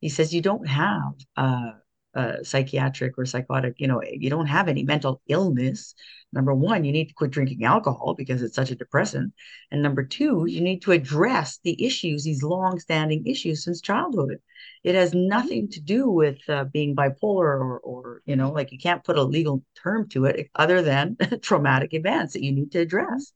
He 0.01 0.09
says, 0.09 0.33
you 0.33 0.41
don't 0.41 0.67
have, 0.67 1.13
uh, 1.37 1.71
uh, 2.15 2.43
psychiatric 2.43 3.17
or 3.17 3.25
psychotic, 3.25 3.75
you 3.77 3.87
know, 3.87 4.01
you 4.11 4.29
don't 4.29 4.47
have 4.47 4.67
any 4.67 4.83
mental 4.83 5.21
illness. 5.27 5.93
Number 6.33 6.53
one, 6.53 6.83
you 6.83 6.91
need 6.91 7.07
to 7.07 7.13
quit 7.13 7.31
drinking 7.31 7.63
alcohol 7.63 8.15
because 8.15 8.41
it's 8.41 8.55
such 8.55 8.71
a 8.71 8.75
depressant. 8.75 9.33
And 9.71 9.81
number 9.81 10.03
two, 10.03 10.45
you 10.47 10.61
need 10.61 10.81
to 10.83 10.91
address 10.91 11.59
the 11.63 11.83
issues, 11.83 12.23
these 12.23 12.43
long-standing 12.43 13.25
issues 13.25 13.63
since 13.63 13.81
childhood. 13.81 14.37
It 14.83 14.95
has 14.95 15.13
nothing 15.13 15.69
to 15.69 15.81
do 15.81 16.09
with 16.09 16.37
uh, 16.47 16.65
being 16.65 16.95
bipolar 16.95 17.59
or, 17.59 17.79
or, 17.79 18.21
you 18.25 18.35
know, 18.35 18.51
like 18.51 18.71
you 18.71 18.79
can't 18.79 19.03
put 19.03 19.17
a 19.17 19.23
legal 19.23 19.63
term 19.81 20.07
to 20.09 20.25
it 20.25 20.49
other 20.55 20.81
than 20.81 21.17
traumatic 21.41 21.93
events 21.93 22.33
that 22.33 22.43
you 22.43 22.51
need 22.51 22.71
to 22.71 22.79
address. 22.79 23.33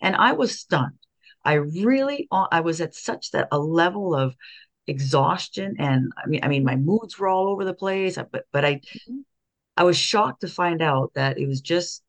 And 0.00 0.16
I 0.16 0.32
was 0.32 0.58
stunned. 0.58 0.98
I 1.44 1.54
really, 1.54 2.26
I 2.30 2.60
was 2.60 2.80
at 2.80 2.94
such 2.94 3.32
that 3.32 3.48
a 3.52 3.58
level 3.58 4.14
of 4.14 4.34
exhaustion 4.86 5.76
and 5.78 6.12
I 6.22 6.26
mean 6.26 6.40
I 6.42 6.48
mean 6.48 6.64
my 6.64 6.76
moods 6.76 7.18
were 7.18 7.28
all 7.28 7.48
over 7.48 7.64
the 7.64 7.74
place 7.74 8.18
but 8.30 8.44
but 8.52 8.64
I 8.64 8.74
mm-hmm. 8.74 9.20
I 9.76 9.84
was 9.84 9.96
shocked 9.96 10.42
to 10.42 10.48
find 10.48 10.82
out 10.82 11.12
that 11.14 11.38
it 11.38 11.46
was 11.46 11.60
just 11.60 12.02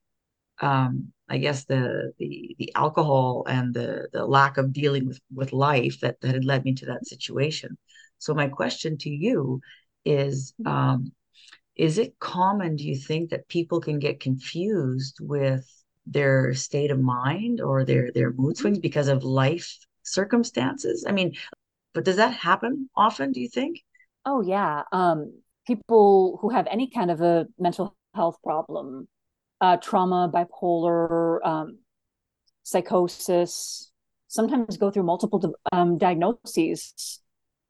um 0.62 1.12
I 1.30 1.38
guess 1.38 1.66
the 1.66 2.14
the 2.20 2.56
the 2.60 2.72
alcohol 2.76 3.46
and 3.48 3.74
the 3.74 4.08
the 4.12 4.26
lack 4.26 4.58
of 4.58 4.74
dealing 4.74 5.08
with 5.08 5.20
with 5.34 5.54
life 5.54 6.00
that 6.02 6.22
that 6.22 6.34
had 6.34 6.46
led 6.46 6.66
me 6.66 6.74
to 6.76 6.86
that 6.88 7.08
situation. 7.08 7.78
So 8.20 8.34
my 8.34 8.48
question 8.48 8.98
to 9.00 9.10
you 9.10 9.62
is 10.04 10.54
mm-hmm. 10.62 10.72
um 10.72 11.12
is 11.76 11.98
it 11.98 12.20
common 12.20 12.76
do 12.76 12.84
you 12.86 12.96
think 12.96 13.30
that 13.30 13.48
people 13.48 13.82
can 13.82 14.00
get 14.00 14.20
confused 14.20 15.18
with 15.20 15.66
their 16.06 16.54
state 16.54 16.92
of 16.92 17.00
mind 17.00 17.60
or 17.60 17.84
their 17.84 18.12
their 18.14 18.32
mood 18.34 18.58
swings 18.58 18.80
because 18.80 19.08
of 19.08 19.24
life 19.24 19.78
circumstances 20.04 21.04
i 21.08 21.12
mean 21.12 21.34
but 21.96 22.04
does 22.04 22.18
that 22.18 22.34
happen 22.34 22.90
often 22.96 23.32
do 23.32 23.40
you 23.42 23.50
think? 23.50 23.82
Oh 24.26 24.42
yeah. 24.42 24.84
Um 24.92 25.42
people 25.66 26.38
who 26.42 26.50
have 26.50 26.68
any 26.70 26.88
kind 26.92 27.10
of 27.10 27.22
a 27.22 27.48
mental 27.58 27.96
health 28.14 28.38
problem 28.44 29.08
uh 29.62 29.78
trauma 29.78 30.30
bipolar 30.32 31.40
um 31.44 31.80
psychosis 32.64 33.92
sometimes 34.28 34.78
go 34.78 34.92
through 34.92 35.04
multiple 35.04 35.56
um, 35.72 35.98
diagnoses. 35.98 37.22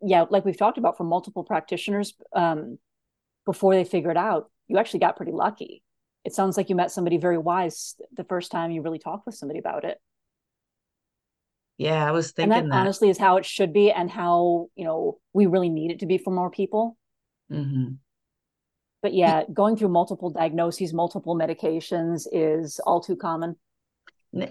Yeah 0.02 0.26
like 0.30 0.44
we've 0.44 0.58
talked 0.58 0.78
about 0.78 0.98
from 0.98 1.08
multiple 1.08 1.44
practitioners 1.44 2.14
um 2.36 2.78
before 3.46 3.76
they 3.76 3.86
figure 3.86 4.12
it 4.12 4.18
out 4.18 4.50
you 4.68 4.78
actually 4.78 5.00
got 5.00 5.16
pretty 5.16 5.32
lucky. 5.32 5.84
It 6.26 6.34
sounds 6.34 6.58
like 6.58 6.70
you 6.70 6.76
met 6.76 6.90
somebody 6.92 7.18
very 7.18 7.38
wise 7.38 7.96
the 8.18 8.24
first 8.24 8.52
time 8.52 8.72
you 8.72 8.82
really 8.82 8.98
talked 8.98 9.28
with 9.28 9.36
somebody 9.36 9.60
about 9.60 9.86
it 9.86 10.00
yeah 11.78 12.08
i 12.08 12.12
was 12.12 12.32
thinking 12.32 12.54
and 12.54 12.72
that, 12.72 12.76
that. 12.76 12.82
honestly 12.82 13.10
is 13.10 13.18
how 13.18 13.38
it 13.38 13.46
should 13.46 13.74
be 13.74 13.92
and 13.92 14.10
how 14.10 14.68
you 14.76 14.86
know 14.86 15.20
we 15.34 15.46
really 15.46 15.70
need 15.70 15.92
it 15.92 16.00
to 16.00 16.06
be 16.06 16.18
for 16.18 16.32
more 16.32 16.50
people 16.50 16.98
mm-hmm. 17.52 17.94
but 19.02 19.14
yeah 19.14 19.44
going 19.54 19.76
through 19.76 19.90
multiple 19.90 20.30
diagnoses 20.30 20.94
multiple 20.94 21.36
medications 21.36 22.26
is 22.32 22.80
all 22.86 23.02
too 23.02 23.16
common 23.16 23.56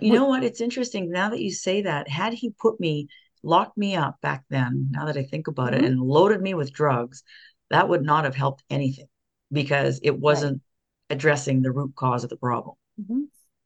you 0.01 0.13
know 0.13 0.27
what 0.27 0.45
it's 0.45 0.61
interesting 0.61 1.11
now 1.11 1.29
that 1.29 1.41
you 1.41 1.51
say 1.51 1.83
that 1.83 2.09
had 2.09 2.33
he 2.33 2.51
put 2.51 2.81
me 2.81 3.07
locked 3.43 3.77
me 3.77 3.95
up 3.95 4.17
back 4.23 4.45
then 4.49 4.89
now 4.91 5.05
that 5.05 5.17
i 5.17 5.23
think 5.23 5.47
about 5.47 5.73
mm-hmm. 5.73 5.85
it 5.85 5.91
and 5.91 6.01
loaded 6.01 6.41
me 6.41 6.55
with 6.55 6.73
drugs 6.73 7.23
that 7.71 7.89
would 7.89 8.03
not 8.03 8.25
have 8.25 8.35
helped 8.35 8.63
anything 8.71 9.07
because 9.53 10.01
it 10.03 10.19
wasn't 10.19 10.61
addressing 11.11 11.63
the 11.63 11.73
root 11.73 11.95
cause 11.95 12.25
of 12.25 12.31
the 12.31 12.37
problem. 12.37 12.77
Mm-hmm. 13.01 13.23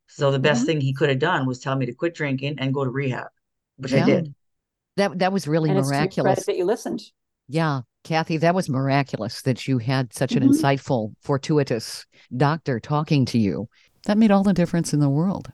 So 0.07 0.31
the 0.31 0.39
best 0.39 0.61
mm-hmm. 0.61 0.67
thing 0.67 0.81
he 0.81 0.95
could 0.95 1.09
have 1.09 1.19
done 1.19 1.47
was 1.47 1.59
tell 1.59 1.77
me 1.77 1.87
to 1.87 1.95
quit 1.95 2.15
drinking 2.15 2.57
and 2.59 2.73
go 2.73 2.85
to 2.85 2.91
rehab, 2.91 3.29
which 3.79 3.93
yeah. 3.93 4.03
I 4.03 4.07
did. 4.07 4.35
That 4.97 5.19
that 5.21 5.33
was 5.33 5.49
really 5.49 5.71
and 5.71 5.81
miraculous. 5.81 6.45
that 6.45 6.57
you 6.57 6.65
listened. 6.65 7.01
Yeah, 7.49 7.83
Kathy, 8.05 8.37
that 8.39 8.55
was 8.55 8.69
miraculous 8.69 9.43
that 9.43 9.67
you 9.67 9.79
had 9.79 10.13
such 10.13 10.33
an 10.33 10.43
mm-hmm. 10.43 10.53
insightful, 10.53 11.15
fortuitous 11.23 12.07
doctor 12.37 12.79
talking 12.81 13.25
to 13.27 13.39
you. 13.39 13.69
That 14.05 14.19
made 14.19 14.31
all 14.31 14.43
the 14.43 14.53
difference 14.53 14.93
in 14.93 15.01
the 15.01 15.09
world. 15.09 15.51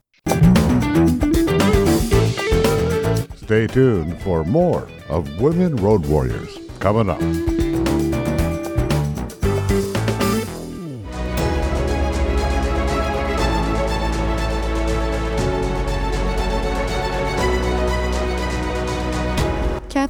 Stay 3.37 3.67
tuned 3.67 4.21
for 4.23 4.45
more 4.45 4.89
of 5.09 5.41
Women 5.41 5.77
Road 5.77 6.07
Warriors 6.07 6.59
coming 6.81 7.11
up. 7.11 7.64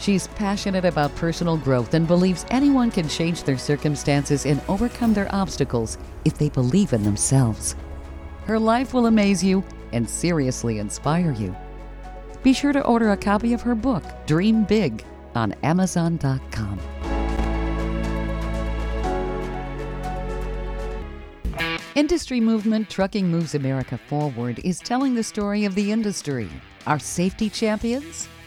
She's 0.00 0.28
passionate 0.28 0.86
about 0.86 1.14
personal 1.16 1.58
growth 1.58 1.92
and 1.92 2.06
believes 2.06 2.46
anyone 2.50 2.90
can 2.90 3.06
change 3.06 3.42
their 3.42 3.58
circumstances 3.58 4.46
and 4.46 4.62
overcome 4.66 5.12
their 5.12 5.32
obstacles 5.34 5.98
if 6.24 6.38
they 6.38 6.48
believe 6.48 6.94
in 6.94 7.02
themselves. 7.02 7.76
Her 8.46 8.58
life 8.58 8.94
will 8.94 9.06
amaze 9.06 9.44
you 9.44 9.62
and 9.92 10.08
seriously 10.08 10.78
inspire 10.78 11.32
you. 11.32 11.54
Be 12.42 12.54
sure 12.54 12.72
to 12.72 12.82
order 12.84 13.12
a 13.12 13.16
copy 13.16 13.52
of 13.52 13.60
her 13.60 13.74
book, 13.74 14.02
Dream 14.26 14.64
Big, 14.64 15.04
on 15.34 15.52
Amazon.com. 15.62 16.80
Industry 21.94 22.40
movement 22.40 22.88
Trucking 22.88 23.28
Moves 23.28 23.54
America 23.54 23.98
Forward 23.98 24.60
is 24.64 24.78
telling 24.78 25.14
the 25.14 25.22
story 25.22 25.66
of 25.66 25.74
the 25.74 25.92
industry, 25.92 26.48
our 26.86 26.98
safety 26.98 27.50
champions, 27.50 28.26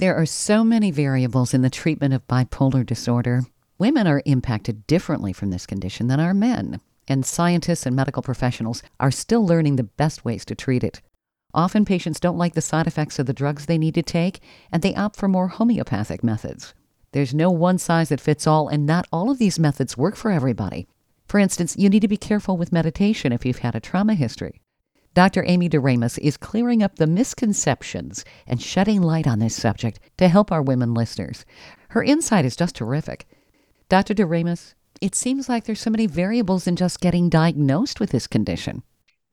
There 0.00 0.16
are 0.16 0.24
so 0.24 0.64
many 0.64 0.90
variables 0.90 1.52
in 1.52 1.60
the 1.60 1.68
treatment 1.68 2.14
of 2.14 2.26
bipolar 2.26 2.86
disorder. 2.86 3.42
Women 3.76 4.06
are 4.06 4.22
impacted 4.24 4.86
differently 4.86 5.34
from 5.34 5.50
this 5.50 5.66
condition 5.66 6.06
than 6.06 6.18
are 6.18 6.32
men, 6.32 6.80
and 7.06 7.26
scientists 7.26 7.84
and 7.84 7.94
medical 7.94 8.22
professionals 8.22 8.82
are 8.98 9.10
still 9.10 9.44
learning 9.44 9.76
the 9.76 9.82
best 9.82 10.24
ways 10.24 10.46
to 10.46 10.54
treat 10.54 10.82
it. 10.82 11.02
Often 11.52 11.84
patients 11.84 12.18
don't 12.18 12.38
like 12.38 12.54
the 12.54 12.62
side 12.62 12.86
effects 12.86 13.18
of 13.18 13.26
the 13.26 13.34
drugs 13.34 13.66
they 13.66 13.76
need 13.76 13.94
to 13.94 14.02
take, 14.02 14.40
and 14.72 14.80
they 14.80 14.94
opt 14.94 15.16
for 15.16 15.28
more 15.28 15.48
homeopathic 15.48 16.24
methods. 16.24 16.72
There's 17.12 17.34
no 17.34 17.50
one 17.50 17.76
size 17.76 18.08
that 18.08 18.22
fits 18.22 18.46
all, 18.46 18.68
and 18.68 18.86
not 18.86 19.06
all 19.12 19.30
of 19.30 19.36
these 19.36 19.58
methods 19.58 19.98
work 19.98 20.16
for 20.16 20.30
everybody. 20.30 20.88
For 21.26 21.38
instance, 21.38 21.76
you 21.76 21.90
need 21.90 22.00
to 22.00 22.08
be 22.08 22.16
careful 22.16 22.56
with 22.56 22.72
meditation 22.72 23.32
if 23.32 23.44
you've 23.44 23.58
had 23.58 23.74
a 23.74 23.80
trauma 23.80 24.14
history. 24.14 24.59
Dr. 25.14 25.42
Aimee 25.44 25.68
Daramus 25.68 26.18
is 26.18 26.36
clearing 26.36 26.82
up 26.82 26.96
the 26.96 27.06
misconceptions 27.06 28.24
and 28.46 28.62
shedding 28.62 29.02
light 29.02 29.26
on 29.26 29.40
this 29.40 29.56
subject 29.56 29.98
to 30.18 30.28
help 30.28 30.52
our 30.52 30.62
women 30.62 30.94
listeners. 30.94 31.44
Her 31.88 32.02
insight 32.02 32.44
is 32.44 32.54
just 32.54 32.76
terrific. 32.76 33.26
Dr. 33.88 34.14
Daramus, 34.14 34.74
it 35.00 35.16
seems 35.16 35.48
like 35.48 35.64
there's 35.64 35.80
so 35.80 35.90
many 35.90 36.06
variables 36.06 36.68
in 36.68 36.76
just 36.76 37.00
getting 37.00 37.28
diagnosed 37.28 37.98
with 37.98 38.10
this 38.10 38.28
condition. 38.28 38.84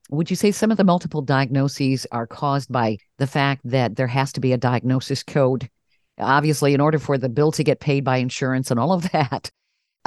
Would 0.09 0.29
you 0.31 0.35
say 0.35 0.51
some 0.51 0.71
of 0.71 0.77
the 0.77 0.83
multiple 0.83 1.21
diagnoses 1.21 2.07
are 2.11 2.25
caused 2.25 2.71
by 2.71 2.97
the 3.17 3.27
fact 3.27 3.61
that 3.65 3.97
there 3.97 4.07
has 4.07 4.31
to 4.33 4.39
be 4.39 4.53
a 4.53 4.57
diagnosis 4.57 5.21
code? 5.21 5.69
Obviously, 6.17 6.73
in 6.73 6.81
order 6.81 6.97
for 6.97 7.19
the 7.19 7.29
bill 7.29 7.51
to 7.51 7.63
get 7.63 7.81
paid 7.81 8.03
by 8.03 8.17
insurance 8.17 8.71
and 8.71 8.79
all 8.79 8.93
of 8.93 9.11
that, 9.11 9.51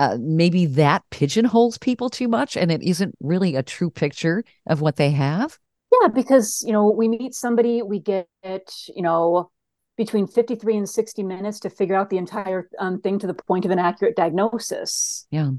uh, 0.00 0.16
maybe 0.18 0.64
that 0.64 1.04
pigeonholes 1.10 1.76
people 1.76 2.08
too 2.08 2.26
much 2.26 2.56
and 2.56 2.72
it 2.72 2.82
isn't 2.82 3.14
really 3.20 3.54
a 3.54 3.62
true 3.62 3.90
picture 3.90 4.42
of 4.66 4.80
what 4.80 4.96
they 4.96 5.10
have? 5.10 5.58
Yeah 5.92 6.08
because 6.08 6.64
you 6.66 6.72
know 6.72 6.90
we 6.90 7.06
meet 7.06 7.34
somebody 7.34 7.82
we 7.82 8.00
get 8.00 8.26
you 8.42 9.02
know 9.02 9.50
between 9.98 10.26
53 10.26 10.78
and 10.78 10.88
60 10.88 11.22
minutes 11.22 11.60
to 11.60 11.68
figure 11.68 11.94
out 11.94 12.08
the 12.08 12.16
entire 12.16 12.70
um, 12.78 13.02
thing 13.02 13.18
to 13.18 13.26
the 13.26 13.34
point 13.34 13.66
of 13.66 13.70
an 13.70 13.78
accurate 13.78 14.16
diagnosis. 14.16 15.26
Yeah. 15.30 15.50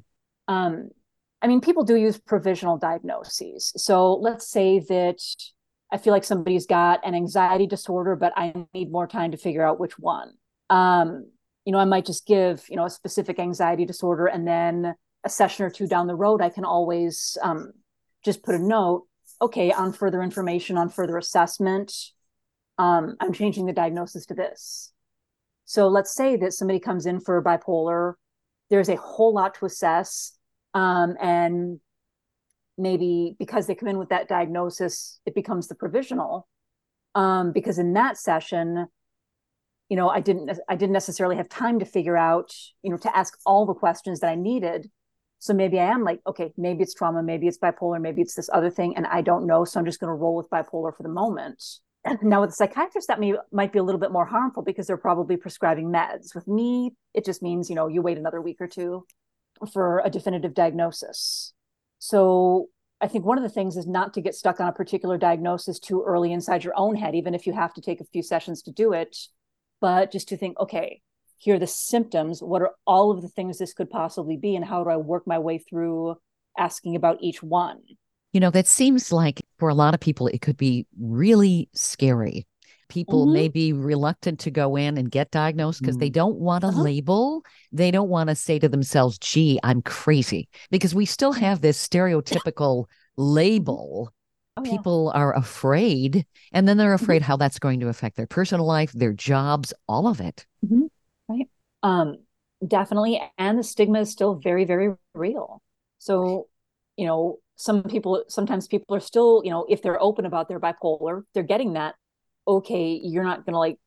Um 0.47 0.89
i 1.43 1.47
mean 1.47 1.61
people 1.61 1.83
do 1.83 1.95
use 1.95 2.19
provisional 2.19 2.77
diagnoses. 2.77 3.71
So 3.77 4.15
let's 4.15 4.49
say 4.49 4.79
that 4.79 5.19
i 5.91 5.97
feel 5.99 6.13
like 6.13 6.23
somebody's 6.23 6.65
got 6.65 7.05
an 7.05 7.13
anxiety 7.13 7.67
disorder 7.67 8.15
but 8.15 8.33
i 8.35 8.53
need 8.73 8.91
more 8.91 9.05
time 9.05 9.29
to 9.31 9.37
figure 9.37 9.63
out 9.63 9.79
which 9.79 9.99
one. 9.99 10.31
Um 10.71 11.27
you 11.65 11.71
know, 11.71 11.79
I 11.79 11.85
might 11.85 12.05
just 12.05 12.25
give, 12.25 12.65
you 12.69 12.75
know, 12.75 12.85
a 12.85 12.89
specific 12.89 13.39
anxiety 13.39 13.85
disorder 13.85 14.25
and 14.25 14.47
then 14.47 14.95
a 15.23 15.29
session 15.29 15.65
or 15.65 15.69
two 15.69 15.87
down 15.87 16.07
the 16.07 16.15
road, 16.15 16.41
I 16.41 16.49
can 16.49 16.65
always 16.65 17.37
um, 17.41 17.73
just 18.23 18.43
put 18.43 18.55
a 18.55 18.59
note, 18.59 19.05
okay, 19.41 19.71
on 19.71 19.93
further 19.93 20.21
information, 20.21 20.77
on 20.77 20.89
further 20.89 21.17
assessment, 21.17 21.93
um, 22.77 23.15
I'm 23.19 23.33
changing 23.33 23.65
the 23.65 23.73
diagnosis 23.73 24.25
to 24.27 24.33
this. 24.33 24.91
So 25.65 25.87
let's 25.87 26.13
say 26.15 26.35
that 26.37 26.53
somebody 26.53 26.79
comes 26.79 27.05
in 27.05 27.19
for 27.19 27.41
bipolar, 27.43 28.13
there's 28.69 28.89
a 28.89 28.95
whole 28.95 29.33
lot 29.33 29.55
to 29.55 29.65
assess. 29.65 30.37
Um, 30.73 31.15
and 31.21 31.79
maybe 32.77 33.35
because 33.37 33.67
they 33.67 33.75
come 33.75 33.89
in 33.89 33.99
with 33.99 34.09
that 34.09 34.27
diagnosis, 34.27 35.19
it 35.25 35.35
becomes 35.35 35.67
the 35.67 35.75
provisional. 35.75 36.47
Um, 37.13 37.51
because 37.51 37.77
in 37.77 37.93
that 37.93 38.17
session, 38.17 38.87
you 39.91 39.97
know, 39.97 40.07
I 40.07 40.21
didn't 40.21 40.49
I 40.69 40.77
didn't 40.77 40.93
necessarily 40.93 41.35
have 41.35 41.49
time 41.49 41.77
to 41.79 41.85
figure 41.85 42.15
out, 42.15 42.55
you 42.81 42.89
know, 42.89 42.95
to 42.95 43.13
ask 43.13 43.37
all 43.45 43.65
the 43.65 43.73
questions 43.73 44.21
that 44.21 44.29
I 44.29 44.35
needed. 44.35 44.89
So 45.39 45.53
maybe 45.53 45.81
I 45.81 45.91
am 45.91 46.05
like, 46.05 46.21
okay, 46.25 46.53
maybe 46.55 46.81
it's 46.81 46.93
trauma, 46.93 47.21
maybe 47.21 47.45
it's 47.45 47.57
bipolar, 47.57 47.99
maybe 47.99 48.21
it's 48.21 48.33
this 48.33 48.49
other 48.53 48.69
thing, 48.69 48.95
and 48.95 49.05
I 49.05 49.21
don't 49.21 49.45
know. 49.45 49.65
So 49.65 49.81
I'm 49.81 49.85
just 49.85 49.99
going 49.99 50.07
to 50.07 50.13
roll 50.13 50.37
with 50.37 50.49
bipolar 50.49 50.95
for 50.95 51.03
the 51.03 51.09
moment. 51.09 51.61
Now 52.21 52.39
with 52.39 52.51
a 52.51 52.53
psychiatrist, 52.53 53.09
that 53.09 53.19
may 53.19 53.33
might 53.51 53.73
be 53.73 53.79
a 53.79 53.83
little 53.83 53.99
bit 53.99 54.13
more 54.13 54.25
harmful 54.25 54.63
because 54.63 54.87
they're 54.87 54.95
probably 54.95 55.35
prescribing 55.35 55.91
meds. 55.91 56.33
With 56.33 56.47
me, 56.47 56.95
it 57.13 57.25
just 57.25 57.43
means 57.43 57.69
you 57.69 57.75
know 57.75 57.89
you 57.89 58.01
wait 58.01 58.17
another 58.17 58.41
week 58.41 58.61
or 58.61 58.67
two 58.67 59.05
for 59.73 60.01
a 60.05 60.09
definitive 60.09 60.53
diagnosis. 60.53 61.51
So 61.99 62.69
I 63.01 63.09
think 63.09 63.25
one 63.25 63.37
of 63.37 63.43
the 63.43 63.49
things 63.49 63.75
is 63.75 63.87
not 63.87 64.13
to 64.13 64.21
get 64.21 64.35
stuck 64.35 64.61
on 64.61 64.69
a 64.69 64.71
particular 64.71 65.17
diagnosis 65.17 65.79
too 65.79 66.01
early 66.07 66.31
inside 66.31 66.63
your 66.63 66.77
own 66.77 66.95
head, 66.95 67.13
even 67.13 67.35
if 67.35 67.45
you 67.45 67.51
have 67.51 67.73
to 67.73 67.81
take 67.81 67.99
a 67.99 68.05
few 68.05 68.23
sessions 68.23 68.61
to 68.61 68.71
do 68.71 68.93
it. 68.93 69.17
But 69.81 70.11
just 70.11 70.29
to 70.29 70.37
think, 70.37 70.59
okay, 70.59 71.01
here 71.37 71.55
are 71.55 71.59
the 71.59 71.67
symptoms. 71.67 72.41
What 72.41 72.61
are 72.61 72.75
all 72.85 73.11
of 73.11 73.21
the 73.21 73.27
things 73.27 73.57
this 73.57 73.73
could 73.73 73.89
possibly 73.89 74.37
be? 74.37 74.55
And 74.55 74.63
how 74.63 74.83
do 74.83 74.89
I 74.91 74.97
work 74.97 75.25
my 75.25 75.39
way 75.39 75.57
through 75.57 76.15
asking 76.57 76.95
about 76.95 77.17
each 77.21 77.41
one? 77.41 77.81
You 78.31 78.39
know, 78.39 78.51
that 78.51 78.67
seems 78.67 79.11
like 79.11 79.41
for 79.57 79.67
a 79.67 79.73
lot 79.73 79.93
of 79.93 79.99
people, 79.99 80.27
it 80.27 80.41
could 80.41 80.55
be 80.55 80.85
really 80.99 81.67
scary. 81.73 82.45
People 82.87 83.25
Mhm. 83.25 83.33
may 83.33 83.47
be 83.47 83.73
reluctant 83.73 84.39
to 84.41 84.51
go 84.51 84.75
in 84.75 84.97
and 84.97 85.09
get 85.09 85.31
diagnosed 85.31 85.81
because 85.81 85.97
they 85.97 86.09
Mhm. 86.09 86.13
don't 86.13 86.35
want 86.37 86.63
a 86.63 86.67
Uh-huh. 86.67 86.83
label. 86.83 87.43
They 87.71 87.89
don't 87.89 88.09
want 88.09 88.29
to 88.29 88.35
say 88.35 88.59
to 88.59 88.69
themselves, 88.69 89.17
gee, 89.17 89.59
I'm 89.63 89.81
crazy. 89.81 90.47
Because 90.69 90.93
we 90.93 91.05
still 91.05 91.31
have 91.31 91.61
this 91.61 91.85
stereotypical 91.85 92.85
label. 93.17 94.13
Oh, 94.57 94.63
yeah. 94.65 94.71
People 94.71 95.11
are 95.15 95.33
afraid, 95.35 96.25
and 96.51 96.67
then 96.67 96.77
they're 96.77 96.95
Mhm. 96.95 97.01
afraid 97.01 97.21
how 97.21 97.37
that's 97.37 97.57
going 97.59 97.79
to 97.79 97.87
affect 97.87 98.17
their 98.17 98.27
personal 98.27 98.65
life, 98.65 98.91
their 98.91 99.13
jobs, 99.13 99.73
all 99.87 100.07
of 100.07 100.19
it. 100.19 100.45
Right. 101.27 101.49
Um 101.83 102.17
definitely 102.67 103.19
and 103.39 103.57
the 103.57 103.63
stigma 103.63 104.01
is 104.01 104.11
still 104.11 104.35
very 104.35 104.65
very 104.65 104.93
real 105.15 105.63
so 105.97 106.47
you 106.95 107.07
know 107.07 107.39
some 107.55 107.81
people 107.81 108.23
sometimes 108.27 108.67
people 108.67 108.95
are 108.95 108.99
still 108.99 109.41
you 109.43 109.49
know 109.49 109.65
if 109.67 109.81
they're 109.81 109.99
open 109.99 110.27
about 110.27 110.47
their 110.47 110.59
bipolar 110.59 111.23
they're 111.33 111.41
getting 111.41 111.73
that 111.73 111.95
okay 112.47 112.99
you're 113.03 113.23
not 113.23 113.43
going 113.47 113.53
to 113.53 113.57
like 113.57 113.79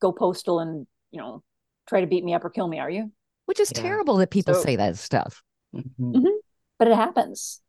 go 0.00 0.10
postal 0.10 0.58
and 0.60 0.86
you 1.10 1.20
know 1.20 1.42
try 1.86 2.00
to 2.00 2.06
beat 2.06 2.24
me 2.24 2.32
up 2.32 2.42
or 2.42 2.48
kill 2.48 2.66
me 2.66 2.78
are 2.78 2.88
you 2.88 3.12
Which 3.44 3.60
is 3.60 3.70
Yeah. 3.76 3.82
terrible 3.82 4.16
that 4.16 4.30
people 4.30 4.54
So- 4.54 4.62
say 4.62 4.76
that 4.76 4.96
stuff. 4.96 5.42
Mhm. 5.74 6.22
but 6.78 6.88
it 6.88 6.94
happens 6.96 7.60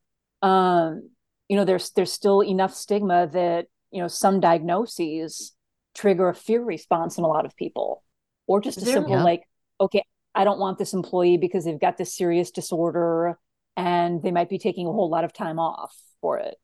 um 0.41 1.09
you 1.49 1.55
know 1.55 1.65
there's 1.65 1.91
there's 1.91 2.11
still 2.11 2.41
enough 2.41 2.73
stigma 2.73 3.27
that 3.27 3.67
you 3.91 4.01
know 4.01 4.07
some 4.07 4.39
diagnoses 4.39 5.53
trigger 5.93 6.29
a 6.29 6.35
fear 6.35 6.61
response 6.63 7.17
in 7.17 7.23
a 7.23 7.27
lot 7.27 7.45
of 7.45 7.55
people 7.55 8.03
or 8.47 8.59
just 8.61 8.77
a 8.81 8.85
there- 8.85 8.95
simple 8.95 9.13
Yeah. 9.13 9.23
like 9.23 9.43
okay 9.79 10.03
i 10.33 10.43
don't 10.43 10.59
want 10.59 10.77
this 10.77 10.93
employee 10.93 11.37
because 11.37 11.63
they've 11.65 11.79
got 11.79 11.97
this 11.97 12.15
serious 12.15 12.51
disorder 12.51 13.37
and 13.77 14.21
they 14.23 14.31
might 14.31 14.49
be 14.49 14.57
taking 14.57 14.87
a 14.87 14.91
whole 14.91 15.09
lot 15.09 15.23
of 15.25 15.33
time 15.33 15.59
off 15.59 15.93
for 16.21 16.37
it. 16.39 16.55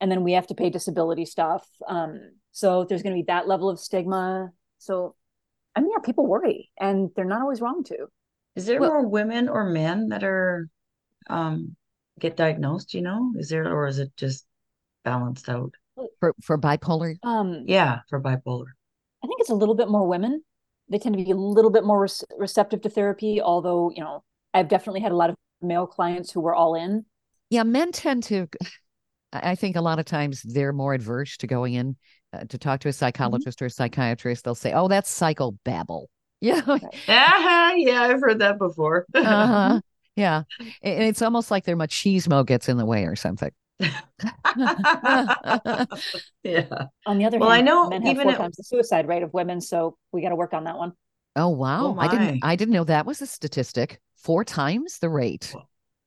And 0.00 0.10
then 0.10 0.24
we 0.24 0.32
have 0.32 0.48
to 0.48 0.54
pay 0.54 0.68
disability 0.70 1.24
stuff 1.24 1.66
um 1.88 2.20
so 2.52 2.84
there's 2.84 3.02
going 3.02 3.14
to 3.14 3.22
be 3.22 3.26
that 3.26 3.46
level 3.48 3.68
of 3.70 3.78
stigma. 3.80 4.50
So 4.78 5.14
i 5.74 5.80
mean 5.80 5.90
yeah 5.92 6.02
people 6.04 6.26
worry 6.26 6.70
and 6.78 7.10
they're 7.16 7.24
not 7.24 7.40
always 7.42 7.60
wrong 7.60 7.82
to. 7.84 8.06
Is 8.56 8.66
there 8.66 8.80
Well- 8.80 8.90
more 8.92 9.06
women 9.08 9.48
or 9.48 9.64
men 9.64 10.08
that 10.10 10.22
are 10.24 10.68
um 11.30 11.76
get 12.20 12.36
diagnosed, 12.36 12.94
you 12.94 13.02
know? 13.02 13.32
Is 13.36 13.48
there 13.48 13.72
or 13.72 13.86
is 13.86 13.98
it 13.98 14.16
just 14.16 14.46
balanced 15.04 15.48
out? 15.48 15.74
For 16.20 16.34
for 16.42 16.58
bipolar, 16.58 17.18
um 17.22 17.64
Yeah, 17.66 18.00
for 18.08 18.20
bipolar. 18.20 18.66
I 19.22 19.26
think 19.26 19.40
it's 19.40 19.50
a 19.50 19.54
little 19.54 19.74
bit 19.74 19.88
more 19.88 20.06
women. 20.06 20.42
They 20.88 20.98
tend 20.98 21.16
to 21.18 21.24
be 21.24 21.30
a 21.30 21.36
little 21.36 21.70
bit 21.70 21.84
more 21.84 22.02
res- 22.02 22.24
receptive 22.36 22.80
to 22.82 22.90
therapy, 22.90 23.40
although, 23.40 23.90
you 23.90 24.00
know, 24.02 24.22
I've 24.54 24.68
definitely 24.68 25.00
had 25.00 25.12
a 25.12 25.16
lot 25.16 25.30
of 25.30 25.36
male 25.60 25.86
clients 25.86 26.30
who 26.32 26.40
were 26.40 26.54
all 26.54 26.74
in. 26.74 27.06
yeah, 27.50 27.62
men 27.62 27.92
tend 27.92 28.24
to. 28.24 28.48
I 29.32 29.52
I 29.52 29.54
think 29.56 29.76
a 29.76 29.80
lot 29.80 29.98
of 29.98 30.04
times 30.06 30.42
they're 30.42 30.72
more 30.72 30.94
adverse 30.94 31.36
to 31.38 31.46
going 31.46 31.74
in 31.74 31.96
uh, 32.32 32.44
to 32.46 32.58
talk 32.58 32.80
to 32.80 32.88
a 32.88 32.92
psychologist 32.92 33.62
or 33.62 33.66
a 33.66 33.70
psychiatrist. 33.70 34.44
They'll 34.44 34.54
say, 34.54 34.72
"Oh, 34.72 34.88
that's 34.88 35.18
psychobabble." 35.18 36.06
Yeah, 36.42 36.60
Ah, 37.08 37.72
yeah, 37.76 38.02
I've 38.02 38.20
heard 38.20 38.40
that 38.40 38.58
before. 38.58 39.06
uh-huh. 39.22 39.80
Yeah, 40.16 40.42
and 40.58 41.02
it's 41.04 41.22
almost 41.22 41.50
like 41.50 41.64
their 41.64 41.76
machismo 41.76 42.44
gets 42.44 42.68
in 42.68 42.76
the 42.78 42.86
way 42.86 43.04
or 43.04 43.14
something. 43.16 43.50
yeah. 46.42 46.86
On 47.06 47.18
the 47.18 47.24
other 47.24 47.38
Well, 47.38 47.50
I 47.50 47.60
know 47.60 47.88
men 47.88 48.02
have 48.02 48.10
even 48.12 48.22
four 48.24 48.32
at- 48.32 48.38
times 48.38 48.56
the 48.56 48.62
suicide 48.64 49.08
rate 49.08 49.22
of 49.22 49.32
women, 49.32 49.60
so 49.60 49.96
we 50.12 50.22
got 50.22 50.30
to 50.30 50.36
work 50.36 50.54
on 50.54 50.64
that 50.64 50.76
one. 50.78 50.92
Oh 51.34 51.50
wow, 51.50 51.96
I 51.98 52.08
didn't. 52.08 52.40
I 52.42 52.56
didn't 52.56 52.72
know 52.74 52.84
that 52.84 53.04
was 53.06 53.20
a 53.20 53.26
statistic. 53.26 54.00
Four 54.16 54.44
times 54.44 54.98
the 54.98 55.08
rate. 55.10 55.54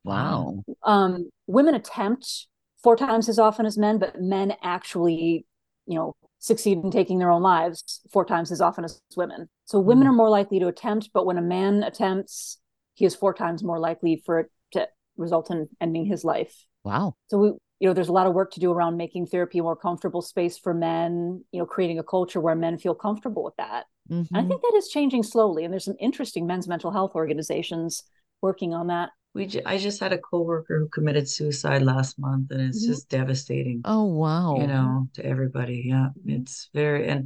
Wow. 0.04 0.64
Um, 0.84 1.30
women 1.46 1.76
attempt 1.76 2.48
four 2.82 2.96
times 2.96 3.30
as 3.30 3.38
often 3.38 3.66
as 3.66 3.78
men, 3.78 4.00
but 4.00 4.20
men 4.20 4.54
actually, 4.64 5.46
you 5.86 5.96
know, 5.96 6.16
succeed 6.40 6.80
in 6.80 6.90
taking 6.90 7.20
their 7.20 7.30
own 7.30 7.44
lives 7.44 8.02
four 8.12 8.26
times 8.26 8.52
as 8.52 8.60
often 8.62 8.84
as 8.86 9.00
women. 9.16 9.50
So 9.66 9.80
women 9.80 10.08
Mm. 10.08 10.10
are 10.12 10.14
more 10.16 10.30
likely 10.30 10.60
to 10.60 10.68
attempt, 10.68 11.10
but 11.14 11.26
when 11.28 11.38
a 11.38 11.42
man 11.42 11.84
attempts, 11.84 12.58
he 13.00 13.06
is 13.06 13.16
four 13.16 13.34
times 13.34 13.64
more 13.64 13.80
likely 13.80 14.22
for 14.26 14.40
it 14.42 14.48
to 14.76 14.88
result 15.18 15.50
in 15.52 15.68
ending 15.82 16.06
his 16.06 16.24
life. 16.24 16.56
Wow. 16.84 17.16
so 17.32 17.38
we 17.44 17.48
you 17.80 17.88
know 17.88 17.94
there's 17.94 18.10
a 18.14 18.18
lot 18.20 18.28
of 18.28 18.34
work 18.34 18.52
to 18.54 18.60
do 18.60 18.72
around 18.76 18.98
making 18.98 19.26
therapy 19.26 19.60
a 19.60 19.64
more 19.64 19.76
comfortable 19.88 20.22
space 20.22 20.58
for 20.64 20.74
men 20.74 21.44
you 21.54 21.60
know 21.60 21.66
creating 21.76 22.00
a 22.00 22.04
culture 22.16 22.42
where 22.42 22.56
men 22.56 22.78
feel 22.78 22.96
comfortable 23.08 23.44
with 23.48 23.58
that 23.58 23.86
and 24.10 24.28
i 24.40 24.42
Mhm. 24.42 24.48
think 24.50 24.62
that 24.62 24.76
is 24.82 24.88
changing 24.98 25.24
slowly 25.24 25.64
and 25.64 25.72
there's 25.74 25.86
some 25.90 26.02
interesting 26.10 26.44
men's 26.48 26.68
mental 26.74 26.92
health 26.98 27.14
organizations 27.16 28.04
working 28.48 28.74
on 28.80 28.88
that 28.88 29.10
We 29.36 29.46
ju- 29.54 29.62
I 29.74 29.78
just 29.78 30.00
had 30.04 30.14
a 30.14 30.18
coworker 30.32 30.76
who 30.80 30.88
committed 30.98 31.26
suicide 31.38 31.84
last 31.94 32.18
month 32.28 32.52
and 32.52 32.62
it's 32.68 32.84
Mhm. 32.84 32.90
just 32.92 33.10
devastating, 33.10 33.82
Oh 33.86 34.06
wow. 34.24 34.50
you 34.60 34.68
know, 34.74 34.90
to 35.16 35.22
everybody. 35.34 35.80
Yeah. 35.94 36.10
Mhm. 36.26 36.42
It's 36.42 36.56
very 36.74 37.02
and 37.12 37.22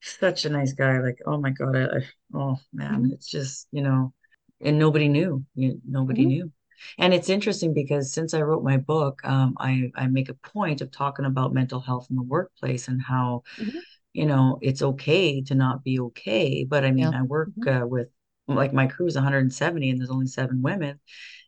such 0.00 0.44
a 0.44 0.50
nice 0.58 0.72
guy. 0.82 0.94
Like, 1.08 1.20
oh 1.30 1.38
my 1.44 1.50
God, 1.60 1.74
I, 1.76 1.84
I 1.98 2.00
oh 2.42 2.56
man, 2.72 2.98
Mhm. 3.04 3.12
it's 3.14 3.28
just, 3.36 3.68
you 3.76 3.82
know, 3.86 4.12
and 4.60 4.78
nobody 4.78 5.08
knew. 5.08 5.44
You, 5.54 5.80
nobody 5.86 6.24
Mhm. 6.24 6.28
knew. 6.28 6.52
And 6.98 7.14
it's 7.14 7.28
interesting 7.30 7.72
because 7.72 8.12
since 8.12 8.34
I 8.34 8.42
wrote 8.42 8.64
my 8.64 8.76
book, 8.76 9.20
um, 9.24 9.54
I 9.58 9.90
I 9.94 10.06
make 10.08 10.28
a 10.28 10.34
point 10.34 10.80
of 10.80 10.90
talking 10.90 11.24
about 11.24 11.54
mental 11.54 11.80
health 11.80 12.08
in 12.10 12.16
the 12.16 12.22
workplace 12.22 12.88
and 12.88 13.00
how, 13.00 13.42
Mhm. 13.58 13.70
you 14.12 14.26
know, 14.26 14.58
it's 14.60 14.82
okay 14.82 15.40
to 15.42 15.54
not 15.54 15.84
be 15.84 16.00
okay. 16.00 16.64
But 16.64 16.84
I 16.84 16.90
mean, 16.90 17.12
Yeah. 17.12 17.18
I 17.20 17.22
work 17.22 17.50
Mhm. 17.58 17.82
uh, 17.82 17.86
with 17.86 18.08
like 18.46 18.72
my 18.74 18.86
crew 18.86 19.06
is 19.06 19.16
170 19.16 19.90
and 19.90 19.98
there's 19.98 20.10
only 20.10 20.26
seven 20.26 20.60
women. 20.62 21.00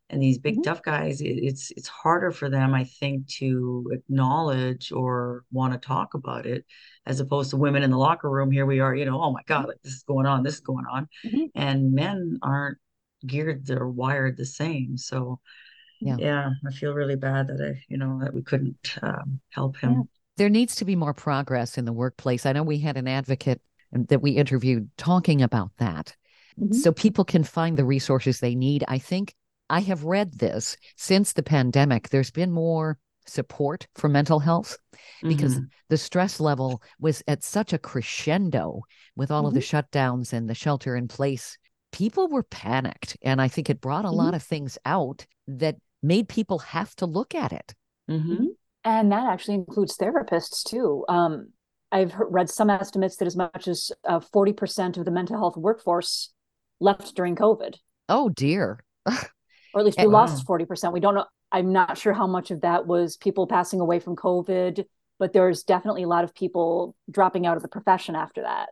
And 0.09 0.23
these 0.23 0.39
big 0.39 0.59
Mhm. 0.59 0.63
tough 0.63 0.83
guys, 0.83 1.21
it, 1.21 1.27
it's 1.27 1.73
it's 1.73 1.89
harder 1.89 2.31
for 2.31 2.49
them, 2.49 2.73
I 2.73 2.85
think, 2.85 3.27
to 3.41 3.91
acknowledge 3.93 4.93
or 4.93 5.45
want 5.51 5.73
to 5.73 5.79
talk 5.81 6.15
about 6.15 6.47
it, 6.47 6.65
as 7.05 7.19
opposed 7.19 7.51
to 7.51 7.57
women 7.57 7.83
in 7.83 7.91
the 7.91 7.99
locker 7.99 8.31
room. 8.31 8.53
Here 8.53 8.67
we 8.67 8.79
are, 8.79 8.95
you 8.95 9.05
know, 9.05 9.21
oh 9.21 9.33
my 9.33 9.43
God, 9.47 9.67
like 9.67 9.83
this 9.83 9.95
is 9.95 10.05
going 10.05 10.27
on, 10.27 10.45
this 10.45 10.55
is 10.55 10.61
going 10.61 10.87
on, 10.87 11.09
Mhm. 11.27 11.51
and 11.57 11.93
men 11.93 12.39
aren't 12.41 12.79
geared 13.25 13.71
or 13.71 13.89
wired 13.89 14.37
the 14.37 14.47
same. 14.47 14.97
So, 14.97 15.41
Yeah. 16.01 16.17
yeah, 16.19 16.51
I 16.67 16.73
feel 16.73 16.93
really 16.95 17.17
bad 17.17 17.49
that 17.49 17.61
I, 17.61 17.83
you 17.89 17.97
know, 17.97 18.19
that 18.21 18.35
we 18.35 18.43
couldn't 18.43 18.99
um, 19.03 19.41
help 19.51 19.77
him. 19.79 19.93
Yeah. 19.93 20.03
there 20.37 20.51
needs 20.51 20.77
to 20.77 20.85
be 20.85 20.97
more 20.97 21.15
progress 21.15 21.79
in 21.79 21.87
the 21.87 21.93
workplace. 21.95 22.45
I 22.45 22.53
know 22.53 22.63
we 22.63 22.79
had 22.79 22.99
an 22.99 23.09
advocate 23.09 23.63
that 23.93 24.21
we 24.21 24.33
interviewed 24.33 24.91
talking 24.99 25.41
about 25.41 25.71
that. 25.79 26.15
Mhm. 26.61 26.75
So 26.75 26.93
people 26.93 27.25
can 27.25 27.43
find 27.45 27.77
the 27.77 27.87
resources 27.87 28.41
they 28.41 28.55
need. 28.55 28.85
I 28.89 28.99
think 28.99 29.35
I 29.71 29.81
have 29.81 30.05
read 30.05 30.39
this 30.39 30.77
since 30.97 31.33
the 31.33 31.43
pandemic. 31.43 32.11
There's 32.11 32.31
been 32.31 32.53
more 32.53 32.99
support 33.27 33.87
for 33.95 34.09
mental 34.09 34.39
health 34.39 34.77
because 35.23 35.59
Mhm. 35.59 35.69
the 35.89 35.97
stress 35.97 36.39
level 36.39 36.83
was 37.01 37.23
at 37.27 37.43
such 37.43 37.73
a 37.73 37.79
crescendo 37.79 38.83
with 39.17 39.31
all 39.31 39.47
of 39.47 39.55
the 39.55 39.61
shutdowns 39.61 40.33
and 40.33 40.49
the 40.49 40.55
shelter 40.55 40.95
in 40.97 41.09
place. 41.09 41.59
People 41.97 42.29
were 42.29 42.43
panicked. 42.43 43.17
And 43.23 43.41
I 43.41 43.49
think 43.49 43.71
it 43.71 43.81
brought 43.81 44.05
a 44.05 44.11
lot 44.11 44.35
of 44.35 44.43
things 44.43 44.77
out 44.85 45.25
that 45.49 45.77
made 46.03 46.29
people 46.29 46.59
have 46.59 46.95
to 46.97 47.07
look 47.07 47.35
at 47.35 47.53
it. 47.53 47.75
Mhm. 48.11 48.49
and 48.85 49.11
that 49.11 49.27
actually 49.33 49.55
includes 49.57 49.97
therapists 49.97 50.63
too 50.63 51.05
um, 51.09 51.49
i've 51.91 52.13
heard, 52.13 52.29
read 52.31 52.49
some 52.49 52.71
estimates 52.71 53.17
that 53.17 53.27
as 53.27 53.35
much 53.35 53.67
as 53.67 53.91
uh, 54.07 54.21
40% 54.21 54.97
of 54.97 55.05
the 55.05 55.11
mental 55.11 55.37
health 55.37 55.57
workforce 55.57 56.33
left 56.81 57.15
during 57.17 57.35
covid 57.35 57.75
Oh, 58.09 58.29
dear. 58.29 58.79
or 59.07 59.81
at 59.81 59.85
least 59.85 59.99
we 59.99 60.05
Eh, 60.05 60.09
lost 60.09 60.47
40%. 60.47 60.93
We 60.93 61.01
don't 61.01 61.17
know. 61.17 61.25
I'm 61.51 61.73
not 61.73 61.99
sure 61.99 62.13
how 62.13 62.29
much 62.29 62.53
of 62.53 62.61
that 62.61 62.87
was 62.87 63.17
people 63.17 63.49
passing 63.49 63.81
away 63.81 63.99
from 63.99 64.15
COVID, 64.15 64.85
but 65.19 65.33
there's 65.33 65.65
definitely 65.65 66.05
a 66.05 66.09
lot 66.09 66.23
of 66.23 66.33
people 66.33 66.95
dropping 67.11 67.47
out 67.49 67.57
of 67.57 67.63
the 67.65 67.69
profession 67.69 68.15
after 68.15 68.43
that. 68.43 68.69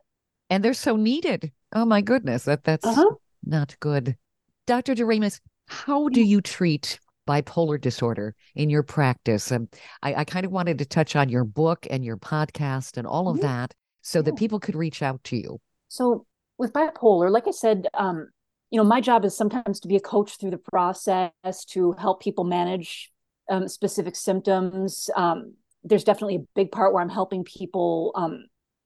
And 0.49 0.63
they're 0.63 0.73
so 0.73 0.95
needed. 0.95 1.51
Oh 1.75 1.85
my 1.85 1.99
goodness, 2.01 2.45
that 2.45 2.63
that's 2.63 2.85
Uh-huh. 2.85 3.15
not 3.43 3.77
good. 3.81 4.15
Dr. 4.65 4.95
Daramus, 4.95 5.41
how 5.67 6.07
do 6.07 6.21
you 6.23 6.39
treat 6.41 6.99
bipolar 7.27 7.79
disorder 7.79 8.33
in 8.55 8.69
your 8.69 8.81
practice? 8.81 9.51
And 9.51 9.67
I, 10.01 10.15
I 10.15 10.23
kind 10.23 10.45
of 10.45 10.53
wanted 10.53 10.77
to 10.79 10.85
touch 10.85 11.17
on 11.17 11.27
your 11.27 11.43
book 11.43 11.85
and 11.89 12.03
your 12.03 12.17
podcast 12.17 12.97
and 12.97 13.05
all 13.05 13.27
of 13.27 13.37
Mhm. 13.37 13.41
that 13.41 13.73
so 14.01 14.21
that 14.21 14.37
people 14.37 14.59
could 14.59 14.75
reach 14.75 15.01
out 15.01 15.21
to 15.25 15.35
you. 15.35 15.59
So 15.89 16.25
with 16.57 16.71
bipolar, 16.71 17.29
like 17.29 17.47
I 17.47 17.51
said, 17.51 17.87
um, 17.93 18.29
you 18.69 18.77
know, 18.77 18.83
my 18.87 19.01
job 19.01 19.25
is 19.25 19.35
sometimes 19.35 19.81
to 19.81 19.87
be 19.89 19.97
a 19.97 19.99
coach 19.99 20.37
through 20.37 20.51
the 20.51 20.57
process 20.57 21.65
to 21.69 21.91
help 21.93 22.21
people 22.21 22.45
manage 22.45 23.11
um, 23.49 23.67
specific 23.67 24.15
symptoms. 24.15 25.09
Um, 25.15 25.55
there's 25.83 26.03
definitely 26.05 26.37
a 26.37 26.47
big 26.55 26.71
part 26.71 26.93
where 26.93 27.03
I'm 27.03 27.09
helping 27.09 27.43
people 27.43 28.11
um, 28.15 28.45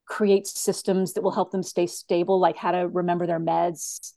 create 0.10 0.47
systems 0.47 1.14
that 1.14 1.22
will 1.22 1.32
help 1.32 1.51
them 1.51 1.64
stay 1.64 1.86
stable, 1.86 2.39
like 2.39 2.57
how 2.57 2.72
to 2.72 2.88
remember 2.88 3.28
their 3.28 3.39
meds, 3.39 4.14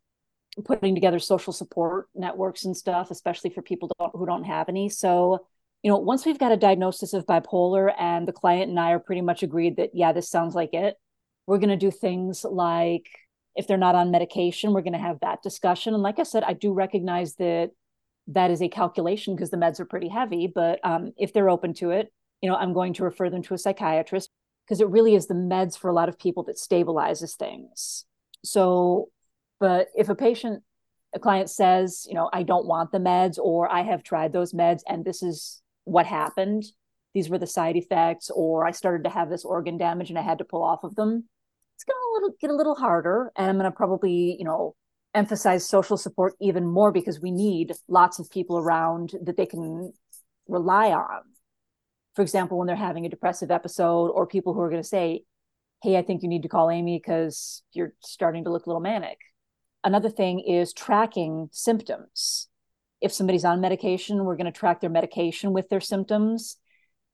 putting 0.64 0.94
together 0.94 1.18
social 1.18 1.52
support 1.52 2.08
networks 2.14 2.64
and 2.64 2.76
stuff, 2.76 3.10
especially 3.10 3.50
for 3.50 3.62
people 3.62 3.90
don't, 3.98 4.10
who 4.14 4.26
don't 4.26 4.44
have 4.44 4.68
any. 4.68 4.88
So, 4.88 5.46
you 5.82 5.90
know, 5.90 5.98
once 5.98 6.24
we've 6.24 6.38
got 6.38 6.50
a 6.50 6.56
diagnosis 6.56 7.12
of 7.12 7.26
bipolar 7.26 7.92
and 7.98 8.26
the 8.26 8.32
client 8.32 8.70
and 8.70 8.80
I 8.80 8.92
are 8.92 8.98
pretty 8.98 9.20
much 9.20 9.42
agreed 9.42 9.76
that, 9.76 9.90
yeah, 9.92 10.12
this 10.12 10.30
sounds 10.30 10.54
like 10.54 10.72
it, 10.72 10.96
we're 11.46 11.58
going 11.58 11.68
to 11.68 11.76
do 11.76 11.90
things 11.90 12.44
like 12.44 13.06
if 13.54 13.66
they're 13.66 13.76
not 13.76 13.94
on 13.94 14.10
medication, 14.10 14.72
we're 14.72 14.80
going 14.80 14.92
to 14.94 14.98
have 14.98 15.20
that 15.20 15.42
discussion. 15.42 15.92
And 15.92 16.02
like 16.02 16.18
I 16.18 16.22
said, 16.22 16.42
I 16.42 16.54
do 16.54 16.72
recognize 16.72 17.34
that 17.36 17.70
that 18.28 18.50
is 18.50 18.62
a 18.62 18.68
calculation 18.68 19.34
because 19.34 19.50
the 19.50 19.58
meds 19.58 19.78
are 19.78 19.84
pretty 19.84 20.08
heavy. 20.08 20.50
But 20.52 20.80
um, 20.84 21.12
if 21.18 21.34
they're 21.34 21.50
open 21.50 21.74
to 21.74 21.90
it, 21.90 22.10
you 22.40 22.48
know, 22.48 22.56
I'm 22.56 22.72
going 22.72 22.94
to 22.94 23.04
refer 23.04 23.28
them 23.28 23.42
to 23.42 23.54
a 23.54 23.58
psychiatrist 23.58 24.30
because 24.64 24.80
it 24.80 24.88
really 24.88 25.14
is 25.14 25.26
the 25.26 25.34
meds 25.34 25.78
for 25.78 25.90
a 25.90 25.94
lot 25.94 26.08
of 26.08 26.18
people 26.18 26.42
that 26.44 26.56
stabilizes 26.56 27.36
things. 27.36 28.04
So, 28.44 29.08
but 29.60 29.88
if 29.94 30.08
a 30.08 30.14
patient, 30.14 30.62
a 31.14 31.18
client 31.18 31.50
says, 31.50 32.06
you 32.08 32.14
know, 32.14 32.30
I 32.32 32.42
don't 32.42 32.66
want 32.66 32.92
the 32.92 32.98
meds 32.98 33.38
or 33.38 33.70
I 33.70 33.82
have 33.82 34.02
tried 34.02 34.32
those 34.32 34.52
meds 34.52 34.80
and 34.88 35.04
this 35.04 35.22
is 35.22 35.62
what 35.84 36.06
happened, 36.06 36.64
these 37.14 37.28
were 37.28 37.38
the 37.38 37.46
side 37.46 37.76
effects, 37.76 38.30
or 38.30 38.66
I 38.66 38.70
started 38.70 39.04
to 39.04 39.10
have 39.10 39.28
this 39.28 39.44
organ 39.44 39.76
damage 39.76 40.08
and 40.08 40.18
I 40.18 40.22
had 40.22 40.38
to 40.38 40.44
pull 40.44 40.62
off 40.62 40.84
of 40.84 40.94
them, 40.94 41.28
it's 41.74 41.84
going 41.84 41.96
to 41.96 42.12
little, 42.14 42.36
get 42.40 42.50
a 42.50 42.56
little 42.56 42.74
harder. 42.74 43.32
And 43.36 43.50
I'm 43.50 43.58
going 43.58 43.70
to 43.70 43.76
probably, 43.76 44.36
you 44.38 44.44
know, 44.44 44.74
emphasize 45.14 45.68
social 45.68 45.96
support 45.96 46.34
even 46.40 46.66
more 46.66 46.90
because 46.90 47.20
we 47.20 47.30
need 47.30 47.72
lots 47.88 48.18
of 48.18 48.30
people 48.30 48.56
around 48.56 49.12
that 49.22 49.36
they 49.36 49.46
can 49.46 49.92
rely 50.48 50.92
on. 50.92 51.22
For 52.14 52.22
example, 52.22 52.58
when 52.58 52.66
they're 52.66 52.76
having 52.76 53.06
a 53.06 53.10
depressive 53.10 53.50
episode, 53.50 54.08
or 54.08 54.26
people 54.26 54.54
who 54.54 54.60
are 54.60 54.70
going 54.70 54.82
to 54.82 54.88
say, 54.88 55.24
Hey, 55.82 55.96
I 55.96 56.02
think 56.02 56.22
you 56.22 56.28
need 56.28 56.42
to 56.42 56.48
call 56.48 56.70
Aimee 56.70 56.98
because 56.98 57.62
you're 57.72 57.92
starting 58.00 58.44
to 58.44 58.50
look 58.50 58.66
a 58.66 58.68
little 58.68 58.80
manic. 58.80 59.18
Another 59.82 60.10
thing 60.10 60.40
is 60.40 60.72
tracking 60.72 61.48
symptoms. 61.50 62.48
If 63.00 63.12
somebody's 63.12 63.44
on 63.44 63.60
medication, 63.60 64.24
we're 64.24 64.36
going 64.36 64.46
to 64.46 64.52
track 64.52 64.80
their 64.80 64.90
medication 64.90 65.52
with 65.52 65.68
their 65.68 65.80
symptoms. 65.80 66.56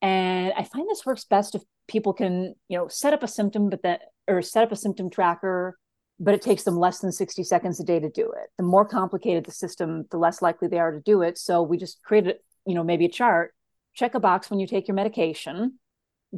And 0.02 0.52
I 0.54 0.64
find 0.64 0.86
this 0.88 1.06
works 1.06 1.24
best 1.24 1.54
if 1.54 1.62
people 1.88 2.12
can, 2.12 2.54
you 2.68 2.76
know, 2.76 2.88
set 2.88 3.14
up 3.14 3.22
a 3.22 3.28
symptom, 3.28 3.70
but 3.70 3.82
that 3.82 4.02
or 4.28 4.42
set 4.42 4.62
up 4.62 4.72
a 4.72 4.76
symptom 4.76 5.08
tracker, 5.08 5.78
but 6.20 6.34
it 6.34 6.42
takes 6.42 6.64
them 6.64 6.76
less 6.76 6.98
than 6.98 7.10
60 7.10 7.42
seconds 7.44 7.80
a 7.80 7.84
day 7.84 7.98
to 7.98 8.10
do 8.10 8.30
it. 8.32 8.50
The 8.58 8.64
more 8.64 8.84
complicated 8.84 9.46
the 9.46 9.52
system, 9.52 10.04
the 10.10 10.18
less 10.18 10.42
likely 10.42 10.68
they 10.68 10.78
are 10.78 10.92
to 10.92 11.00
do 11.00 11.22
it. 11.22 11.38
So 11.38 11.62
we 11.62 11.78
just 11.78 12.02
created, 12.02 12.36
you 12.66 12.74
know, 12.74 12.84
maybe 12.84 13.06
a 13.06 13.10
chart, 13.10 13.54
check 13.94 14.14
a 14.14 14.20
box 14.20 14.50
when 14.50 14.60
you 14.60 14.66
take 14.66 14.88
your 14.88 14.94
medication, 14.94 15.78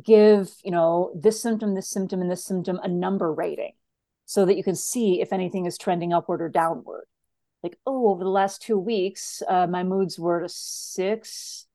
give, 0.03 0.51
you 0.65 0.71
know, 0.71 1.13
this 1.15 1.41
symptom, 1.41 1.75
this 1.75 1.91
symptom, 1.91 2.21
and 2.21 2.31
this 2.31 2.45
symptom 2.45 2.79
a 2.83 2.89
number 2.89 3.33
rating 3.33 3.73
so 4.31 4.47
that 4.47 4.57
you 4.57 4.63
can 4.63 4.77
see 4.77 5.21
if 5.21 5.33
anything 5.33 5.67
is 5.67 5.77
trending 5.77 6.13
upward 6.13 6.41
or 6.41 6.49
downward. 6.49 7.05
Like, 7.63 7.77
oh, 7.85 8.09
over 8.09 8.25
the 8.25 8.31
last 8.31 8.63
two 8.63 8.79
weeks, 8.79 9.43
uh, 9.49 9.67
my 9.67 9.83
moods 9.83 10.19
were 10.19 10.43
a 10.43 10.49
six. 10.49 11.67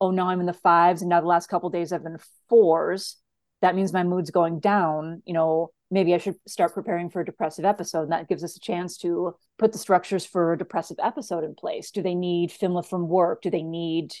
Oh, 0.00 0.10
now 0.10 0.28
I'm 0.28 0.40
in 0.40 0.46
the 0.46 0.52
fives. 0.52 1.02
And 1.02 1.08
now 1.08 1.20
the 1.20 1.26
last 1.26 1.48
couple 1.48 1.68
days 1.70 1.92
I've 1.92 2.04
been 2.04 2.20
fours. 2.48 3.16
That 3.62 3.74
means 3.74 3.92
my 3.92 4.04
mood's 4.04 4.30
going 4.30 4.60
down. 4.60 5.22
You 5.26 5.34
know, 5.34 5.70
maybe 5.90 6.14
I 6.14 6.18
should 6.18 6.36
start 6.46 6.72
preparing 6.72 7.10
for 7.10 7.20
a 7.20 7.26
depressive 7.26 7.64
episode. 7.64 8.02
And 8.02 8.12
that 8.12 8.28
gives 8.28 8.44
us 8.44 8.56
a 8.56 8.60
chance 8.60 8.96
to 8.98 9.34
put 9.58 9.72
the 9.72 9.78
structures 9.78 10.24
for 10.24 10.52
a 10.52 10.58
depressive 10.58 10.98
episode 11.02 11.44
in 11.44 11.54
place. 11.54 11.90
Do 11.90 12.00
they 12.00 12.14
need 12.14 12.50
FMLA 12.50 12.86
from 12.86 13.08
work? 13.08 13.42
Do 13.42 13.50
they 13.50 13.62
need 13.62 14.14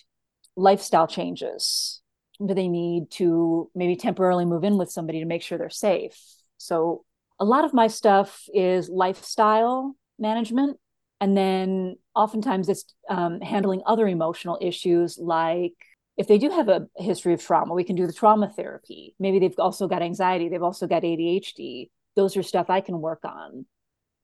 lifestyle 0.56 1.06
changes? 1.06 2.00
Do 2.44 2.54
they 2.54 2.68
need 2.68 3.10
to 3.12 3.70
maybe 3.74 3.96
temporarily 3.96 4.44
move 4.44 4.64
in 4.64 4.76
with 4.76 4.90
somebody 4.90 5.20
to 5.20 5.26
make 5.26 5.42
sure 5.42 5.56
they're 5.58 5.70
safe? 5.70 6.18
So 6.58 7.04
a 7.38 7.44
lot 7.44 7.64
of 7.64 7.74
my 7.74 7.86
stuff 7.86 8.44
is 8.52 8.88
lifestyle 8.88 9.96
management. 10.18 10.78
And 11.20 11.36
then 11.36 11.96
oftentimes 12.14 12.68
it's 12.68 12.84
um, 13.08 13.40
handling 13.40 13.82
other 13.86 14.06
emotional 14.06 14.58
issues 14.60 15.18
like 15.18 15.74
if 16.16 16.28
they 16.28 16.38
do 16.38 16.50
have 16.50 16.68
a 16.68 16.86
history 16.96 17.34
of 17.34 17.42
trauma, 17.42 17.74
we 17.74 17.84
can 17.84 17.96
do 17.96 18.06
the 18.06 18.12
trauma 18.12 18.48
therapy. 18.48 19.16
Maybe 19.18 19.40
they've 19.40 19.58
also 19.58 19.88
got 19.88 20.02
anxiety, 20.02 20.48
they've 20.48 20.62
also 20.62 20.86
got 20.86 21.02
ADHD. 21.02 21.90
Those 22.14 22.36
are 22.36 22.42
stuff 22.42 22.70
I 22.70 22.80
can 22.80 23.00
work 23.00 23.24
on. 23.24 23.66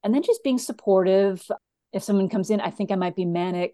And 0.03 0.13
then 0.13 0.23
just 0.23 0.43
being 0.43 0.57
supportive. 0.57 1.45
If 1.91 2.03
someone 2.03 2.29
comes 2.29 2.49
in, 2.49 2.61
I 2.61 2.69
think 2.69 2.91
I 2.91 2.95
might 2.95 3.15
be 3.15 3.25
manic. 3.25 3.73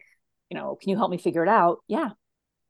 You 0.50 0.58
know, 0.58 0.78
can 0.82 0.90
you 0.90 0.98
help 0.98 1.12
me 1.12 1.18
figure 1.18 1.44
it 1.44 1.50
out? 1.50 1.80
Yeah. 1.88 2.10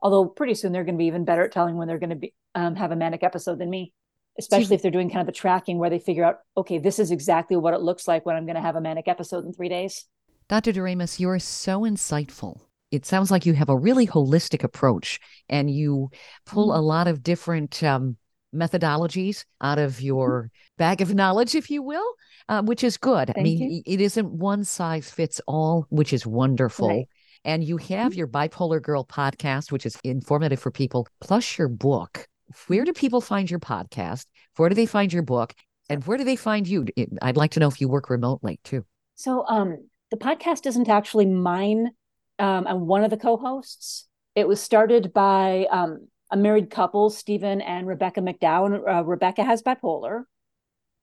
Although 0.02 0.26
pretty 0.26 0.54
soon 0.54 0.72
they're 0.72 0.84
going 0.84 0.96
to 0.96 1.00
be 1.00 1.06
even 1.08 1.26
better 1.26 1.44
at 1.44 1.52
telling 1.52 1.76
when 1.78 1.88
they're 1.88 2.00
going 2.00 2.12
to 2.12 2.16
be 2.16 2.34
um, 2.56 2.76
have 2.76 2.92
a 2.92 2.96
manic 2.96 3.24
episode 3.24 3.60
than 3.60 3.70
me, 3.70 3.94
especially 4.38 4.76
if 4.76 4.82
they're 4.82 4.92
doing 4.92 5.10
kind 5.10 5.22
of 5.22 5.26
the 5.28 5.32
tracking 5.32 5.78
where 5.80 5.90
they 5.90 6.00
figure 6.00 6.24
out, 6.24 6.40
okay, 6.56 6.78
this 6.78 7.00
is 7.00 7.12
exactly 7.12 7.58
what 7.58 7.74
it 7.74 7.82
looks 7.82 8.08
like 8.08 8.26
when 8.26 8.36
I'm 8.36 8.46
going 8.46 8.56
to 8.56 8.62
have 8.62 8.76
a 8.76 8.82
manic 8.82 9.08
episode 9.08 9.46
in 9.46 9.54
three 9.54 9.70
days. 9.70 10.06
Dr. 10.50 10.72
Daramus, 10.72 11.20
you're 11.20 11.40
so 11.40 11.82
insightful. 11.82 12.62
It 12.92 13.06
sounds 13.06 13.32
like 13.32 13.46
you 13.46 13.54
have 13.54 13.70
a 13.70 13.78
really 13.78 14.08
holistic 14.08 14.64
approach 14.64 15.20
and 15.50 15.70
you 15.70 16.10
pull 16.46 16.70
Mm-hmm. 16.70 16.80
a 16.80 16.82
lot 16.82 17.08
of 17.08 17.22
different 17.24 17.84
um, 17.84 18.18
methodologies 18.56 19.44
out 19.62 19.78
of 19.80 20.00
your 20.02 20.50
bag 20.78 21.02
of 21.02 21.14
knowledge, 21.14 21.54
if 21.56 21.70
you 21.70 21.82
will, 21.84 22.14
uh, 22.48 22.62
which 22.62 22.84
is 22.84 22.98
good. 22.98 23.32
I 23.36 23.42
mean, 23.42 23.60
you. 23.60 23.84
it 23.86 24.00
isn't 24.02 24.32
one 24.32 24.64
size 24.64 25.10
fits 25.12 25.42
all, 25.48 25.86
which 25.90 26.14
is 26.14 26.26
wonderful. 26.26 26.88
Right. 26.90 27.10
And 27.48 27.64
you 27.64 27.78
have 27.78 28.12
Mhm. 28.12 28.18
your 28.18 28.28
Bipolar 28.28 28.82
Girl 28.82 29.06
podcast, 29.06 29.72
which 29.72 29.86
is 29.86 29.98
informative 30.04 30.60
for 30.60 30.70
people, 30.70 31.08
plus 31.22 31.58
your 31.58 31.70
book. 31.70 32.28
Where 32.68 32.84
do 32.84 32.94
people 32.94 33.22
find 33.22 33.50
your 33.50 33.60
podcast? 33.60 34.26
Where 34.58 34.70
do 34.70 34.76
they 34.76 34.86
find 34.86 35.12
your 35.12 35.24
book? 35.24 35.56
And 35.90 36.06
where 36.06 36.18
do 36.18 36.26
they 36.26 36.36
find 36.36 36.68
you? 36.68 36.86
I'd 37.22 37.38
like 37.38 37.52
to 37.52 37.62
know 37.62 37.70
if 37.70 37.80
you 37.80 37.88
work 37.88 38.10
remotely 38.10 38.60
too. 38.66 38.84
So 39.16 39.46
um, 39.48 39.88
the 40.12 40.18
podcast 40.18 40.66
isn't 40.66 40.90
actually 40.90 41.26
mine. 41.26 41.92
Um, 42.38 42.68
I'm 42.68 42.86
one 42.86 43.04
of 43.06 43.10
the 43.10 43.18
co-hosts. 43.18 44.08
It 44.36 44.48
was 44.48 44.62
started 44.62 45.14
by 45.14 45.68
um, 45.72 46.10
a 46.30 46.36
married 46.38 46.70
couple, 46.70 47.10
Stephen 47.10 47.62
and 47.62 47.88
Rebecca 47.88 48.20
McDowell. 48.20 48.82
Uh, 48.88 49.04
Rebecca 49.06 49.44
has 49.44 49.64
bipolar. 49.64 50.26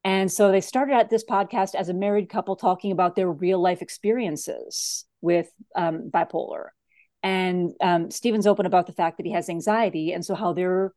And 0.04 0.30
so 0.30 0.52
they 0.52 0.60
started 0.60 0.92
out 0.92 1.08
this 1.08 1.24
podcast 1.24 1.74
as 1.74 1.88
a 1.88 1.94
married 1.94 2.28
couple 2.28 2.56
talking 2.56 2.92
about 2.92 3.16
their 3.16 3.30
real 3.30 3.58
life 3.58 3.80
experiences 3.80 5.06
with 5.24 5.48
um, 5.74 6.10
bipolar. 6.10 6.66
And 7.22 7.72
um, 7.80 8.10
Stephen's 8.10 8.46
open 8.46 8.66
about 8.66 8.86
the 8.86 8.92
fact 8.92 9.16
that 9.16 9.26
he 9.26 9.32
has 9.32 9.48
anxiety 9.48 10.12
and 10.12 10.24
so 10.24 10.34
how 10.34 10.52
their 10.52 10.92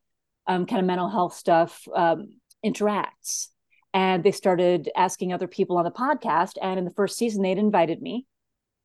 um, 0.45 0.65
kind 0.65 0.81
of 0.81 0.85
mental 0.85 1.09
health 1.09 1.33
stuff 1.33 1.87
um, 1.95 2.33
interacts. 2.65 3.47
And 3.93 4.23
they 4.23 4.31
started 4.31 4.89
asking 4.95 5.31
other 5.31 5.47
people 5.47 5.77
on 5.77 5.85
the 5.85 5.91
podcast. 5.91 6.53
And 6.61 6.77
in 6.77 6.85
the 6.85 6.91
first 6.91 7.17
season, 7.17 7.41
they'd 7.41 7.57
invited 7.57 8.01
me. 8.01 8.25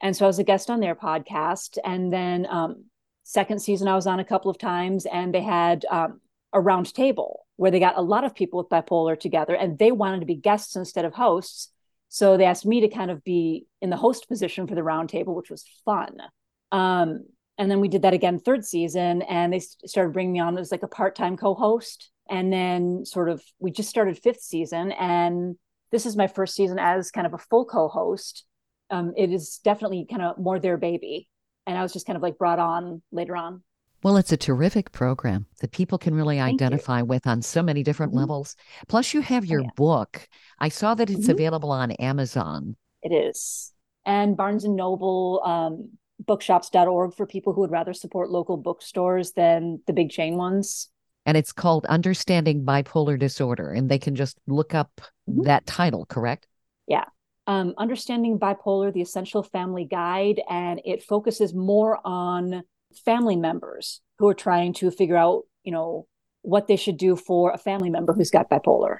And 0.01 0.17
so 0.17 0.25
I 0.25 0.29
was 0.29 0.39
a 0.39 0.45
guest 0.45 0.71
on 0.71 0.81
their 0.81 0.95
podcast. 0.95 1.79
And 1.85 2.13
then 2.13 2.47
um, 2.49 2.85
second 3.25 3.61
season, 3.61 3.89
I 3.89 3.97
was 3.97 4.07
on 4.07 4.21
a 4.21 4.25
couple 4.25 4.51
of 4.51 4.59
times, 4.59 5.07
and 5.07 5.35
they 5.35 5.43
had 5.43 5.85
um, 5.91 6.21
a 6.53 6.61
round 6.61 6.95
table 6.95 7.47
where 7.57 7.71
they 7.71 7.81
got 7.81 7.99
a 7.99 8.03
lot 8.03 8.25
of 8.25 8.35
people 8.35 8.59
with 8.59 8.69
bipolar 8.69 9.19
together, 9.19 9.55
and 9.55 9.79
they 9.79 9.93
wanted 9.93 10.21
to 10.21 10.27
be 10.27 10.35
guests 10.35 10.77
instead 10.77 11.05
of 11.05 11.15
hosts. 11.15 11.71
So 12.15 12.37
they 12.37 12.45
asked 12.45 12.67
me 12.67 12.83
to 12.83 12.89
kind 12.89 13.11
of 13.11 13.25
be 13.25 13.65
in 13.81 13.89
the 13.89 13.97
host 13.97 14.29
position 14.29 14.67
for 14.67 14.75
the 14.75 14.83
roundtable, 14.83 15.35
which 15.35 15.49
was 15.49 15.65
fun. 15.83 16.19
Um, 16.71 17.25
and 17.57 17.71
then 17.71 17.81
we 17.81 17.89
did 17.89 18.03
that 18.03 18.13
again 18.13 18.39
third 18.39 18.67
season, 18.67 19.23
and 19.23 19.51
they 19.51 19.61
started 19.61 20.13
bringing 20.13 20.33
me 20.33 20.41
on 20.41 20.59
as 20.59 20.71
like 20.71 20.83
a 20.83 20.89
part-time 20.89 21.39
co-host. 21.39 22.11
And 22.29 22.53
then 22.53 23.07
sort 23.07 23.31
of 23.31 23.43
we 23.61 23.71
just 23.71 23.89
started 23.89 24.19
fifth 24.19 24.43
season, 24.43 24.93
and 24.93 25.57
this 25.91 26.05
is 26.05 26.15
my 26.15 26.27
first 26.27 26.55
season 26.55 26.79
as 26.79 27.11
kind 27.11 27.27
of 27.27 27.33
a 27.33 27.39
full 27.39 27.65
co-host. 27.65 28.45
Um, 28.91 29.15
it 29.17 29.33
is 29.33 29.59
definitely 29.65 30.05
kind 30.05 30.21
of 30.21 30.37
more 30.37 30.61
their 30.61 30.77
baby, 30.77 31.31
and 31.67 31.79
I 31.79 31.83
was 31.83 31.95
just 31.95 32.05
kind 32.07 32.19
of 32.19 32.23
like 32.23 32.37
brought 32.37 32.59
on 32.59 33.01
later 33.11 33.37
on. 33.37 33.63
Well, 34.03 34.17
it's 34.17 34.33
a 34.33 34.37
terrific 34.37 34.91
program 34.91 35.47
that 35.61 35.71
people 35.71 35.97
can 35.97 36.15
really 36.15 36.39
Thank 36.39 36.61
you. 36.61 36.67
identify 36.67 37.03
with 37.03 37.27
on 37.27 37.41
so 37.43 37.63
many 37.63 37.83
different 37.83 38.13
Mhm. 38.13 38.17
levels. 38.17 38.57
Plus, 38.89 39.15
you 39.15 39.21
have 39.21 39.45
your 39.45 39.63
yeah. 39.63 39.71
book. 39.77 40.29
I 40.59 40.69
saw 40.69 40.95
that 40.95 41.09
it's 41.11 41.27
Mhm. 41.29 41.33
available 41.33 41.71
on 41.71 41.93
Amazon. 41.93 42.77
It 43.03 43.13
is. 43.13 43.73
And 44.05 44.37
Barnes 44.37 44.65
and 44.65 44.75
Noble, 44.75 45.41
um, 45.45 45.99
bookshops.org 46.19 47.15
for 47.15 47.27
people 47.27 47.53
who 47.53 47.61
would 47.61 47.71
rather 47.71 47.93
support 47.93 48.31
local 48.31 48.57
bookstores 48.57 49.33
than 49.33 49.83
the 49.87 49.93
big 49.93 50.11
chain 50.11 50.37
ones. 50.37 50.89
And 51.25 51.37
it's 51.37 51.53
called 51.53 51.87
Understanding 51.87 52.65
Bipolar 52.65 53.17
Disorder. 53.17 53.71
And 53.71 53.89
they 53.89 53.99
can 53.99 54.17
just 54.17 54.39
look 54.49 54.75
up 54.75 55.01
Mhm. 55.29 55.45
that 55.45 55.67
title, 55.67 56.07
correct? 56.07 56.49
Yeah. 56.87 57.05
um, 57.49 57.75
Understanding 57.77 58.39
Bipolar, 58.39 58.93
the 58.93 59.01
Essential 59.03 59.43
Family 59.43 59.85
Guide, 59.85 60.41
and 60.49 60.81
it 60.85 61.03
focuses 61.03 61.53
more 61.53 61.99
on 62.05 62.63
family 62.99 63.37
members 63.37 64.01
who 64.19 64.29
are 64.29 64.35
trying 64.35 64.73
to 64.75 64.91
figure 64.91 65.17
out, 65.17 65.43
you 65.65 65.73
know, 65.73 66.07
what 66.43 66.67
they 66.67 66.77
should 66.77 66.97
do 66.97 67.17
for 67.17 67.53
a 67.53 67.59
family 67.59 67.91
member 67.91 68.13
who's 68.13 68.31
got 68.31 68.51
bipolar. 68.51 68.99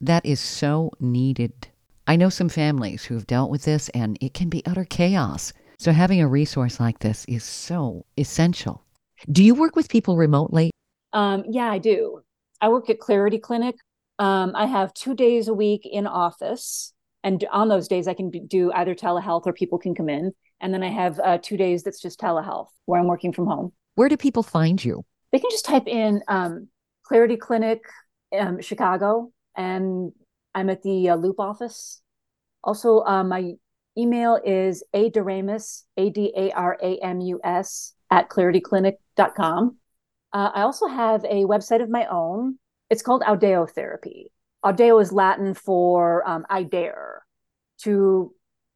That 0.00 0.24
is 0.26 0.40
so 0.40 0.90
needed. 1.00 1.68
I 2.06 2.16
know 2.16 2.28
some 2.28 2.48
families 2.48 3.04
who 3.04 3.14
have 3.14 3.26
dealt 3.26 3.50
with 3.50 3.62
this, 3.62 3.88
and 3.90 4.18
it 4.20 4.34
can 4.34 4.48
be 4.48 4.62
utter 4.66 4.84
chaos. 4.84 5.52
So, 5.78 5.92
having 5.92 6.20
a 6.20 6.28
resource 6.28 6.80
like 6.80 6.98
this 6.98 7.24
is 7.28 7.44
so 7.44 8.04
essential. 8.16 8.84
Do 9.30 9.44
you 9.44 9.54
work 9.54 9.76
with 9.76 9.88
people 9.88 10.16
remotely? 10.16 10.70
Um, 11.12 11.44
yeah, 11.48 11.70
I 11.70 11.78
do. 11.78 12.22
I 12.60 12.68
work 12.68 12.90
at 12.90 12.98
Clarity 12.98 13.38
Clinic. 13.38 13.76
Um, 14.18 14.52
I 14.54 14.66
have 14.66 14.94
two 14.94 15.14
days 15.14 15.48
a 15.48 15.54
week 15.54 15.86
in 15.90 16.06
office, 16.06 16.92
and 17.22 17.44
on 17.52 17.68
those 17.68 17.88
days, 17.88 18.08
I 18.08 18.14
can 18.14 18.30
do 18.30 18.72
either 18.72 18.94
telehealth 18.94 19.46
or 19.46 19.52
people 19.52 19.78
can 19.78 19.94
come 19.94 20.08
in. 20.08 20.32
And 20.62 20.72
then 20.72 20.82
I 20.82 20.88
have 20.88 21.18
uh, 21.18 21.38
two 21.42 21.56
days 21.56 21.82
that's 21.82 22.00
just 22.00 22.20
telehealth 22.20 22.68
where 22.86 22.98
I'm 22.98 23.08
working 23.08 23.32
from 23.32 23.46
home. 23.46 23.72
Where 23.96 24.08
do 24.08 24.16
people 24.16 24.42
find 24.42 24.82
you? 24.82 25.04
They 25.32 25.38
can 25.38 25.50
just 25.50 25.64
type 25.64 25.86
in 25.86 26.22
um, 26.28 26.68
Clarity 27.04 27.36
Clinic 27.36 27.82
um, 28.38 28.60
Chicago, 28.62 29.32
and 29.56 30.12
I'm 30.54 30.70
at 30.70 30.82
the 30.82 31.10
uh, 31.10 31.16
Loop 31.16 31.38
office. 31.38 32.00
Also, 32.64 33.00
uh, 33.00 33.24
my 33.24 33.52
email 33.98 34.38
is 34.44 34.84
adaramus, 34.94 35.82
A 35.96 36.10
D 36.10 36.32
A 36.36 36.52
R 36.52 36.78
A 36.82 36.96
M 36.98 37.20
U 37.20 37.40
S, 37.42 37.94
at 38.10 38.30
clarityclinic.com. 38.30 39.76
Uh, 40.32 40.50
I 40.54 40.62
also 40.62 40.86
have 40.86 41.24
a 41.24 41.44
website 41.44 41.82
of 41.82 41.90
my 41.90 42.06
own. 42.06 42.58
It's 42.88 43.02
called 43.02 43.22
Audeo 43.22 43.68
Therapy. 43.68 44.30
Audeo 44.64 45.02
is 45.02 45.12
Latin 45.12 45.54
for 45.54 46.26
um, 46.28 46.46
I 46.48 46.62
dare, 46.62 47.24
to 47.82 48.32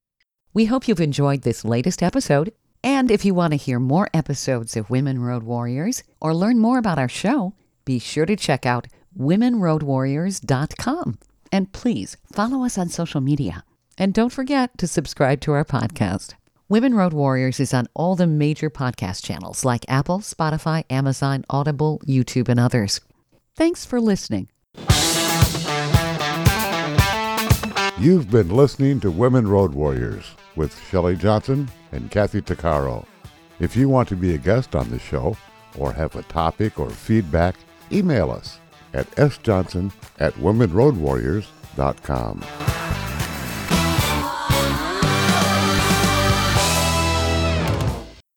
We 0.55 0.64
hope 0.64 0.88
you've 0.88 1.03
enjoyed 1.03 1.42
this 1.42 1.66
latest 1.66 2.03
episode. 2.03 2.53
And 2.82 3.11
if 3.11 3.26
you 3.26 3.34
want 3.34 3.53
to 3.53 3.57
hear 3.59 3.78
more 3.78 4.09
episodes 4.14 4.74
of 4.74 4.88
Women 4.88 5.20
Road 5.20 5.42
Warriors 5.42 6.03
or 6.20 6.34
learn 6.34 6.59
more 6.59 6.78
about 6.78 6.99
our 6.99 7.09
show, 7.11 7.53
be 7.84 7.99
sure 7.99 8.24
to 8.24 8.34
check 8.34 8.64
out 8.64 8.86
womenroadwarriors.com. 9.18 11.18
And 11.50 11.72
please 11.72 12.16
follow 12.32 12.64
us 12.64 12.78
on 12.78 12.88
social 12.88 13.20
media. 13.20 13.64
And 13.96 14.14
don't 14.14 14.32
forget 14.32 14.76
to 14.78 14.86
subscribe 14.86 15.40
to 15.42 15.52
our 15.52 15.64
podcast. 15.64 16.34
Women 16.68 16.94
Road 16.94 17.14
Warriors 17.14 17.60
is 17.60 17.72
on 17.72 17.86
all 17.94 18.14
the 18.14 18.26
major 18.26 18.68
podcast 18.68 19.24
channels 19.24 19.64
like 19.64 19.86
Apple, 19.88 20.18
Spotify, 20.18 20.84
Amazon, 20.90 21.44
Audible, 21.48 22.00
YouTube, 22.06 22.48
and 22.48 22.60
others. 22.60 23.00
Thanks 23.56 23.86
for 23.86 24.00
listening. 24.00 24.48
You've 27.98 28.30
been 28.30 28.50
listening 28.50 29.00
to 29.00 29.10
Women 29.10 29.48
Road 29.48 29.72
Warriors 29.72 30.26
with 30.54 30.78
Shelley 30.88 31.16
Johnson 31.16 31.68
and 31.90 32.10
Kathy 32.10 32.42
Tuccaro. 32.42 33.06
If 33.58 33.74
you 33.74 33.88
want 33.88 34.08
to 34.10 34.16
be 34.16 34.34
a 34.34 34.38
guest 34.38 34.76
on 34.76 34.90
the 34.90 34.98
show 34.98 35.36
or 35.76 35.92
have 35.92 36.14
a 36.14 36.22
topic 36.24 36.78
or 36.78 36.90
feedback, 36.90 37.56
email 37.90 38.30
us 38.30 38.60
at 38.95 39.11
sjohnson 39.16 39.93
at 40.18 40.32
womenroadwarriors.com. 40.34 42.45